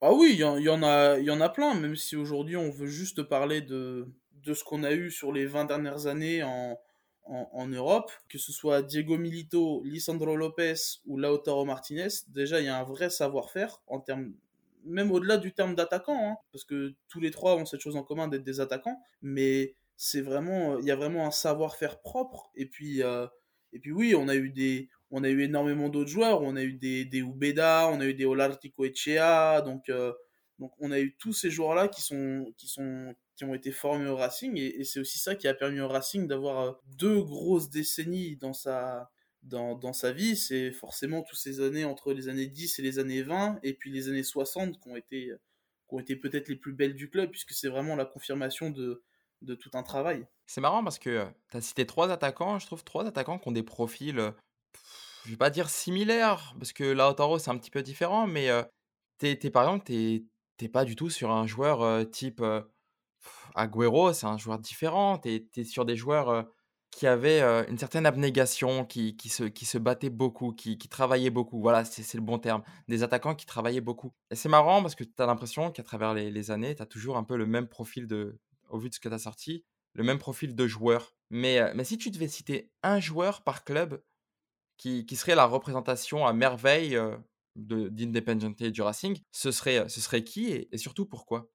Ah 0.00 0.12
oui, 0.12 0.30
il 0.30 0.36
y, 0.36 0.62
y, 0.62 0.68
en 0.68 0.82
a, 0.84 1.18
y 1.18 1.30
en 1.30 1.40
a 1.40 1.48
plein, 1.48 1.74
même 1.74 1.96
si 1.96 2.14
aujourd'hui 2.14 2.56
on 2.56 2.70
veut 2.70 2.86
juste 2.86 3.24
parler 3.24 3.60
de, 3.60 4.06
de 4.44 4.54
ce 4.54 4.64
qu'on 4.64 4.84
a 4.84 4.92
eu 4.92 5.10
sur 5.10 5.32
les 5.32 5.46
20 5.46 5.64
dernières 5.66 6.06
années 6.06 6.42
en, 6.42 6.78
en, 7.24 7.66
Europe, 7.66 8.10
que 8.28 8.38
ce 8.38 8.52
soit 8.52 8.82
Diego 8.82 9.18
Milito, 9.18 9.82
Lisandro 9.84 10.36
Lopez 10.36 10.74
ou 11.06 11.18
Lautaro 11.18 11.64
Martinez, 11.64 12.08
déjà 12.28 12.60
il 12.60 12.66
y 12.66 12.68
a 12.68 12.78
un 12.78 12.84
vrai 12.84 13.10
savoir-faire 13.10 13.82
en 13.86 14.00
termes 14.00 14.32
même 14.84 15.12
au-delà 15.12 15.36
du 15.36 15.52
terme 15.52 15.74
d'attaquant, 15.74 16.30
hein, 16.30 16.36
parce 16.52 16.64
que 16.64 16.94
tous 17.08 17.20
les 17.20 17.30
trois 17.30 17.56
ont 17.56 17.66
cette 17.66 17.80
chose 17.80 17.96
en 17.96 18.02
commun 18.02 18.28
d'être 18.28 18.44
des 18.44 18.60
attaquants, 18.60 19.00
mais 19.22 19.74
c'est 19.96 20.20
vraiment, 20.20 20.78
il 20.78 20.86
y 20.86 20.90
a 20.90 20.96
vraiment 20.96 21.26
un 21.26 21.30
savoir-faire 21.30 22.00
propre. 22.00 22.50
Et 22.54 22.66
puis, 22.66 23.02
euh, 23.02 23.26
et 23.72 23.78
puis 23.78 23.92
oui, 23.92 24.14
on 24.14 24.28
a 24.28 24.34
eu 24.34 24.50
des, 24.50 24.88
on 25.10 25.24
a 25.24 25.28
eu 25.28 25.42
énormément 25.42 25.88
d'autres 25.88 26.10
joueurs, 26.10 26.42
on 26.42 26.56
a 26.56 26.62
eu 26.62 26.74
des, 26.74 27.04
des 27.04 27.18
Ubeda, 27.20 27.88
on 27.92 28.00
a 28.00 28.06
eu 28.06 28.14
des 28.14 28.24
Olartico 28.24 28.84
Echea, 28.84 29.60
donc, 29.62 29.88
euh, 29.88 30.12
donc 30.58 30.72
on 30.78 30.90
a 30.90 31.00
eu 31.00 31.16
tous 31.18 31.32
ces 31.32 31.50
joueurs-là 31.50 31.88
qui 31.88 32.02
sont, 32.02 32.52
qui 32.56 32.68
sont, 32.68 33.14
qui 33.38 33.44
ont 33.44 33.54
été 33.54 33.70
formés 33.70 34.08
au 34.08 34.16
Racing 34.16 34.56
et, 34.56 34.82
c'est 34.82 34.98
aussi 34.98 35.18
ça 35.18 35.36
qui 35.36 35.46
a 35.46 35.54
permis 35.54 35.80
au 35.80 35.86
Racing 35.86 36.26
d'avoir 36.26 36.60
euh, 36.60 36.72
deux 36.98 37.22
grosses 37.22 37.70
décennies 37.70 38.36
dans 38.36 38.52
sa, 38.52 39.10
dans, 39.44 39.92
sa 39.92 40.10
vie. 40.10 40.36
C'est 40.36 40.72
forcément 40.72 41.22
toutes 41.22 41.38
ces 41.38 41.60
années 41.60 41.84
entre 41.84 42.12
les 42.12 42.28
années 42.28 42.48
10 42.48 42.80
et 42.80 42.82
les 42.82 42.98
années 42.98 43.22
20 43.22 43.60
et 43.62 43.74
puis 43.74 43.92
les 43.92 44.08
années 44.08 44.24
60 44.24 44.80
qui 44.80 44.88
ont 44.88 44.96
été, 44.96 45.32
qui 45.88 45.94
ont 45.94 46.00
été 46.00 46.16
peut-être 46.16 46.48
les 46.48 46.56
plus 46.56 46.72
belles 46.72 46.96
du 46.96 47.08
club 47.08 47.30
puisque 47.30 47.52
c'est 47.52 47.68
vraiment 47.68 47.94
la 47.94 48.04
confirmation 48.04 48.70
de, 48.70 49.04
de 49.42 49.54
tout 49.54 49.70
un 49.74 49.84
travail. 49.84 50.26
C'est 50.46 50.60
marrant 50.60 50.82
parce 50.82 50.98
que 50.98 51.24
tu 51.50 51.56
as 51.56 51.60
cité 51.60 51.86
trois 51.86 52.10
attaquants, 52.10 52.58
je 52.58 52.66
trouve 52.66 52.82
trois 52.82 53.06
attaquants 53.06 53.38
qui 53.38 53.46
ont 53.46 53.52
des 53.52 53.62
profils, 53.62 54.18
euh, 54.18 54.32
je 55.26 55.30
vais 55.30 55.36
pas 55.36 55.50
dire 55.50 55.70
similaires, 55.70 56.56
parce 56.58 56.72
que 56.72 56.82
Lautaro 56.82 57.38
c'est 57.38 57.50
un 57.50 57.58
petit 57.58 57.70
peu 57.70 57.82
différent, 57.82 58.26
mais 58.26 58.50
euh, 58.50 58.64
t'es, 59.18 59.36
par 59.50 59.62
exemple, 59.62 59.84
t'es, 59.84 60.68
pas 60.68 60.84
du 60.84 60.96
tout 60.96 61.08
sur 61.08 61.30
un 61.30 61.46
joueur 61.46 62.10
type 62.10 62.42
Agüero, 63.54 64.12
c'est 64.12 64.26
un 64.26 64.38
joueur 64.38 64.58
différent. 64.58 65.18
Tu 65.18 65.48
es, 65.56 65.64
sur 65.64 65.84
des 65.84 65.96
joueurs 65.96 66.46
qui 66.90 67.06
avaient 67.06 67.42
une 67.68 67.78
certaine 67.78 68.06
abnégation, 68.06 68.84
qui, 68.84 69.16
qui, 69.16 69.28
se, 69.28 69.44
qui 69.44 69.66
se 69.66 69.78
battaient 69.78 70.10
beaucoup, 70.10 70.52
qui, 70.52 70.78
qui 70.78 70.88
travaillaient 70.88 71.30
beaucoup. 71.30 71.60
Voilà, 71.60 71.84
c'est 71.84 72.14
le 72.14 72.22
bon 72.22 72.38
terme. 72.38 72.62
Des 72.88 73.02
attaquants 73.02 73.34
qui 73.34 73.46
travaillaient 73.46 73.80
beaucoup. 73.80 74.12
Et 74.30 74.36
c'est 74.36 74.48
marrant 74.48 74.82
parce 74.82 74.94
que 74.94 75.04
tu 75.04 75.12
as 75.18 75.26
l'impression 75.26 75.70
qu'à 75.70 75.82
travers 75.82 76.14
les, 76.14 76.50
années, 76.50 76.74
tu 76.74 76.82
as 76.82 76.86
toujours 76.86 77.16
un 77.16 77.24
peu 77.24 77.36
le 77.36 77.46
même 77.46 77.68
profil 77.68 78.06
de, 78.06 78.40
au 78.68 78.78
vu 78.78 78.88
de 78.88 78.94
ce 78.94 79.00
que 79.00 79.08
tu 79.08 79.14
as 79.14 79.18
sorti, 79.18 79.64
le 79.94 80.04
même 80.04 80.18
profil 80.18 80.54
de 80.54 80.66
joueur. 80.66 81.14
Mais, 81.30 81.72
mais 81.74 81.84
si 81.84 81.98
tu 81.98 82.10
devais 82.10 82.28
citer 82.28 82.70
un 82.82 83.00
joueur 83.00 83.42
par 83.42 83.64
club 83.64 84.02
qui, 84.76 85.04
qui 85.04 85.16
serait 85.16 85.34
la 85.34 85.44
représentation 85.44 86.26
à 86.26 86.32
merveille 86.32 86.98
d'Independiente 87.56 88.60
et 88.62 88.70
du 88.70 88.82
Racing, 88.82 89.18
ce 89.30 89.50
serait, 89.50 89.88
ce 89.88 90.00
serait 90.00 90.24
qui 90.24 90.50
et 90.50 90.78
surtout 90.78 91.06
pourquoi? 91.06 91.50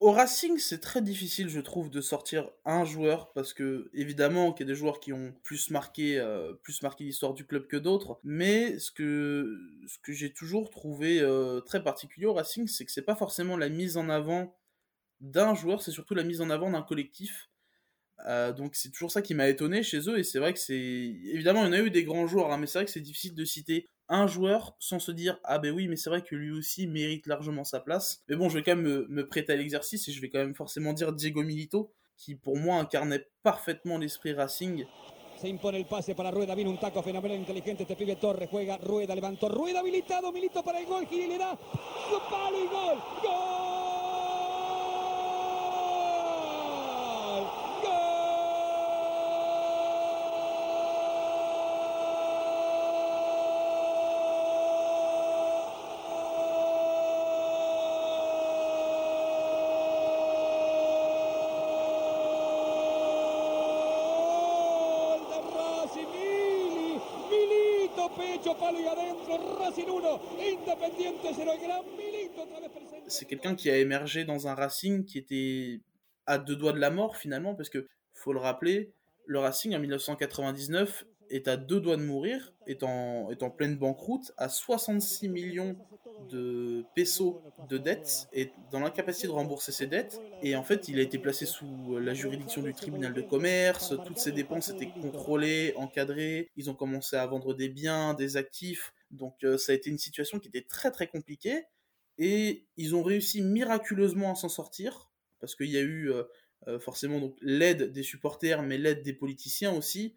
Au 0.00 0.12
Racing, 0.12 0.58
c'est 0.58 0.80
très 0.80 1.02
difficile, 1.02 1.48
je 1.48 1.60
trouve, 1.60 1.90
de 1.90 2.00
sortir 2.00 2.50
un 2.64 2.84
joueur 2.84 3.32
parce 3.32 3.52
que 3.52 3.90
évidemment 3.92 4.52
qu'il 4.52 4.66
y 4.66 4.70
a 4.70 4.72
des 4.72 4.78
joueurs 4.78 5.00
qui 5.00 5.12
ont 5.12 5.34
plus 5.42 5.70
marqué, 5.70 6.20
euh, 6.20 6.54
plus 6.62 6.82
marqué 6.82 7.02
l'histoire 7.02 7.34
du 7.34 7.44
club 7.44 7.66
que 7.66 7.76
d'autres. 7.76 8.20
Mais 8.22 8.78
ce 8.78 8.92
que 8.92 9.58
j'ai 10.06 10.32
toujours 10.32 10.70
trouvé 10.70 11.20
euh, 11.20 11.60
très 11.60 11.82
particulier 11.82 12.26
au 12.26 12.34
Racing, 12.34 12.68
c'est 12.68 12.84
que 12.84 12.92
c'est 12.92 13.02
pas 13.02 13.16
forcément 13.16 13.56
la 13.56 13.68
mise 13.68 13.96
en 13.96 14.08
avant 14.08 14.56
d'un 15.20 15.54
joueur, 15.54 15.82
c'est 15.82 15.90
surtout 15.90 16.14
la 16.14 16.22
mise 16.24 16.40
en 16.40 16.50
avant 16.50 16.70
d'un 16.70 16.82
collectif. 16.82 17.50
Euh, 18.26 18.52
donc 18.52 18.74
c'est 18.74 18.90
toujours 18.90 19.12
ça 19.12 19.22
qui 19.22 19.34
m'a 19.34 19.48
étonné 19.48 19.82
chez 19.82 20.08
eux 20.08 20.18
et 20.18 20.24
c'est 20.24 20.40
vrai 20.40 20.52
que 20.52 20.58
c'est 20.58 20.74
évidemment 20.74 21.62
il 21.62 21.66
y 21.66 21.68
en 21.68 21.72
a 21.72 21.78
eu 21.78 21.90
des 21.90 22.02
grands 22.02 22.26
joueurs 22.26 22.50
hein, 22.50 22.58
mais 22.58 22.66
c'est 22.66 22.78
vrai 22.78 22.84
que 22.84 22.90
c'est 22.90 23.00
difficile 23.00 23.34
de 23.34 23.44
citer 23.44 23.86
un 24.08 24.26
joueur 24.26 24.74
sans 24.80 24.98
se 24.98 25.12
dire 25.12 25.38
ah 25.44 25.58
ben 25.58 25.72
oui 25.72 25.86
mais 25.86 25.94
c'est 25.94 26.10
vrai 26.10 26.22
que 26.22 26.34
lui 26.34 26.50
aussi 26.50 26.88
mérite 26.88 27.26
largement 27.26 27.62
sa 27.62 27.78
place. 27.78 28.24
Mais 28.28 28.34
bon 28.34 28.48
je 28.48 28.58
vais 28.58 28.64
quand 28.64 28.74
même 28.74 29.06
me, 29.08 29.28
prêter 29.28 29.52
à 29.52 29.56
l'exercice 29.56 30.08
et 30.08 30.12
je 30.12 30.20
vais 30.20 30.30
quand 30.30 30.38
même 30.38 30.54
forcément 30.54 30.92
dire 30.92 31.12
Diego 31.12 31.42
Milito 31.42 31.92
qui 32.16 32.34
pour 32.34 32.56
moi 32.56 32.76
incarnait 32.76 33.28
parfaitement 33.44 33.98
l'esprit 33.98 34.32
Racing. 34.32 34.84
Se 35.40 35.46
impone 35.46 35.76
el 35.76 35.86
pase 35.86 36.16
para 36.16 36.32
Rueda, 36.32 36.56
viene 36.56 36.70
un 36.70 36.80
taco 36.80 37.00
fenomenal, 37.00 37.38
inteligente 37.38 37.86
este 37.88 38.16
Torres, 38.16 38.48
juega, 38.50 38.76
Rueda, 38.78 39.14
levantó, 39.14 39.48
Rueda 39.48 39.78
habilitado, 39.78 40.32
Milito 40.32 40.64
para 40.64 40.80
el 40.80 40.86
gol, 40.86 41.06
Gil 41.06 41.28
le 41.28 41.38
da, 41.38 41.56
gol. 42.10 43.67
C'est 73.18 73.24
quelqu'un 73.24 73.56
qui 73.56 73.68
a 73.68 73.76
émergé 73.76 74.24
dans 74.24 74.46
un 74.46 74.54
Racing 74.54 75.04
qui 75.04 75.18
était 75.18 75.80
à 76.26 76.38
deux 76.38 76.54
doigts 76.54 76.72
de 76.72 76.78
la 76.78 76.90
mort 76.90 77.16
finalement, 77.16 77.56
parce 77.56 77.68
que 77.68 77.88
faut 78.14 78.32
le 78.32 78.38
rappeler, 78.38 78.92
le 79.26 79.40
Racing 79.40 79.74
en 79.74 79.80
1999 79.80 81.04
est 81.28 81.48
à 81.48 81.56
deux 81.56 81.80
doigts 81.80 81.96
de 81.96 82.02
mourir, 82.02 82.52
est 82.68 82.84
en, 82.84 83.28
est 83.30 83.42
en 83.42 83.50
pleine 83.50 83.76
banqueroute, 83.76 84.32
à 84.36 84.48
66 84.48 85.28
millions 85.28 85.76
de 86.30 86.84
pesos 86.94 87.42
de 87.68 87.76
dettes 87.76 88.28
et 88.32 88.52
dans 88.70 88.78
l'incapacité 88.78 89.26
de 89.26 89.32
rembourser 89.32 89.72
ses 89.72 89.88
dettes. 89.88 90.20
Et 90.42 90.54
en 90.54 90.62
fait, 90.62 90.86
il 90.86 91.00
a 91.00 91.02
été 91.02 91.18
placé 91.18 91.44
sous 91.44 91.98
la 91.98 92.14
juridiction 92.14 92.62
du 92.62 92.72
tribunal 92.72 93.14
de 93.14 93.20
commerce, 93.20 93.94
toutes 94.06 94.18
ses 94.18 94.32
dépenses 94.32 94.68
étaient 94.70 94.92
contrôlées, 95.02 95.74
encadrées, 95.76 96.50
ils 96.56 96.70
ont 96.70 96.74
commencé 96.74 97.16
à 97.16 97.26
vendre 97.26 97.52
des 97.52 97.68
biens, 97.68 98.14
des 98.14 98.36
actifs, 98.36 98.94
donc 99.10 99.42
euh, 99.42 99.58
ça 99.58 99.72
a 99.72 99.74
été 99.74 99.90
une 99.90 99.98
situation 99.98 100.38
qui 100.38 100.46
était 100.46 100.66
très 100.68 100.92
très 100.92 101.08
compliquée. 101.08 101.64
Et 102.18 102.66
ils 102.76 102.94
ont 102.94 103.02
réussi 103.02 103.42
miraculeusement 103.42 104.32
à 104.32 104.34
s'en 104.34 104.48
sortir, 104.48 105.10
parce 105.40 105.54
qu'il 105.54 105.70
y 105.70 105.78
a 105.78 105.82
eu 105.82 106.10
euh, 106.10 106.24
euh, 106.66 106.78
forcément 106.78 107.34
l'aide 107.40 107.92
des 107.92 108.02
supporters, 108.02 108.62
mais 108.62 108.76
l'aide 108.78 109.02
des 109.02 109.12
politiciens 109.12 109.72
aussi. 109.72 110.16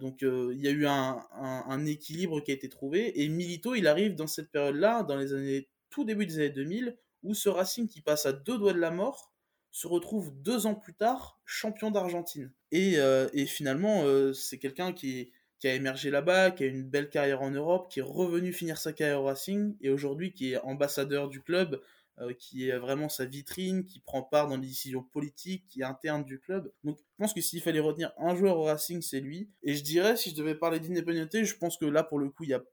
donc 0.00 0.22
il 0.22 0.60
y 0.60 0.68
a 0.68 0.70
eu 0.70 0.86
un, 0.86 1.26
un, 1.32 1.86
équilibre 1.86 2.40
qui 2.40 2.52
a 2.52 2.54
été 2.54 2.68
trouvé. 2.68 3.20
Et 3.20 3.28
Milito, 3.28 3.74
il 3.74 3.88
arrive 3.88 4.14
dans 4.14 4.28
cette 4.28 4.52
période-là, 4.52 5.02
dans 5.02 5.16
les 5.16 5.32
années 5.32 5.68
tout 5.90 6.04
début 6.04 6.24
des 6.24 6.36
années 6.36 6.50
2000, 6.50 6.96
où 7.24 7.34
ce 7.34 7.48
Racing 7.48 7.88
qui 7.88 8.00
passe 8.00 8.24
à 8.24 8.32
deux 8.32 8.58
doigts 8.58 8.72
de 8.72 8.78
la 8.78 8.92
mort 8.92 9.32
se 9.72 9.88
retrouve 9.88 10.32
deux 10.40 10.66
ans 10.66 10.76
plus 10.76 10.94
tard 10.94 11.40
champion 11.44 11.90
d'Argentine. 11.90 12.52
Et, 12.70 12.98
et, 13.32 13.46
finalement, 13.46 14.04
c'est 14.34 14.58
quelqu'un 14.58 14.92
qui, 14.92 15.32
qui 15.62 15.68
a 15.68 15.74
émergé 15.76 16.10
là-bas, 16.10 16.50
qui 16.50 16.64
a 16.64 16.66
une 16.66 16.82
belle 16.82 17.08
carrière 17.08 17.40
en 17.40 17.50
Europe, 17.52 17.88
qui 17.88 18.00
est 18.00 18.02
revenu 18.02 18.52
finir 18.52 18.78
sa 18.78 18.92
carrière 18.92 19.20
au 19.20 19.26
Racing 19.26 19.76
et 19.80 19.90
aujourd'hui 19.90 20.32
qui 20.32 20.54
est 20.54 20.58
ambassadeur 20.58 21.28
du 21.28 21.40
club, 21.40 21.80
euh, 22.18 22.32
qui 22.34 22.68
est 22.68 22.76
vraiment 22.76 23.08
sa 23.08 23.26
vitrine, 23.26 23.86
qui 23.86 24.00
prend 24.00 24.24
part 24.24 24.48
dans 24.48 24.56
les 24.56 24.66
décisions 24.66 25.04
politiques, 25.04 25.64
qui 25.68 25.82
est 25.82 25.84
interne 25.84 26.24
du 26.24 26.40
club. 26.40 26.72
Donc 26.82 26.98
je 26.98 27.16
pense 27.16 27.32
que 27.32 27.40
s'il 27.40 27.62
fallait 27.62 27.78
retenir 27.78 28.10
un 28.18 28.34
joueur 28.34 28.58
au 28.58 28.64
Racing, 28.64 29.02
c'est 29.02 29.20
lui. 29.20 29.50
Et 29.62 29.76
je 29.76 29.84
dirais, 29.84 30.16
si 30.16 30.30
je 30.30 30.34
devais 30.34 30.56
parler 30.56 30.80
d'Independiente, 30.80 31.44
je 31.44 31.54
pense 31.54 31.76
que 31.78 31.84
là 31.84 32.02
pour 32.02 32.18
le 32.18 32.28
coup, 32.28 32.42
il 32.42 32.48
n'y 32.48 32.54
a 32.54 32.64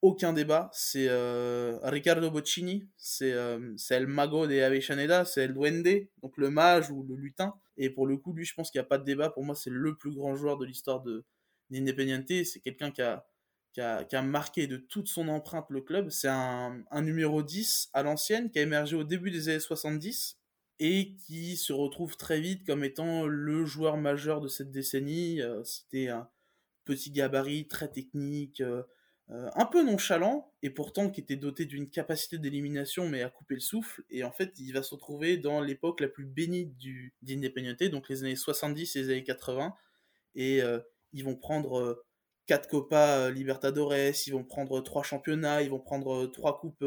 aucun 0.00 0.32
débat. 0.32 0.68
C'est 0.72 1.06
euh, 1.08 1.78
Ricardo 1.84 2.28
Boccini, 2.28 2.88
euh, 3.22 3.72
c'est 3.76 3.94
El 3.94 4.08
Mago 4.08 4.48
de 4.48 4.58
Avellaneda, 4.58 5.24
c'est 5.26 5.42
El 5.44 5.54
Duende, 5.54 6.08
donc 6.20 6.36
le 6.38 6.50
mage 6.50 6.90
ou 6.90 7.04
le 7.04 7.14
lutin. 7.14 7.54
Et 7.76 7.88
pour 7.88 8.08
le 8.08 8.16
coup, 8.16 8.32
lui, 8.32 8.44
je 8.44 8.54
pense 8.54 8.72
qu'il 8.72 8.80
n'y 8.80 8.84
a 8.84 8.88
pas 8.88 8.98
de 8.98 9.04
débat. 9.04 9.30
Pour 9.30 9.44
moi, 9.44 9.54
c'est 9.54 9.70
le 9.70 9.96
plus 9.96 10.10
grand 10.10 10.34
joueur 10.34 10.58
de 10.58 10.66
l'histoire 10.66 11.02
de, 11.02 11.24
Independiente, 11.74 12.44
c'est 12.44 12.60
quelqu'un 12.60 12.90
qui 12.90 13.02
a, 13.02 13.24
qui, 13.72 13.80
a, 13.80 14.22
marqué 14.22 14.66
de 14.66 14.76
toute 14.76 15.08
son 15.08 15.28
empreinte 15.28 15.66
le 15.70 15.80
club. 15.80 16.10
C'est 16.10 16.28
un, 16.28 16.84
numéro 17.02 17.42
10 17.42 17.90
à 17.92 18.02
l'ancienne 18.02 18.50
qui 18.50 18.58
a 18.58 18.62
émergé 18.62 18.96
au 18.96 19.04
début 19.04 19.30
des 19.30 19.48
années 19.48 19.60
70 19.60 20.38
et 20.78 21.14
qui 21.26 21.56
se 21.56 21.72
retrouve 21.72 22.16
très 22.16 22.40
vite 22.40 22.66
comme 22.66 22.84
étant 22.84 23.26
le 23.26 23.64
joueur 23.64 23.96
majeur 23.96 24.40
de 24.40 24.48
cette 24.48 24.70
décennie. 24.70 25.40
Euh, 25.40 25.62
c'était 25.64 26.08
un 26.08 26.28
petit 26.84 27.10
gabarit 27.10 27.68
très 27.68 27.90
technique, 27.90 28.60
euh, 28.60 28.82
euh, 29.30 29.48
un 29.54 29.64
peu 29.64 29.84
nonchalant, 29.84 30.52
et 30.62 30.70
pourtant 30.70 31.08
qui 31.08 31.20
était 31.20 31.36
doté 31.36 31.64
d'une 31.64 31.88
capacité 31.88 32.38
d'élimination, 32.38 33.08
mais 33.08 33.22
à 33.22 33.30
couper 33.30 33.54
le 33.54 33.60
souffle. 33.60 34.02
Et 34.10 34.24
en 34.24 34.32
fait, 34.32 34.52
il 34.58 34.72
va 34.72 34.82
se 34.82 34.94
retrouver 34.94 35.36
dans 35.38 35.60
l'époque 35.60 36.00
la 36.00 36.08
plus 36.08 36.26
bénie 36.26 36.66
du 36.66 37.14
d'Independiente, 37.22 37.84
donc 37.84 38.08
les 38.08 38.24
années 38.24 38.36
70 38.36 38.96
et 38.96 39.02
les 39.02 39.10
années 39.10 39.24
80. 39.24 39.74
Et 40.34 40.62
ils 41.12 41.24
vont 41.24 41.36
prendre 41.36 42.02
quatre 42.46 42.68
Copas 42.68 43.30
Libertadores, 43.30 43.94
ils 44.26 44.32
vont 44.32 44.44
prendre 44.44 44.80
trois 44.82 45.02
championnats, 45.02 45.62
ils 45.62 45.70
vont 45.70 45.78
prendre 45.78 46.26
trois 46.26 46.58
coupes 46.58 46.84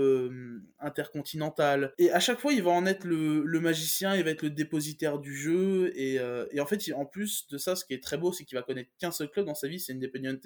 intercontinentales. 0.80 1.94
Et 1.98 2.12
à 2.12 2.20
chaque 2.20 2.40
fois, 2.40 2.54
il 2.54 2.62
va 2.62 2.72
en 2.72 2.86
être 2.86 3.06
le, 3.06 3.60
magicien, 3.60 4.16
il 4.16 4.24
va 4.24 4.32
être 4.32 4.44
le 4.44 4.50
dépositaire 4.50 5.20
du 5.20 5.36
jeu. 5.36 5.92
Et, 5.96 6.20
en 6.60 6.66
fait, 6.66 6.92
en 6.94 7.06
plus 7.06 7.48
de 7.48 7.58
ça, 7.58 7.76
ce 7.76 7.86
qui 7.86 7.94
est 7.94 8.04
très 8.04 8.18
beau, 8.18 8.32
c'est 8.32 8.44
qu'il 8.44 8.58
va 8.58 8.64
connaître 8.64 8.92
qu'un 9.00 9.12
seul 9.12 9.30
club 9.30 9.46
dans 9.46 9.56
sa 9.56 9.68
vie, 9.68 9.80
c'est 9.80 9.94
Independiente. 9.94 10.46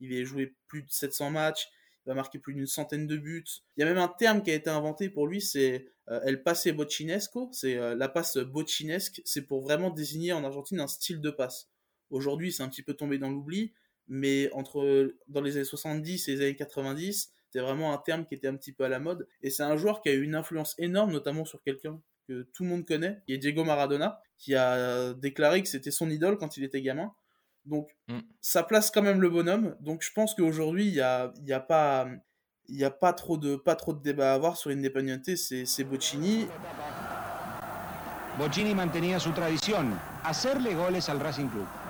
Il 0.00 0.14
va 0.14 0.24
jouer 0.24 0.54
plus 0.66 0.82
de 0.82 0.90
700 0.90 1.30
matchs, 1.30 1.68
il 2.04 2.08
va 2.08 2.14
marquer 2.14 2.38
plus 2.38 2.54
d'une 2.54 2.66
centaine 2.66 3.06
de 3.06 3.16
buts. 3.16 3.44
Il 3.76 3.80
y 3.80 3.82
a 3.84 3.86
même 3.86 3.98
un 3.98 4.08
terme 4.08 4.42
qui 4.42 4.50
a 4.50 4.54
été 4.54 4.68
inventé 4.68 5.08
pour 5.08 5.26
lui, 5.26 5.40
c'est 5.40 5.86
El 6.08 6.42
Passe 6.42 6.68
Bocinesco, 6.68 7.48
c'est 7.52 7.76
la 7.96 8.08
passe 8.08 8.36
bocinesque, 8.36 9.22
c'est 9.24 9.46
pour 9.46 9.62
vraiment 9.62 9.90
désigner 9.90 10.32
en 10.32 10.44
Argentine 10.44 10.80
un 10.80 10.88
style 10.88 11.20
de 11.20 11.30
passe. 11.30 11.71
Aujourd'hui, 12.12 12.52
c'est 12.52 12.62
un 12.62 12.68
petit 12.68 12.82
peu 12.82 12.94
tombé 12.94 13.18
dans 13.18 13.30
l'oubli, 13.30 13.72
mais 14.06 14.50
entre 14.52 15.14
dans 15.28 15.40
les 15.40 15.56
années 15.56 15.64
70 15.64 16.28
et 16.28 16.36
les 16.36 16.40
années 16.42 16.56
90, 16.56 17.32
c'était 17.46 17.64
vraiment 17.64 17.92
un 17.92 17.98
terme 17.98 18.24
qui 18.24 18.34
était 18.34 18.48
un 18.48 18.56
petit 18.56 18.72
peu 18.72 18.84
à 18.84 18.88
la 18.88 18.98
mode. 18.98 19.26
Et 19.42 19.50
c'est 19.50 19.62
un 19.62 19.76
joueur 19.76 20.00
qui 20.00 20.08
a 20.08 20.12
eu 20.12 20.22
une 20.22 20.34
influence 20.34 20.74
énorme, 20.78 21.12
notamment 21.12 21.44
sur 21.44 21.62
quelqu'un 21.62 22.00
que 22.28 22.42
tout 22.54 22.62
le 22.62 22.68
monde 22.68 22.86
connaît, 22.86 23.18
qui 23.26 23.34
est 23.34 23.38
Diego 23.38 23.64
Maradona, 23.64 24.20
qui 24.38 24.54
a 24.54 25.12
déclaré 25.14 25.62
que 25.62 25.68
c'était 25.68 25.90
son 25.90 26.08
idole 26.10 26.36
quand 26.38 26.56
il 26.56 26.64
était 26.64 26.82
gamin. 26.82 27.12
Donc, 27.64 27.90
mm. 28.08 28.20
ça 28.40 28.62
place 28.62 28.90
quand 28.90 29.02
même 29.02 29.20
le 29.20 29.30
bonhomme. 29.30 29.76
Donc, 29.80 30.02
je 30.02 30.12
pense 30.12 30.34
qu'aujourd'hui, 30.34 30.86
il 30.86 30.94
n'y 30.94 31.00
a, 31.00 31.32
y 31.44 31.52
a, 31.52 31.60
pas, 31.60 32.08
y 32.68 32.84
a 32.84 32.90
pas, 32.90 33.12
trop 33.12 33.36
de, 33.36 33.56
pas 33.56 33.74
trop 33.74 33.92
de 33.92 34.02
débat 34.02 34.32
à 34.32 34.34
avoir 34.34 34.56
sur 34.56 34.70
Independiente, 34.70 35.36
c'est 35.36 35.84
Bocini. 35.84 36.46
Bocini 38.38 38.74
mantenía 38.74 39.20
su 39.20 39.30
tradición, 39.32 39.92
hacerle 40.24 40.74
goles 40.74 41.08
al 41.10 41.20
Racing 41.20 41.48
Club. 41.48 41.81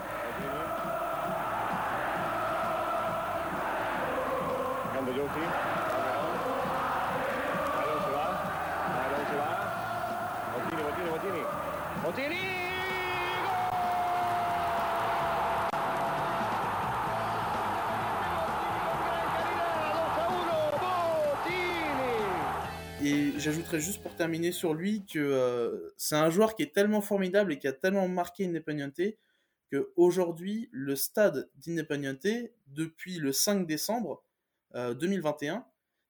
Et 23.05 23.33
j'ajouterais 23.39 23.81
juste 23.81 24.03
pour 24.03 24.15
terminer 24.15 24.53
sur 24.53 24.75
lui 24.75 25.05
que 25.05 25.19
euh, 25.19 25.93
c'est 25.97 26.15
un 26.15 26.31
joueur 26.31 26.55
qui 26.55 26.63
est 26.63 26.73
tellement 26.73 27.01
formidable 27.01 27.53
et 27.53 27.59
qui 27.59 27.67
a 27.67 27.73
tellement 27.73 28.07
marqué 28.07 28.47
Independiente 28.47 29.01
que 29.71 29.91
aujourd'hui 29.97 30.69
le 30.71 30.95
stade 30.95 31.51
d'Independiente, 31.57 32.27
depuis 32.69 33.19
le 33.19 33.33
5 33.33 33.67
décembre 33.67 34.23
2021, 34.75 35.55
euh, 35.55 35.59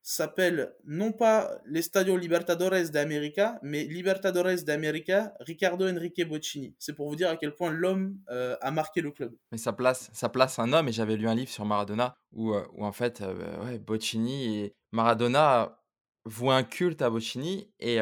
s'appelle 0.05 0.75
non 0.85 1.13
pas 1.13 1.51
l'Estadio 1.65 2.17
Libertadores 2.17 2.91
d'América, 2.91 3.61
mais 3.63 3.85
Libertadores 3.85 4.65
d'América 4.65 5.33
Ricardo 5.41 5.89
Enrique 5.89 6.27
Boccini. 6.27 6.75
C'est 6.79 6.93
pour 6.93 7.09
vous 7.09 7.15
dire 7.15 7.31
à 7.31 7.37
quel 7.37 7.55
point 7.55 7.71
l'homme 7.71 8.19
euh, 8.31 8.57
a 8.61 8.71
marqué 8.73 9.01
le 9.01 9.13
club. 9.13 9.33
Mais 9.53 9.59
ça 9.59 9.73
place, 9.73 10.11
ça 10.13 10.29
place 10.29 10.59
un 10.59 10.73
homme, 10.73 10.89
et 10.89 10.93
j'avais 10.93 11.17
lu 11.17 11.29
un 11.29 11.35
livre 11.35 11.51
sur 11.51 11.65
Maradona, 11.65 12.17
où, 12.33 12.53
où 12.53 12.85
en 12.85 12.93
fait, 12.93 13.23
ouais, 13.65 13.79
Boccini 13.79 14.59
et 14.59 14.75
Maradona 14.91 15.79
voue 16.25 16.51
un 16.51 16.65
culte 16.65 17.03
à 17.03 17.11
Bocini 17.11 17.71
et 17.79 17.99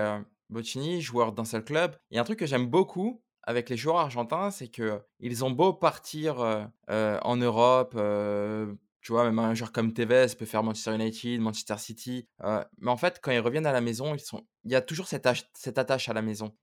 Bocini, 0.48 1.02
joueur 1.02 1.32
d'un 1.32 1.44
seul 1.44 1.64
club. 1.64 1.96
Et 2.11 2.18
un 2.18 2.24
truc 2.24 2.38
que 2.38 2.46
j'aime 2.46 2.66
beaucoup 2.66 3.22
avec 3.42 3.68
les 3.68 3.76
joueurs 3.76 3.96
argentins, 3.96 4.50
c'est 4.50 4.68
que 4.68 5.00
ils 5.18 5.44
ont 5.44 5.50
beau 5.50 5.72
partir 5.72 6.70
en 6.88 7.36
Europe, 7.36 7.94
tu 9.01 9.12
vois, 9.12 9.24
même 9.24 9.38
un 9.38 9.55
joueur 9.55 9.72
comme 9.72 9.92
Tevez 9.92 10.26
peut 10.38 10.46
faire 10.46 10.62
Manchester 10.62 10.94
United, 10.94 11.40
Manchester 11.40 11.78
City, 11.78 12.28
mais 12.42 12.90
en 12.90 12.96
fait, 12.96 13.20
quand 13.22 13.30
ils 13.30 13.40
reviennent 13.40 13.66
à 13.66 13.72
la 13.72 13.80
maison, 13.80 14.14
ils 14.14 14.20
sont... 14.20 14.46
il 14.64 14.72
y 14.72 14.76
a 14.76 14.82
toujours 14.82 15.09
cette, 15.09 15.28
cette 15.55 15.78
attache 15.78 16.09
à 16.09 16.12
la 16.12 16.22
maison. 16.22 16.55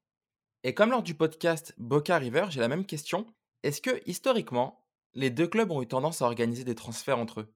Et 0.64 0.74
comme 0.74 0.92
lors 0.92 1.04
du 1.04 1.16
podcast 1.16 1.74
Boca 1.78 2.18
River, 2.18 2.46
j'ai 2.50 2.60
la 2.60 2.68
même 2.68 2.86
question. 2.86 3.26
Est-ce 3.64 3.82
que 3.82 4.02
historiquement, 4.06 4.86
les 5.14 5.30
deux 5.30 5.48
clubs 5.48 5.72
ont 5.72 5.82
eu 5.82 5.88
tendance 5.88 6.22
à 6.22 6.26
organiser 6.26 6.64
des 6.64 6.76
transferts 6.76 7.20
entre 7.20 7.42
eux? 7.42 7.54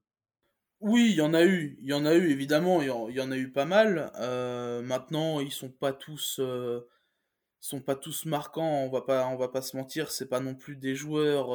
Oui, 0.80 1.10
il 1.10 1.16
y 1.16 1.20
en 1.20 1.32
a 1.32 1.44
eu, 1.44 1.78
il 1.80 1.88
y 1.88 1.92
en 1.92 2.04
a 2.04 2.14
eu 2.14 2.30
évidemment, 2.30 2.82
il 2.82 2.88
y 2.88 3.20
en, 3.20 3.30
a 3.30 3.36
eu 3.36 3.52
pas 3.52 3.64
mal. 3.64 4.10
Euh, 4.18 4.82
maintenant, 4.82 5.38
ils 5.38 5.52
sont 5.52 5.70
pas 5.70 5.92
tous, 5.92 6.40
euh, 6.40 6.80
sont 7.62 7.80
pas 7.80 7.94
tous 7.96 8.26
marquants, 8.26 8.84
on 8.84 8.90
va 8.90 9.02
pas, 9.02 9.26
on 9.28 9.36
va 9.36 9.48
pas 9.48 9.62
se 9.62 9.76
mentir, 9.76 10.10
c'est 10.10 10.28
pas 10.28 10.40
non 10.40 10.54
plus 10.54 10.76
des 10.76 10.94
joueurs, 10.94 11.50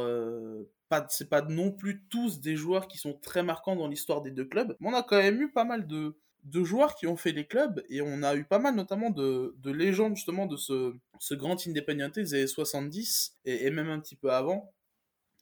pas, 0.90 1.06
c'est 1.10 1.30
pas 1.30 1.42
non 1.42 1.72
plus 1.72 2.04
tous 2.10 2.40
des 2.40 2.56
joueurs 2.56 2.88
qui 2.88 2.98
sont 2.98 3.14
très 3.14 3.44
marquants 3.44 3.76
dans 3.76 3.88
l'histoire 3.88 4.22
des 4.22 4.32
deux 4.32 4.46
clubs. 4.46 4.76
Mais 4.80 4.90
on 4.90 4.94
a 4.94 5.04
quand 5.04 5.18
même 5.18 5.42
eu 5.42 5.52
pas 5.52 5.66
mal 5.66 5.86
de, 5.86 6.16
de 6.46 6.64
joueurs 6.64 6.96
qui 6.96 7.08
ont 7.08 7.18
fait 7.18 7.32
les 7.32 7.46
clubs 7.46 7.84
et 7.90 8.02
on 8.02 8.24
a 8.24 8.36
eu 8.36 8.46
pas 8.46 8.60
mal 8.60 8.76
notamment 8.76 9.10
de, 9.10 9.56
de 9.58 9.72
légendes 9.72 10.16
justement 10.16 10.46
de 10.46 10.56
ce, 10.56 10.94
ce 11.20 11.34
grand 11.34 11.68
Independiente 11.68 12.16
des 12.16 12.34
années 12.34 12.48
70 12.48 13.36
et, 13.46 13.66
et 13.66 13.72
même 13.72 13.90
un 13.90 14.00
petit 14.00 14.16
peu 14.16 14.32
avant 14.32 14.74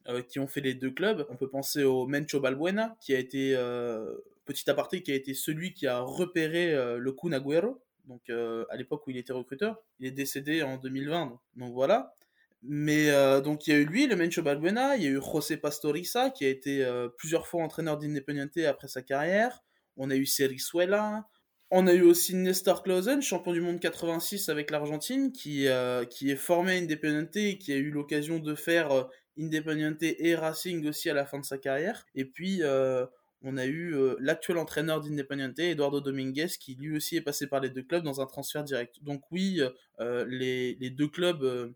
euh, 0.07 0.21
qui 0.21 0.39
ont 0.39 0.47
fait 0.47 0.61
les 0.61 0.73
deux 0.73 0.91
clubs. 0.91 1.25
On 1.29 1.37
peut 1.37 1.49
penser 1.49 1.83
au 1.83 2.07
Mencho 2.07 2.39
Balbuena 2.39 2.97
qui 2.99 3.13
a 3.13 3.19
été 3.19 3.55
euh, 3.55 4.15
petit 4.45 4.69
aparté 4.69 5.03
qui 5.03 5.11
a 5.11 5.15
été 5.15 5.33
celui 5.33 5.73
qui 5.73 5.87
a 5.87 5.99
repéré 5.99 6.73
euh, 6.73 6.97
le 6.97 7.11
Kun 7.11 7.33
Agüero 7.33 7.81
donc 8.05 8.29
à 8.29 8.75
l'époque 8.77 9.05
où 9.07 9.11
il 9.11 9.17
était 9.17 9.33
recruteur. 9.33 9.81
Il 9.99 10.07
est 10.07 10.11
décédé 10.11 10.63
en 10.63 10.77
2020 10.77 11.39
donc, 11.55 11.73
voilà. 11.73 12.13
Mais 12.61 13.11
donc 13.41 13.67
il 13.67 13.73
y 13.73 13.73
a 13.73 13.79
eu 13.79 13.85
lui, 13.85 14.07
le 14.07 14.15
Mencho 14.15 14.41
Balbuena, 14.41 14.95
il 14.97 15.03
y 15.03 15.07
a 15.07 15.09
eu 15.09 15.21
José 15.21 15.57
Pastoriza 15.57 16.31
qui 16.31 16.45
a 16.45 16.49
été 16.49 16.87
plusieurs 17.17 17.47
fois 17.47 17.63
entraîneur 17.63 17.97
d'Independiente 17.97 18.57
après 18.57 18.87
sa 18.87 19.01
carrière 19.01 19.61
on 19.97 20.09
a 20.09 20.15
eu 20.15 20.25
Serisuela, 20.25 21.27
on 21.71 21.87
a 21.87 21.93
eu 21.93 22.03
aussi 22.03 22.35
Nestor 22.35 22.83
Clausen, 22.83 23.21
champion 23.21 23.53
du 23.53 23.61
monde 23.61 23.79
86 23.79 24.49
avec 24.49 24.71
l'Argentine, 24.71 25.31
qui, 25.31 25.67
euh, 25.67 26.05
qui 26.05 26.29
est 26.31 26.35
formé 26.35 26.73
à 26.73 26.75
Independiente 26.75 27.35
et 27.35 27.57
qui 27.57 27.73
a 27.73 27.77
eu 27.77 27.91
l'occasion 27.91 28.39
de 28.39 28.55
faire 28.55 28.91
euh, 28.91 29.03
Independiente 29.39 30.01
et 30.01 30.35
Racing 30.35 30.87
aussi 30.87 31.09
à 31.09 31.13
la 31.13 31.25
fin 31.25 31.39
de 31.39 31.45
sa 31.45 31.57
carrière. 31.57 32.05
Et 32.15 32.25
puis, 32.25 32.59
euh, 32.61 33.05
on 33.41 33.57
a 33.57 33.65
eu 33.65 33.95
l'actuel 34.19 34.57
entraîneur 34.57 35.01
d'Independiente, 35.01 35.59
Eduardo 35.59 36.01
Dominguez, 36.01 36.47
qui 36.59 36.75
lui 36.75 36.95
aussi 36.95 37.15
est 37.15 37.21
passé 37.21 37.47
par 37.47 37.59
les 37.59 37.69
deux 37.69 37.83
clubs 37.83 38.03
dans 38.03 38.21
un 38.21 38.25
transfert 38.25 38.63
direct. 38.63 39.03
Donc 39.03 39.21
oui, 39.31 39.61
les, 39.99 40.75
les, 40.75 40.89
deux 40.89 41.07
clubs 41.07 41.73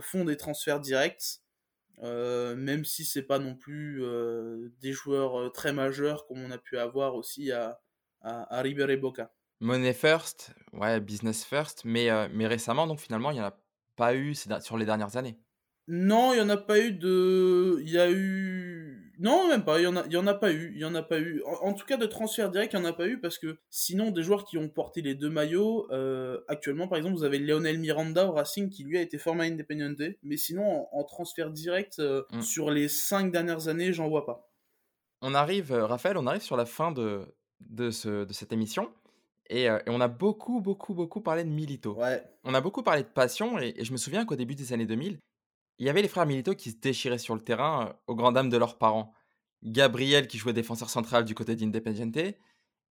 font 0.00 0.24
des 0.24 0.36
transferts 0.36 0.80
directs. 0.80 1.40
Euh, 2.02 2.54
même 2.56 2.84
si 2.84 3.04
c'est 3.04 3.22
pas 3.22 3.38
non 3.38 3.54
plus 3.54 4.04
euh, 4.04 4.70
des 4.80 4.92
joueurs 4.92 5.40
euh, 5.40 5.48
très 5.48 5.72
majeurs 5.72 6.26
comme 6.26 6.42
on 6.44 6.50
a 6.50 6.58
pu 6.58 6.76
avoir 6.76 7.14
aussi 7.14 7.52
à, 7.52 7.80
à, 8.20 8.60
River 8.60 8.86
et 8.90 8.98
Boca. 8.98 9.32
Money 9.60 9.94
first, 9.94 10.52
ouais, 10.74 11.00
business 11.00 11.42
first, 11.42 11.82
mais, 11.86 12.10
mais 12.28 12.46
récemment, 12.46 12.86
donc 12.86 13.00
finalement, 13.00 13.30
il 13.30 13.34
n'y 13.34 13.40
en 13.40 13.46
a 13.46 13.58
pas 13.96 14.14
eu 14.14 14.34
sur 14.34 14.76
les 14.76 14.84
dernières 14.84 15.16
années. 15.16 15.38
Non, 15.88 16.34
il 16.34 16.36
n'y 16.36 16.42
en 16.42 16.50
a 16.50 16.58
pas 16.58 16.78
eu 16.78 16.92
de. 16.92 17.78
Il 17.80 17.88
y 17.88 17.98
a 17.98 18.10
eu. 18.10 18.75
Non, 19.18 19.48
même 19.48 19.64
pas. 19.64 19.80
Il 19.80 19.84
y 19.84 19.86
en 19.86 19.96
a, 19.96 20.04
il 20.06 20.12
y 20.12 20.16
en 20.16 20.26
a 20.26 20.34
pas 20.34 20.52
eu. 20.52 20.72
Il 20.74 20.80
y 20.80 20.84
en 20.84 20.94
a 20.94 21.02
pas 21.02 21.18
eu. 21.18 21.42
En, 21.62 21.72
tout 21.72 21.86
cas, 21.86 21.96
de 21.96 22.06
transfert 22.06 22.50
direct, 22.50 22.74
il 22.74 22.80
n'y 22.80 22.86
en 22.86 22.88
a 22.88 22.92
pas 22.92 23.06
eu 23.06 23.18
parce 23.18 23.38
que 23.38 23.58
sinon, 23.70 24.10
des 24.10 24.22
joueurs 24.22 24.44
qui 24.44 24.58
ont 24.58 24.68
porté 24.68 25.00
les 25.00 25.14
deux 25.14 25.30
maillots, 25.30 25.86
euh, 25.90 26.40
actuellement, 26.48 26.86
par 26.86 26.98
exemple, 26.98 27.16
vous 27.16 27.24
avez 27.24 27.38
Lionel 27.38 27.78
Miranda 27.78 28.26
au 28.26 28.32
Racing 28.32 28.68
qui 28.68 28.84
lui 28.84 28.98
a 28.98 29.00
été 29.00 29.16
formé 29.18 29.44
à 29.44 29.46
Independiente. 29.46 30.02
Mais 30.22 30.36
sinon, 30.36 30.86
en, 30.92 31.04
transfert 31.04 31.50
direct, 31.50 31.98
euh, 31.98 32.24
mm. 32.32 32.42
sur 32.42 32.70
les 32.70 32.88
cinq 32.88 33.32
dernières 33.32 33.68
années, 33.68 33.92
j'en 33.92 34.08
vois 34.08 34.26
pas. 34.26 34.50
On 35.22 35.34
arrive, 35.34 35.72
euh, 35.72 35.86
Raphaël, 35.86 36.18
on 36.18 36.26
arrive 36.26 36.42
sur 36.42 36.56
la 36.56 36.66
fin 36.66 36.92
de, 36.92 37.22
de, 37.60 37.90
ce, 37.90 38.24
de 38.24 38.32
cette 38.32 38.52
émission. 38.52 38.90
Et, 39.48 39.68
on 39.86 40.00
a 40.00 40.08
beaucoup, 40.08 40.60
beaucoup, 40.60 40.92
beaucoup 40.92 41.20
parlé 41.20 41.44
de 41.44 41.48
Milito. 41.48 41.94
Ouais. 41.94 42.22
On 42.42 42.52
a 42.52 42.60
beaucoup 42.60 42.82
parlé 42.82 43.04
de 43.04 43.08
passion, 43.08 43.60
et, 43.60 43.74
et 43.76 43.84
je 43.84 43.92
me 43.92 43.96
souviens 43.96 44.24
qu'au 44.26 44.34
début 44.34 44.56
des 44.56 44.72
années 44.72 44.86
2000, 44.86 45.20
il 45.78 45.86
y 45.86 45.90
avait 45.90 46.02
les 46.02 46.08
frères 46.08 46.26
Milito 46.26 46.54
qui 46.54 46.70
se 46.70 46.76
déchiraient 46.76 47.18
sur 47.18 47.34
le 47.34 47.40
terrain, 47.42 47.96
aux 48.06 48.14
grandes 48.14 48.34
dames 48.34 48.48
de 48.48 48.56
leurs 48.56 48.78
parents. 48.78 49.12
Gabriel 49.62 50.28
qui 50.28 50.38
jouait 50.38 50.52
défenseur 50.52 50.90
central 50.90 51.24
du 51.24 51.34
côté 51.34 51.56
d'Independiente 51.56 52.36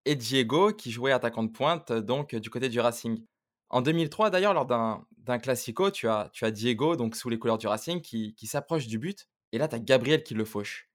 et 0.05 0.15
Diego 0.15 0.73
qui 0.73 0.91
jouait 0.91 1.11
attaquant 1.11 1.43
de 1.43 1.51
pointe 1.51 1.91
donc 1.91 2.35
du 2.35 2.49
côté 2.49 2.69
du 2.69 2.79
Racing. 2.79 3.23
En 3.69 3.81
2003 3.81 4.29
d'ailleurs 4.29 4.53
lors 4.53 4.65
d'un 4.65 5.39
classico, 5.39 5.89
tu 5.89 6.07
as, 6.07 6.29
tu 6.33 6.45
as 6.45 6.51
Diego 6.51 6.95
donc 6.95 7.15
sous 7.15 7.29
les 7.29 7.39
couleurs 7.39 7.57
du 7.57 7.67
Racing 7.67 8.01
qui, 8.01 8.35
qui 8.35 8.47
s'approche 8.47 8.87
du 8.87 8.99
but 8.99 9.27
et 9.51 9.57
là 9.57 9.67
tu 9.67 9.75
as 9.75 9.79
Gabriel 9.79 10.23
qui 10.23 10.33
le 10.33 10.45
fauche. 10.45 10.89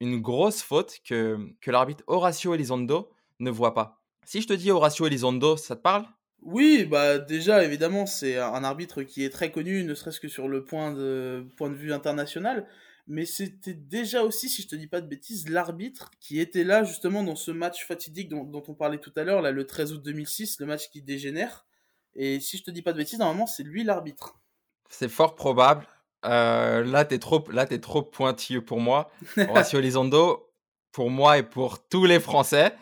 Une 0.00 0.20
grosse 0.20 0.62
faute 0.62 0.98
que, 1.04 1.38
que 1.60 1.70
l'arbitre 1.70 2.04
Horacio 2.06 2.54
Elizondo 2.54 3.10
ne 3.38 3.50
voit 3.50 3.74
pas. 3.74 4.02
Si 4.24 4.40
je 4.40 4.48
te 4.48 4.52
dis 4.52 4.70
Horacio 4.70 5.06
Elizondo, 5.06 5.56
ça 5.56 5.76
te 5.76 5.82
parle? 5.82 6.06
Oui, 6.44 6.84
bah 6.84 7.18
déjà 7.18 7.64
évidemment 7.64 8.06
c'est 8.06 8.36
un 8.36 8.64
arbitre 8.64 9.02
qui 9.02 9.24
est 9.24 9.30
très 9.30 9.52
connu, 9.52 9.84
ne 9.84 9.94
serait-ce 9.94 10.20
que 10.20 10.28
sur 10.28 10.48
le 10.48 10.64
point 10.64 10.92
de 10.92 11.46
point 11.56 11.70
de 11.70 11.74
vue 11.74 11.92
international, 11.92 12.66
mais 13.06 13.26
c'était 13.26 13.74
déjà 13.74 14.22
aussi, 14.22 14.48
si 14.48 14.62
je 14.62 14.68
te 14.68 14.76
dis 14.76 14.86
pas 14.86 15.00
de 15.00 15.06
bêtises, 15.06 15.48
l'arbitre 15.48 16.10
qui 16.20 16.40
était 16.40 16.64
là 16.64 16.84
justement 16.84 17.22
dans 17.22 17.36
ce 17.36 17.50
match 17.50 17.86
fatidique 17.86 18.28
dont, 18.28 18.62
on 18.66 18.74
parlait 18.74 18.98
tout 18.98 19.12
à 19.16 19.24
l'heure, 19.24 19.42
là 19.42 19.50
le 19.50 19.66
13 19.66 19.92
août 19.92 20.02
2006, 20.02 20.60
le 20.60 20.66
match 20.66 20.90
qui 20.90 21.02
dégénère. 21.02 21.66
Et 22.14 22.40
si 22.40 22.58
je 22.58 22.64
te 22.64 22.70
dis 22.70 22.82
pas 22.82 22.92
de 22.92 22.98
bêtises, 22.98 23.18
normalement 23.18 23.46
c'est 23.46 23.62
lui 23.62 23.84
l'arbitre. 23.84 24.40
C'est 24.88 25.08
fort 25.08 25.34
probable. 25.34 25.86
Euh, 26.24 26.84
là 26.84 27.04
t'es 27.04 27.18
trop, 27.18 27.44
là 27.50 27.66
t'es 27.66 27.80
trop 27.80 28.02
pointilleux 28.02 28.64
pour 28.64 28.80
moi. 28.80 29.10
Horacio 29.36 29.78
Elizondo, 29.78 30.52
pour 30.92 31.10
moi 31.10 31.38
et 31.38 31.42
pour 31.42 31.86
tous 31.88 32.04
les 32.04 32.20
Français 32.20 32.72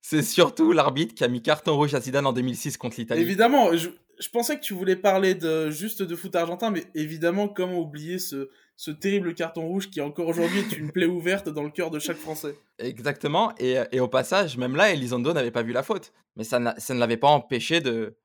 c'est 0.00 0.22
surtout 0.22 0.72
l'arbitre 0.72 1.14
qui 1.14 1.24
a 1.24 1.28
mis 1.28 1.42
carton 1.42 1.76
rouge 1.76 1.94
à 1.94 2.00
Zidane 2.00 2.26
en 2.26 2.32
2006 2.32 2.76
contre 2.76 2.96
l'Italie. 2.98 3.20
Évidemment, 3.20 3.76
je, 3.76 3.88
pensais 4.32 4.56
que 4.56 4.62
tu 4.62 4.74
voulais 4.74 4.96
parler 4.96 5.34
de 5.34 5.70
juste 5.70 6.02
de 6.02 6.16
foot 6.16 6.34
argentin, 6.34 6.70
mais 6.70 6.84
évidemment, 6.94 7.48
comment 7.48 7.78
oublier 7.78 8.18
ce, 8.18 8.50
ce 8.76 8.90
terrible 8.90 9.34
carton 9.34 9.66
rouge 9.66 9.90
qui 9.90 10.00
encore 10.00 10.28
aujourd'hui 10.28 10.60
est 10.60 10.76
une 10.76 10.92
plaie 10.92 11.06
ouverte 11.06 11.48
dans 11.48 11.62
le 11.62 11.70
cœur 11.70 11.90
de 11.90 11.98
chaque 11.98 12.16
Français. 12.16 12.54
Exactement, 12.78 13.52
et, 13.58 13.76
et 13.92 14.00
au 14.00 14.08
passage, 14.08 14.56
même 14.56 14.76
là, 14.76 14.92
Elizondo 14.92 15.32
n'avait 15.32 15.50
pas 15.50 15.62
vu 15.62 15.72
la 15.72 15.82
faute, 15.82 16.12
mais 16.36 16.44
ça, 16.44 16.74
ça 16.78 16.94
ne 16.94 17.00
l'avait 17.00 17.16
pas 17.16 17.28
empêché 17.28 17.80
de, 17.80 18.16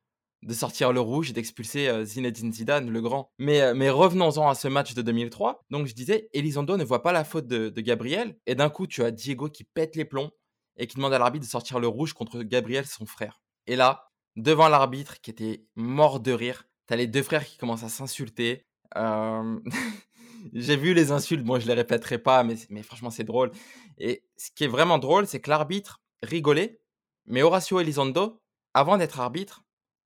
de 0.43 0.53
sortir 0.53 0.93
le 0.93 0.99
rouge 0.99 1.29
et 1.29 1.33
d'expulser 1.33 1.87
euh, 1.87 2.05
Zinedine 2.05 2.51
Zidane, 2.51 2.89
le 2.89 3.01
grand. 3.01 3.31
Mais, 3.39 3.61
euh, 3.61 3.73
mais 3.73 3.89
revenons-en 3.89 4.49
à 4.49 4.55
ce 4.55 4.67
match 4.67 4.93
de 4.93 5.01
2003. 5.01 5.65
Donc 5.69 5.87
je 5.87 5.93
disais, 5.93 6.29
Elizondo 6.33 6.77
ne 6.77 6.83
voit 6.83 7.01
pas 7.01 7.11
la 7.11 7.23
faute 7.23 7.47
de, 7.47 7.69
de 7.69 7.81
Gabriel, 7.81 8.35
et 8.45 8.55
d'un 8.55 8.69
coup, 8.69 8.87
tu 8.87 9.03
as 9.03 9.11
Diego 9.11 9.49
qui 9.49 9.63
pète 9.63 9.95
les 9.95 10.05
plombs, 10.05 10.31
et 10.77 10.87
qui 10.87 10.95
demande 10.95 11.13
à 11.13 11.19
l'arbitre 11.19 11.45
de 11.45 11.49
sortir 11.49 11.79
le 11.79 11.87
rouge 11.87 12.13
contre 12.13 12.41
Gabriel, 12.43 12.85
son 12.85 13.05
frère. 13.05 13.41
Et 13.67 13.75
là, 13.75 14.09
devant 14.35 14.67
l'arbitre 14.67 15.21
qui 15.21 15.31
était 15.31 15.65
mort 15.75 16.19
de 16.19 16.31
rire, 16.31 16.67
t'as 16.87 16.95
les 16.95 17.07
deux 17.07 17.23
frères 17.23 17.45
qui 17.45 17.57
commencent 17.57 17.83
à 17.83 17.89
s'insulter. 17.89 18.65
Euh, 18.97 19.59
j'ai 20.53 20.75
vu 20.75 20.93
les 20.93 21.11
insultes, 21.11 21.43
bon, 21.43 21.59
je 21.59 21.67
les 21.67 21.73
répéterai 21.73 22.17
pas, 22.17 22.43
mais, 22.43 22.83
franchement, 22.83 23.09
c'est 23.09 23.23
drôle. 23.23 23.51
Et 23.97 24.23
ce 24.37 24.49
qui 24.51 24.63
est 24.63 24.67
vraiment 24.67 24.97
drôle, 24.97 25.27
c'est 25.27 25.39
que 25.39 25.49
l'arbitre 25.49 26.01
rigolait, 26.21 26.81
mais 27.25 27.43
Horacio 27.43 27.79
Elizondo, 27.79 28.41
avant 28.73 28.97
d'être 28.97 29.19
arbitre, 29.19 29.63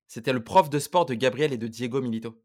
c'était 0.09 0.33
le 0.33 0.43
prof 0.43 0.71
de 0.71 0.79
sport 0.79 1.07
de 1.07 1.15
Gabriel 1.15 1.53
et 1.53 1.59
de 1.59 1.67
Diego 1.67 2.01
Milito. 2.01 2.41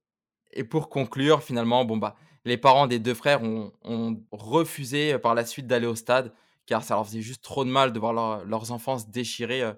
Et 0.51 0.63
pour 0.63 0.89
conclure, 0.89 1.43
finalement, 1.43 1.85
bon 1.85 1.97
bah, 1.97 2.15
les 2.45 2.57
parents 2.57 2.87
des 2.87 2.99
deux 2.99 3.13
frères 3.13 3.43
ont, 3.43 3.71
ont 3.83 4.21
refusé 4.31 5.17
par 5.19 5.35
la 5.35 5.45
suite 5.45 5.67
d'aller 5.67 5.87
au 5.87 5.95
stade 5.95 6.33
car 6.71 6.85
ça 6.85 6.95
leur 6.95 7.05
faisait 7.05 7.21
juste 7.21 7.43
trop 7.43 7.65
de 7.65 7.69
mal 7.69 7.91
de 7.91 7.99
voir 7.99 8.13
leurs 8.45 8.71
enfants 8.71 8.97
se 8.97 9.05
déchirer 9.07 9.61
euh, 9.61 9.73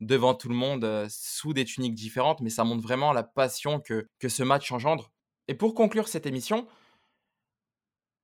devant 0.00 0.34
tout 0.34 0.50
le 0.50 0.54
monde 0.54 0.84
euh, 0.84 1.06
sous 1.08 1.54
des 1.54 1.64
tuniques 1.64 1.94
différentes, 1.94 2.42
mais 2.42 2.50
ça 2.50 2.64
montre 2.64 2.82
vraiment 2.82 3.14
la 3.14 3.22
passion 3.22 3.80
que, 3.80 4.06
que 4.18 4.28
ce 4.28 4.42
match 4.42 4.70
engendre. 4.70 5.10
Et 5.48 5.54
pour 5.54 5.72
conclure 5.72 6.06
cette 6.06 6.26
émission, 6.26 6.68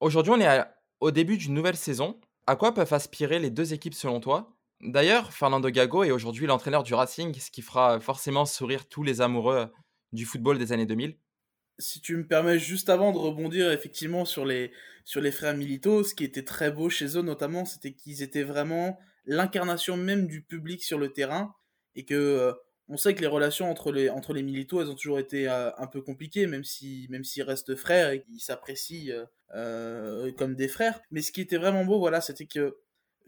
aujourd'hui 0.01 0.35
on 0.35 0.41
est 0.43 0.65
au 1.01 1.11
début 1.11 1.39
d'une 1.39 1.55
nouvelle 1.55 1.79
saison. 1.79 2.21
À 2.47 2.57
quoi 2.57 2.75
peuvent 2.75 2.93
aspirer 2.93 3.39
les 3.39 3.49
deux 3.49 3.73
équipes 3.73 3.95
selon 3.95 4.21
toi? 4.21 4.55
D'ailleurs, 4.83 5.33
Fernando 5.33 5.71
Gago 5.71 6.05
est 6.05 6.11
aujourd'hui 6.11 6.47
l'entraîneur 6.47 6.83
du 6.83 6.93
Racing, 6.93 7.33
ce 7.33 7.51
qui 7.51 7.63
fera 7.63 8.01
forcément 8.01 8.45
sourire 8.45 8.87
tous 8.87 9.03
les 9.03 9.23
amoureux 9.23 9.57
euh, 9.57 9.67
du 10.13 10.27
football 10.27 10.59
des 10.59 10.73
années 10.73 10.85
2000 10.85 11.17
si 11.81 12.01
tu 12.01 12.17
me 12.17 12.27
permets 12.27 12.59
juste 12.59 12.89
avant 12.89 13.13
de 13.13 13.19
rebondir 13.19 13.73
effectivement 13.73 14.25
sur 14.25 14.45
les 14.45 14.71
sur 15.05 15.21
les 15.21 15.33
frères 15.33 15.57
Milito, 15.57 16.05
ce 16.05 16.15
qui 16.15 16.25
était 16.25 16.45
très 16.45 16.71
beau 16.71 16.89
chez 16.89 17.17
eux 17.17 17.23
notamment, 17.23 17.65
c'était 17.65 17.93
qu'ils 17.93 18.23
étaient 18.23 18.43
vraiment 18.43 18.99
l'incarnation 19.25 19.97
même 19.97 20.27
du 20.27 20.43
public 20.43 20.85
sur 20.85 20.99
le 20.99 21.13
terrain 21.13 21.55
et 21.97 22.05
que 22.05 22.15
euh, 22.15 22.53
on 22.89 22.97
sait 22.97 23.15
que 23.15 23.21
les 23.21 23.27
relations 23.27 23.71
entre 23.71 23.93
les 23.93 24.11
entre 24.11 24.33
les 24.35 24.43
Milito, 24.43 24.81
elles 24.81 24.91
ont 24.91 24.95
toujours 24.95 25.19
été 25.19 25.49
euh, 25.49 25.71
un 25.79 25.87
peu 25.87 26.03
compliquées 26.03 26.47
même 26.47 26.65
si 26.65 27.07
même 27.11 27.25
s'ils 27.25 27.43
restent 27.43 27.75
frères 27.75 28.11
et 28.11 28.23
qu'ils 28.23 28.41
s'apprécient 28.41 29.15
euh, 29.55 30.31
comme 30.33 30.55
des 30.55 30.69
frères, 30.69 31.01
mais 31.11 31.23
ce 31.23 31.33
qui 31.33 31.41
était 31.41 31.59
vraiment 31.59 31.85
beau 31.85 31.99
voilà, 31.99 32.21
c'était 32.21 32.47
que 32.47 32.79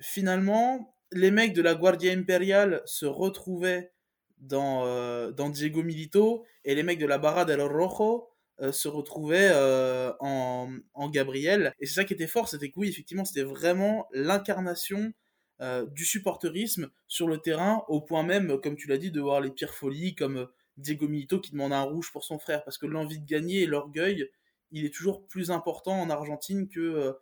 finalement 0.00 0.94
les 1.10 1.30
mecs 1.30 1.54
de 1.54 1.62
la 1.62 1.74
Guardia 1.74 2.12
Imperial 2.12 2.82
se 2.84 3.06
retrouvaient 3.06 3.92
dans, 4.38 5.30
dans 5.30 5.50
Diego 5.50 5.82
Milito 5.82 6.44
et 6.64 6.74
les 6.74 6.82
mecs 6.82 6.98
de 6.98 7.06
la 7.06 7.18
Barra 7.18 7.44
del 7.44 7.60
Rojo 7.60 8.31
euh, 8.62 8.70
se 8.70 8.86
retrouvait 8.86 9.50
euh, 9.50 10.12
en, 10.20 10.68
en, 10.94 11.10
Gabriel. 11.10 11.74
Et 11.80 11.86
c'est 11.86 11.94
ça 11.94 12.04
qui 12.04 12.14
était 12.14 12.28
fort, 12.28 12.48
c'était 12.48 12.70
que 12.70 12.78
oui, 12.78 12.88
effectivement, 12.88 13.24
c'était 13.24 13.42
vraiment 13.42 14.06
l'incarnation 14.12 15.12
euh, 15.60 15.84
du 15.86 16.04
supporterisme 16.04 16.88
sur 17.08 17.26
le 17.26 17.38
terrain, 17.38 17.82
au 17.88 18.00
point 18.00 18.22
même, 18.22 18.60
comme 18.60 18.76
tu 18.76 18.86
l'as 18.86 18.98
dit, 18.98 19.10
de 19.10 19.20
voir 19.20 19.40
les 19.40 19.50
pires 19.50 19.74
folies, 19.74 20.14
comme 20.14 20.48
Diego 20.76 21.08
Milito 21.08 21.40
qui 21.40 21.50
demande 21.50 21.72
un 21.72 21.82
rouge 21.82 22.12
pour 22.12 22.22
son 22.22 22.38
frère, 22.38 22.62
parce 22.62 22.78
que 22.78 22.86
l'envie 22.86 23.18
de 23.18 23.26
gagner 23.26 23.62
et 23.62 23.66
l'orgueil, 23.66 24.30
il 24.70 24.84
est 24.84 24.94
toujours 24.94 25.26
plus 25.26 25.50
important 25.50 26.00
en 26.00 26.08
Argentine 26.08 26.68
que 26.68 27.16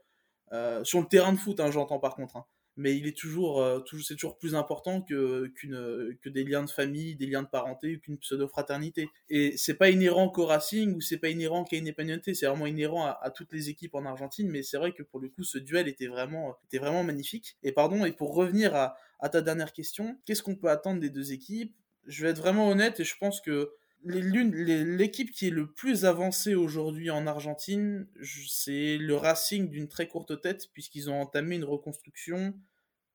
sur 0.84 1.00
le 1.00 1.06
terrain 1.06 1.32
de 1.32 1.38
foot, 1.38 1.58
hein, 1.58 1.70
j'entends 1.70 2.00
par 2.00 2.16
contre. 2.16 2.36
Hein. 2.36 2.44
Mais 2.80 2.96
il 2.96 3.06
est 3.06 3.16
toujours, 3.16 3.62
euh, 3.62 3.80
toujours 3.80 4.06
c'est 4.06 4.14
toujours 4.14 4.38
plus 4.38 4.54
important 4.54 5.02
que, 5.02 5.52
que 5.58 6.28
des 6.30 6.44
liens 6.44 6.64
de 6.64 6.70
famille, 6.70 7.14
des 7.14 7.26
liens 7.26 7.42
de 7.42 7.48
parenté 7.48 7.96
ou 7.96 8.00
qu'une 8.00 8.16
pseudo-fraternité. 8.16 9.08
Et 9.28 9.54
c'est 9.58 9.74
pas 9.74 9.90
inhérent 9.90 10.30
qu'au 10.30 10.46
Racing 10.46 10.94
ou 10.94 11.02
c'est 11.02 11.18
pas 11.18 11.28
inhérent 11.28 11.64
qu'à 11.64 11.76
Independiente, 11.76 12.22
c'est 12.24 12.46
vraiment 12.46 12.66
inhérent 12.66 13.04
à, 13.04 13.18
à, 13.20 13.30
toutes 13.30 13.52
les 13.52 13.68
équipes 13.68 13.94
en 13.94 14.06
Argentine, 14.06 14.48
mais 14.48 14.62
c'est 14.62 14.78
vrai 14.78 14.92
que 14.92 15.02
pour 15.02 15.20
le 15.20 15.28
coup, 15.28 15.44
ce 15.44 15.58
duel 15.58 15.88
était 15.88 16.06
vraiment, 16.06 16.56
était 16.64 16.78
vraiment 16.78 17.04
magnifique. 17.04 17.58
Et 17.62 17.72
pardon, 17.72 18.06
et 18.06 18.12
pour 18.12 18.34
revenir 18.34 18.74
à, 18.74 18.96
à 19.18 19.28
ta 19.28 19.42
dernière 19.42 19.74
question, 19.74 20.18
qu'est-ce 20.24 20.42
qu'on 20.42 20.56
peut 20.56 20.70
attendre 20.70 21.00
des 21.00 21.10
deux 21.10 21.32
équipes? 21.32 21.76
Je 22.06 22.24
vais 22.24 22.30
être 22.30 22.40
vraiment 22.40 22.70
honnête 22.70 22.98
et 22.98 23.04
je 23.04 23.14
pense 23.18 23.42
que 23.42 23.72
l'équipe 24.04 25.30
qui 25.30 25.48
est 25.48 25.50
le 25.50 25.70
plus 25.70 26.04
avancée 26.04 26.54
aujourd'hui 26.54 27.10
en 27.10 27.26
Argentine, 27.26 28.06
c'est 28.48 28.96
le 28.96 29.14
Racing 29.14 29.68
d'une 29.68 29.88
très 29.88 30.08
courte 30.08 30.40
tête, 30.40 30.68
puisqu'ils 30.72 31.10
ont 31.10 31.20
entamé 31.20 31.56
une 31.56 31.64
reconstruction 31.64 32.54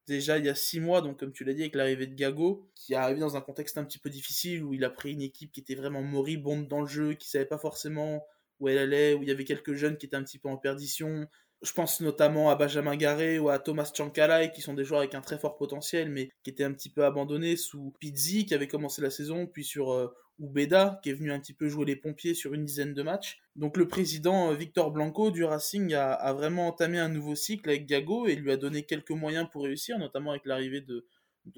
déjà 0.08 0.38
il 0.38 0.46
y 0.46 0.50
a 0.50 0.56
six 0.56 0.80
mois, 0.80 1.02
donc 1.02 1.20
comme 1.20 1.32
tu 1.32 1.44
l'as 1.44 1.54
dit, 1.54 1.62
avec 1.62 1.76
l'arrivée 1.76 2.08
de 2.08 2.16
Gago, 2.16 2.70
qui 2.76 2.94
est 2.94 2.98
arrivé 2.98 3.20
dans 3.20 3.38
un 3.38 3.42
contexte 3.42 3.78
un 3.78 3.84
petit 3.84 4.00
peu 4.00 4.10
difficile, 4.10 4.64
où 4.64 4.74
il 4.74 4.84
a 4.84 4.90
pris 4.90 5.14
une 5.14 5.22
équipe 5.22 5.52
qui 5.52 5.60
était 5.60 5.76
vraiment 5.76 6.02
moribonde 6.02 6.68
dans 6.68 6.82
le 6.82 6.88
jeu, 6.88 7.14
qui 7.14 7.30
savait 7.30 7.46
pas 7.46 7.58
forcément 7.58 8.26
où 8.60 8.70
elle 8.70 8.78
allait, 8.78 9.14
où 9.14 9.24
il 9.24 9.30
y 9.30 9.32
avait 9.32 9.46
quelques 9.46 9.74
jeunes 9.74 9.98
qui 9.98 10.06
étaient 10.06 10.16
un 10.16 10.24
petit 10.24 10.40
peu 10.40 10.50
en 10.50 10.58
perdition, 10.58 11.28
je 11.62 11.72
pense 11.72 12.02
notamment 12.02 12.50
à 12.50 12.56
Benjamin 12.56 12.96
Garé 12.96 13.40
ou 13.40 13.50
à 13.50 13.60
Thomas 13.60 13.90
Chancalay, 13.94 14.52
qui 14.52 14.62
sont 14.62 14.74
des 14.74 14.86
joueurs 14.86 15.00
avec 15.00 15.16
un 15.16 15.22
très 15.22 15.38
fort 15.38 15.58
potentiel, 15.58 16.10
mais 16.10 16.30
qui 16.44 16.52
étaient 16.52 16.64
un 16.64 16.74
petit 16.74 16.90
peu 16.90 17.04
abandonnés 17.06 17.56
sous 17.56 17.94
Pizzi, 18.00 18.46
qui 18.46 18.54
avait 18.54 18.68
commencé 18.68 19.02
la 19.02 19.10
saison, 19.10 19.48
puis 19.48 19.64
sur 19.64 19.92
euh, 19.92 20.14
Ubeda, 20.40 21.00
qui 21.02 21.10
est 21.10 21.14
venu 21.14 21.32
un 21.32 21.40
petit 21.40 21.54
peu 21.54 21.70
jouer 21.70 21.86
les 21.86 21.96
pompiers 21.96 22.34
sur 22.34 22.54
une 22.54 22.66
dizaine 22.66 22.94
de 22.94 23.04
matchs. 23.04 23.40
Donc 23.56 23.78
le 23.78 23.88
président 23.88 24.52
euh, 24.52 24.56
Victor 24.56 24.92
Blanco 24.92 25.32
du 25.32 25.44
Racing 25.44 25.94
a, 25.94 26.34
vraiment 26.34 26.68
entamé 26.68 27.00
un 27.00 27.10
nouveau 27.10 27.36
cycle 27.36 27.70
avec 27.70 27.86
Gago 27.86 28.28
et 28.28 28.36
lui 28.36 28.52
a 28.52 28.58
donné 28.58 28.84
quelques 28.84 29.12
moyens 29.12 29.48
pour 29.52 29.64
réussir, 29.64 29.98
notamment 29.98 30.32
avec 30.32 30.46
l'arrivée 30.46 30.82
de, 30.82 31.06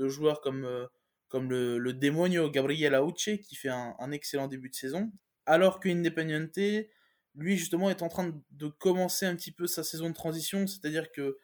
joueurs 0.08 0.42
comme, 0.42 0.66
euh, 0.66 0.86
comme 1.28 1.50
le, 1.50 1.78
le 1.78 1.94
démonio 1.94 2.50
Gabriel 2.50 2.96
Auche, 2.96 3.30
qui 3.42 3.56
fait 3.56 3.70
un, 3.70 3.96
un 4.00 4.12
excellent 4.12 4.48
début 4.48 4.70
de 4.70 4.76
saison. 4.76 5.12
Alors 5.46 5.80
que 5.80 5.90
Independiente 5.90 6.60
lui 7.38 7.56
justement 7.56 7.90
est 7.90 8.02
en 8.02 8.10
train 8.10 8.34
de 8.52 8.68
commencer 8.68 9.26
un 9.26 9.36
petit 9.36 9.52
peu 9.52 9.68
sa 9.68 9.84
saison 9.84 10.10
de 10.10 10.16
transition, 10.16 10.66
c'est-à-dire 10.66 11.12
que 11.12 11.38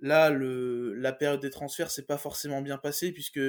là, 0.00 0.30
le, 0.30 0.94
la 0.94 1.12
période 1.12 1.40
des 1.40 1.50
transferts 1.50 1.90
s'est 1.90 2.06
pas 2.06 2.18
forcément 2.18 2.62
bien 2.62 2.78
passée, 2.78 3.12
puisque 3.12 3.40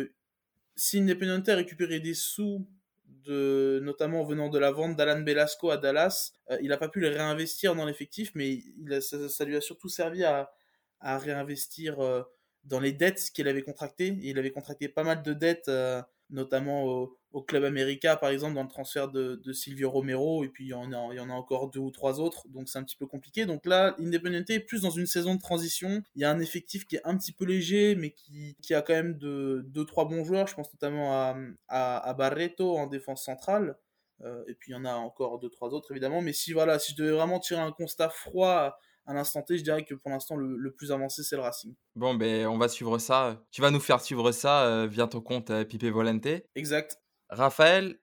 si 0.75 0.99
Independiente 0.99 1.47
a 1.49 1.55
récupéré 1.55 1.99
des 1.99 2.13
sous, 2.13 2.67
de, 3.07 3.79
notamment 3.83 4.23
venant 4.23 4.49
de 4.49 4.59
la 4.59 4.71
vente 4.71 4.95
d'Alan 4.95 5.21
Belasco 5.21 5.69
à 5.69 5.77
Dallas, 5.77 6.33
euh, 6.51 6.57
il 6.61 6.69
n'a 6.69 6.77
pas 6.77 6.89
pu 6.89 6.99
les 6.99 7.09
réinvestir 7.09 7.75
dans 7.75 7.85
l'effectif, 7.85 8.31
mais 8.35 8.49
il 8.49 9.01
ça, 9.01 9.45
lui 9.45 9.55
a 9.55 9.61
surtout 9.61 9.89
servi 9.89 10.23
à, 10.23 10.51
à 10.99 11.17
réinvestir 11.17 11.99
euh, 11.99 12.23
dans 12.63 12.79
les 12.79 12.93
dettes 12.93 13.31
qu'il 13.33 13.47
avait 13.47 13.63
contractées. 13.63 14.17
il 14.21 14.37
avait 14.37 14.51
contracté 14.51 14.89
pas 14.89 15.03
mal 15.03 15.23
de 15.23 15.33
dettes, 15.33 15.69
euh, 15.69 16.01
notamment 16.29 16.85
au, 16.85 17.17
Club 17.45 17.65
América, 17.65 18.15
par 18.15 18.31
exemple, 18.31 18.55
dans 18.55 18.63
le 18.63 18.67
transfert 18.67 19.09
de, 19.09 19.39
Silvio 19.53 19.91
Romero, 19.91 20.43
et 20.43 20.49
puis 20.49 20.65
il 20.65 20.69
y, 20.69 20.73
en 20.73 20.91
a, 20.91 21.13
il 21.13 21.17
y 21.17 21.19
en 21.19 21.29
a 21.29 21.33
encore 21.33 21.69
deux 21.69 21.79
ou 21.79 21.91
trois 21.91 22.19
autres, 22.19 22.47
donc 22.47 22.67
c'est 22.67 22.79
un 22.79 22.83
petit 22.83 22.95
peu 22.95 23.05
compliqué. 23.05 23.45
Donc 23.45 23.67
là, 23.67 23.95
Independiente 23.99 24.49
est 24.49 24.59
plus 24.59 24.81
dans 24.81 24.89
une 24.89 25.05
saison 25.05 25.35
de 25.35 25.39
transition. 25.39 26.01
Il 26.15 26.23
y 26.23 26.25
a 26.25 26.31
un 26.31 26.39
effectif 26.39 26.87
qui 26.87 26.95
est 26.95 27.01
un 27.03 27.15
petit 27.15 27.31
peu 27.31 27.45
léger, 27.45 27.93
mais 27.93 28.09
qui, 28.09 28.55
qui 28.63 28.73
a 28.73 28.81
quand 28.81 28.93
même 28.93 29.19
de, 29.19 29.63
deux, 29.67 29.85
trois 29.85 30.05
bons 30.05 30.23
joueurs. 30.23 30.47
Je 30.47 30.55
pense 30.55 30.73
notamment 30.73 31.13
à, 31.13 31.37
à, 31.67 32.09
à 32.09 32.13
Barreto 32.15 32.75
en 32.75 32.87
défense 32.87 33.23
centrale. 33.23 33.77
Euh, 34.23 34.43
et 34.47 34.55
puis 34.55 34.71
il 34.71 34.75
y 34.75 34.77
en 34.77 34.85
a 34.85 34.93
encore 34.93 35.37
deux, 35.39 35.49
trois 35.49 35.69
autres, 35.69 35.91
évidemment. 35.91 36.21
Mais 36.21 36.33
si, 36.33 36.53
voilà, 36.53 36.79
si 36.79 36.93
je 36.93 36.97
devais 36.97 37.11
vraiment 37.11 37.39
tirer 37.39 37.61
un 37.61 37.71
constat 37.71 38.09
froid 38.09 38.79
à 39.07 39.13
l'instant 39.13 39.41
T, 39.41 39.57
je 39.57 39.63
dirais 39.63 39.83
que 39.85 39.95
pour 39.95 40.11
l'instant, 40.11 40.35
le, 40.35 40.57
le, 40.57 40.71
plus 40.71 40.91
avancé, 40.91 41.23
c'est 41.23 41.37
le 41.37 41.41
Racing. 41.41 41.73
Bon, 41.95 42.13
ben, 42.13 42.45
on 42.47 42.57
va 42.57 42.67
suivre 42.67 42.99
ça. 42.99 43.41
Tu 43.51 43.61
vas 43.61 43.71
nous 43.71 43.79
faire 43.79 44.01
suivre 44.01 44.31
ça 44.31 44.65
euh, 44.65 44.85
via 44.85 45.07
ton 45.07 45.21
compte 45.21 45.49
euh, 45.49 45.63
Pipe 45.63 45.85
Volante. 45.85 46.27
Exact. 46.55 47.01
Raphaël, 47.29 47.99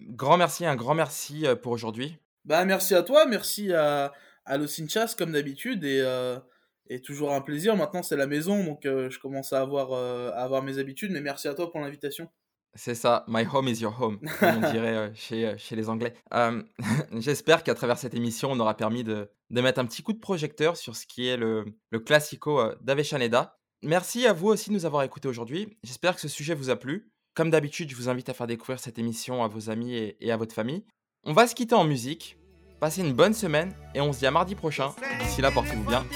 grand 0.00 0.38
merci, 0.38 0.64
un 0.64 0.76
grand 0.76 0.94
merci 0.94 1.46
euh, 1.46 1.54
pour 1.54 1.72
aujourd'hui. 1.72 2.16
Bah, 2.44 2.64
merci 2.64 2.94
à 2.94 3.02
toi, 3.02 3.26
merci 3.26 3.72
à, 3.74 4.12
à 4.46 4.56
Los 4.56 4.80
Hinchas 4.80 5.14
comme 5.16 5.32
d'habitude 5.32 5.84
et, 5.84 6.00
euh, 6.00 6.38
et, 6.88 7.02
toujours 7.02 7.34
un 7.34 7.42
plaisir. 7.42 7.76
Maintenant, 7.76 8.02
c'est 8.02 8.16
la 8.16 8.26
maison, 8.26 8.64
donc 8.64 8.86
euh, 8.86 9.10
je 9.10 9.18
commence 9.18 9.52
à 9.52 9.60
avoir, 9.60 9.92
euh, 9.92 10.30
à 10.30 10.44
avoir 10.44 10.62
mes 10.62 10.78
habitudes, 10.78 11.12
mais 11.12 11.20
merci 11.20 11.48
à 11.48 11.54
toi 11.54 11.70
pour 11.70 11.80
l'invitation. 11.80 12.28
C'est 12.78 12.94
ça, 12.94 13.24
my 13.26 13.44
home 13.52 13.66
is 13.66 13.80
your 13.80 14.00
home, 14.00 14.20
comme 14.38 14.62
on 14.62 14.70
dirait 14.70 14.96
euh, 14.96 15.10
chez, 15.14 15.46
euh, 15.46 15.56
chez 15.58 15.74
les 15.74 15.88
Anglais. 15.88 16.14
Euh, 16.32 16.62
J'espère 17.18 17.64
qu'à 17.64 17.74
travers 17.74 17.98
cette 17.98 18.14
émission, 18.14 18.52
on 18.52 18.60
aura 18.60 18.76
permis 18.76 19.02
de, 19.02 19.28
de, 19.50 19.60
mettre 19.60 19.80
un 19.80 19.84
petit 19.84 20.04
coup 20.04 20.12
de 20.12 20.20
projecteur 20.20 20.76
sur 20.76 20.94
ce 20.94 21.04
qui 21.04 21.26
est 21.26 21.36
le, 21.36 21.64
le 21.90 21.98
classico 21.98 22.72
d'Avechaneda. 22.80 23.58
Merci 23.82 24.28
à 24.28 24.32
vous 24.32 24.46
aussi 24.46 24.70
de 24.70 24.74
nous 24.74 24.86
avoir 24.86 25.02
écoutés 25.02 25.26
aujourd'hui. 25.26 25.76
J'espère 25.82 26.14
que 26.14 26.20
ce 26.20 26.28
sujet 26.28 26.54
vous 26.54 26.70
a 26.70 26.76
plu. 26.76 27.10
Comme 27.34 27.50
d'habitude, 27.50 27.90
je 27.90 27.96
vous 27.96 28.08
invite 28.08 28.28
à 28.28 28.34
faire 28.34 28.46
découvrir 28.46 28.78
cette 28.78 28.98
émission 28.98 29.42
à 29.42 29.48
vos 29.48 29.70
amis 29.70 29.94
et, 29.96 30.30
à 30.30 30.36
votre 30.36 30.54
famille. 30.54 30.84
On 31.24 31.32
va 31.32 31.48
se 31.48 31.56
quitter 31.56 31.74
en 31.74 31.84
musique. 31.84 32.38
Passez 32.80 33.00
une 33.00 33.12
bonne 33.12 33.34
semaine 33.34 33.74
et 33.96 34.00
on 34.00 34.12
se 34.12 34.20
dit 34.20 34.26
à 34.26 34.30
mardi 34.30 34.54
prochain. 34.54 34.94
D'ici 35.20 35.42
là, 35.42 35.50
portez-vous 35.50 35.84
bien. 35.84 36.06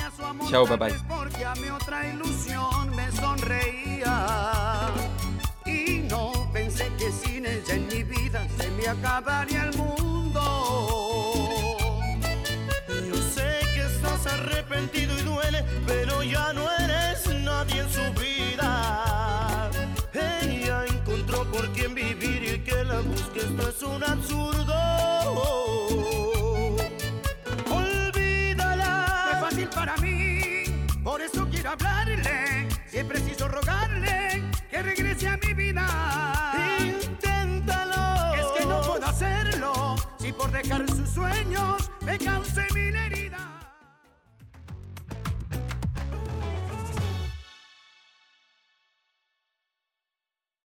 Ciao, 0.49 0.65
bye 0.65 0.79
bye. 0.79 0.93
acabaría 8.93 9.65
el 9.65 9.77
mundo. 9.77 10.41
Yo 13.09 13.17
sé 13.35 13.61
que 13.75 13.83
estás 13.87 14.27
arrepentido 14.27 15.19
y 15.19 15.23
duele, 15.23 15.65
pero 15.87 16.23
ya 16.23 16.53
no 16.53 16.71
eres 16.79 17.27
nadie 17.43 17.81
en 17.81 17.91
su 17.91 18.03
vida. 18.21 19.71
Ella 20.13 20.85
encontró 20.89 21.51
por 21.51 21.73
quien 21.73 21.95
vivir 21.95 22.45
y 22.45 22.59
que 22.61 22.85
la 22.85 23.01
busque, 23.01 23.41
esto 23.41 23.69
es 23.69 23.83
un 23.83 24.05
absurdo. 24.05 24.75
Olvídala. 27.71 29.31
Es 29.33 29.41
fácil 29.41 29.69
para 29.69 29.97
mí, 29.99 30.65
por 31.03 31.23
eso 31.23 31.49
quiero 31.51 31.71
hablarle. 31.71 32.69
Si 32.91 32.99
es 32.99 33.05
preciso 33.05 33.49
rogarle 33.49 34.43
que 34.71 34.83
regrese 34.83 35.12
sueños 41.15 41.91
me 42.05 42.19
cause 42.19 42.67
mil 42.75 43.02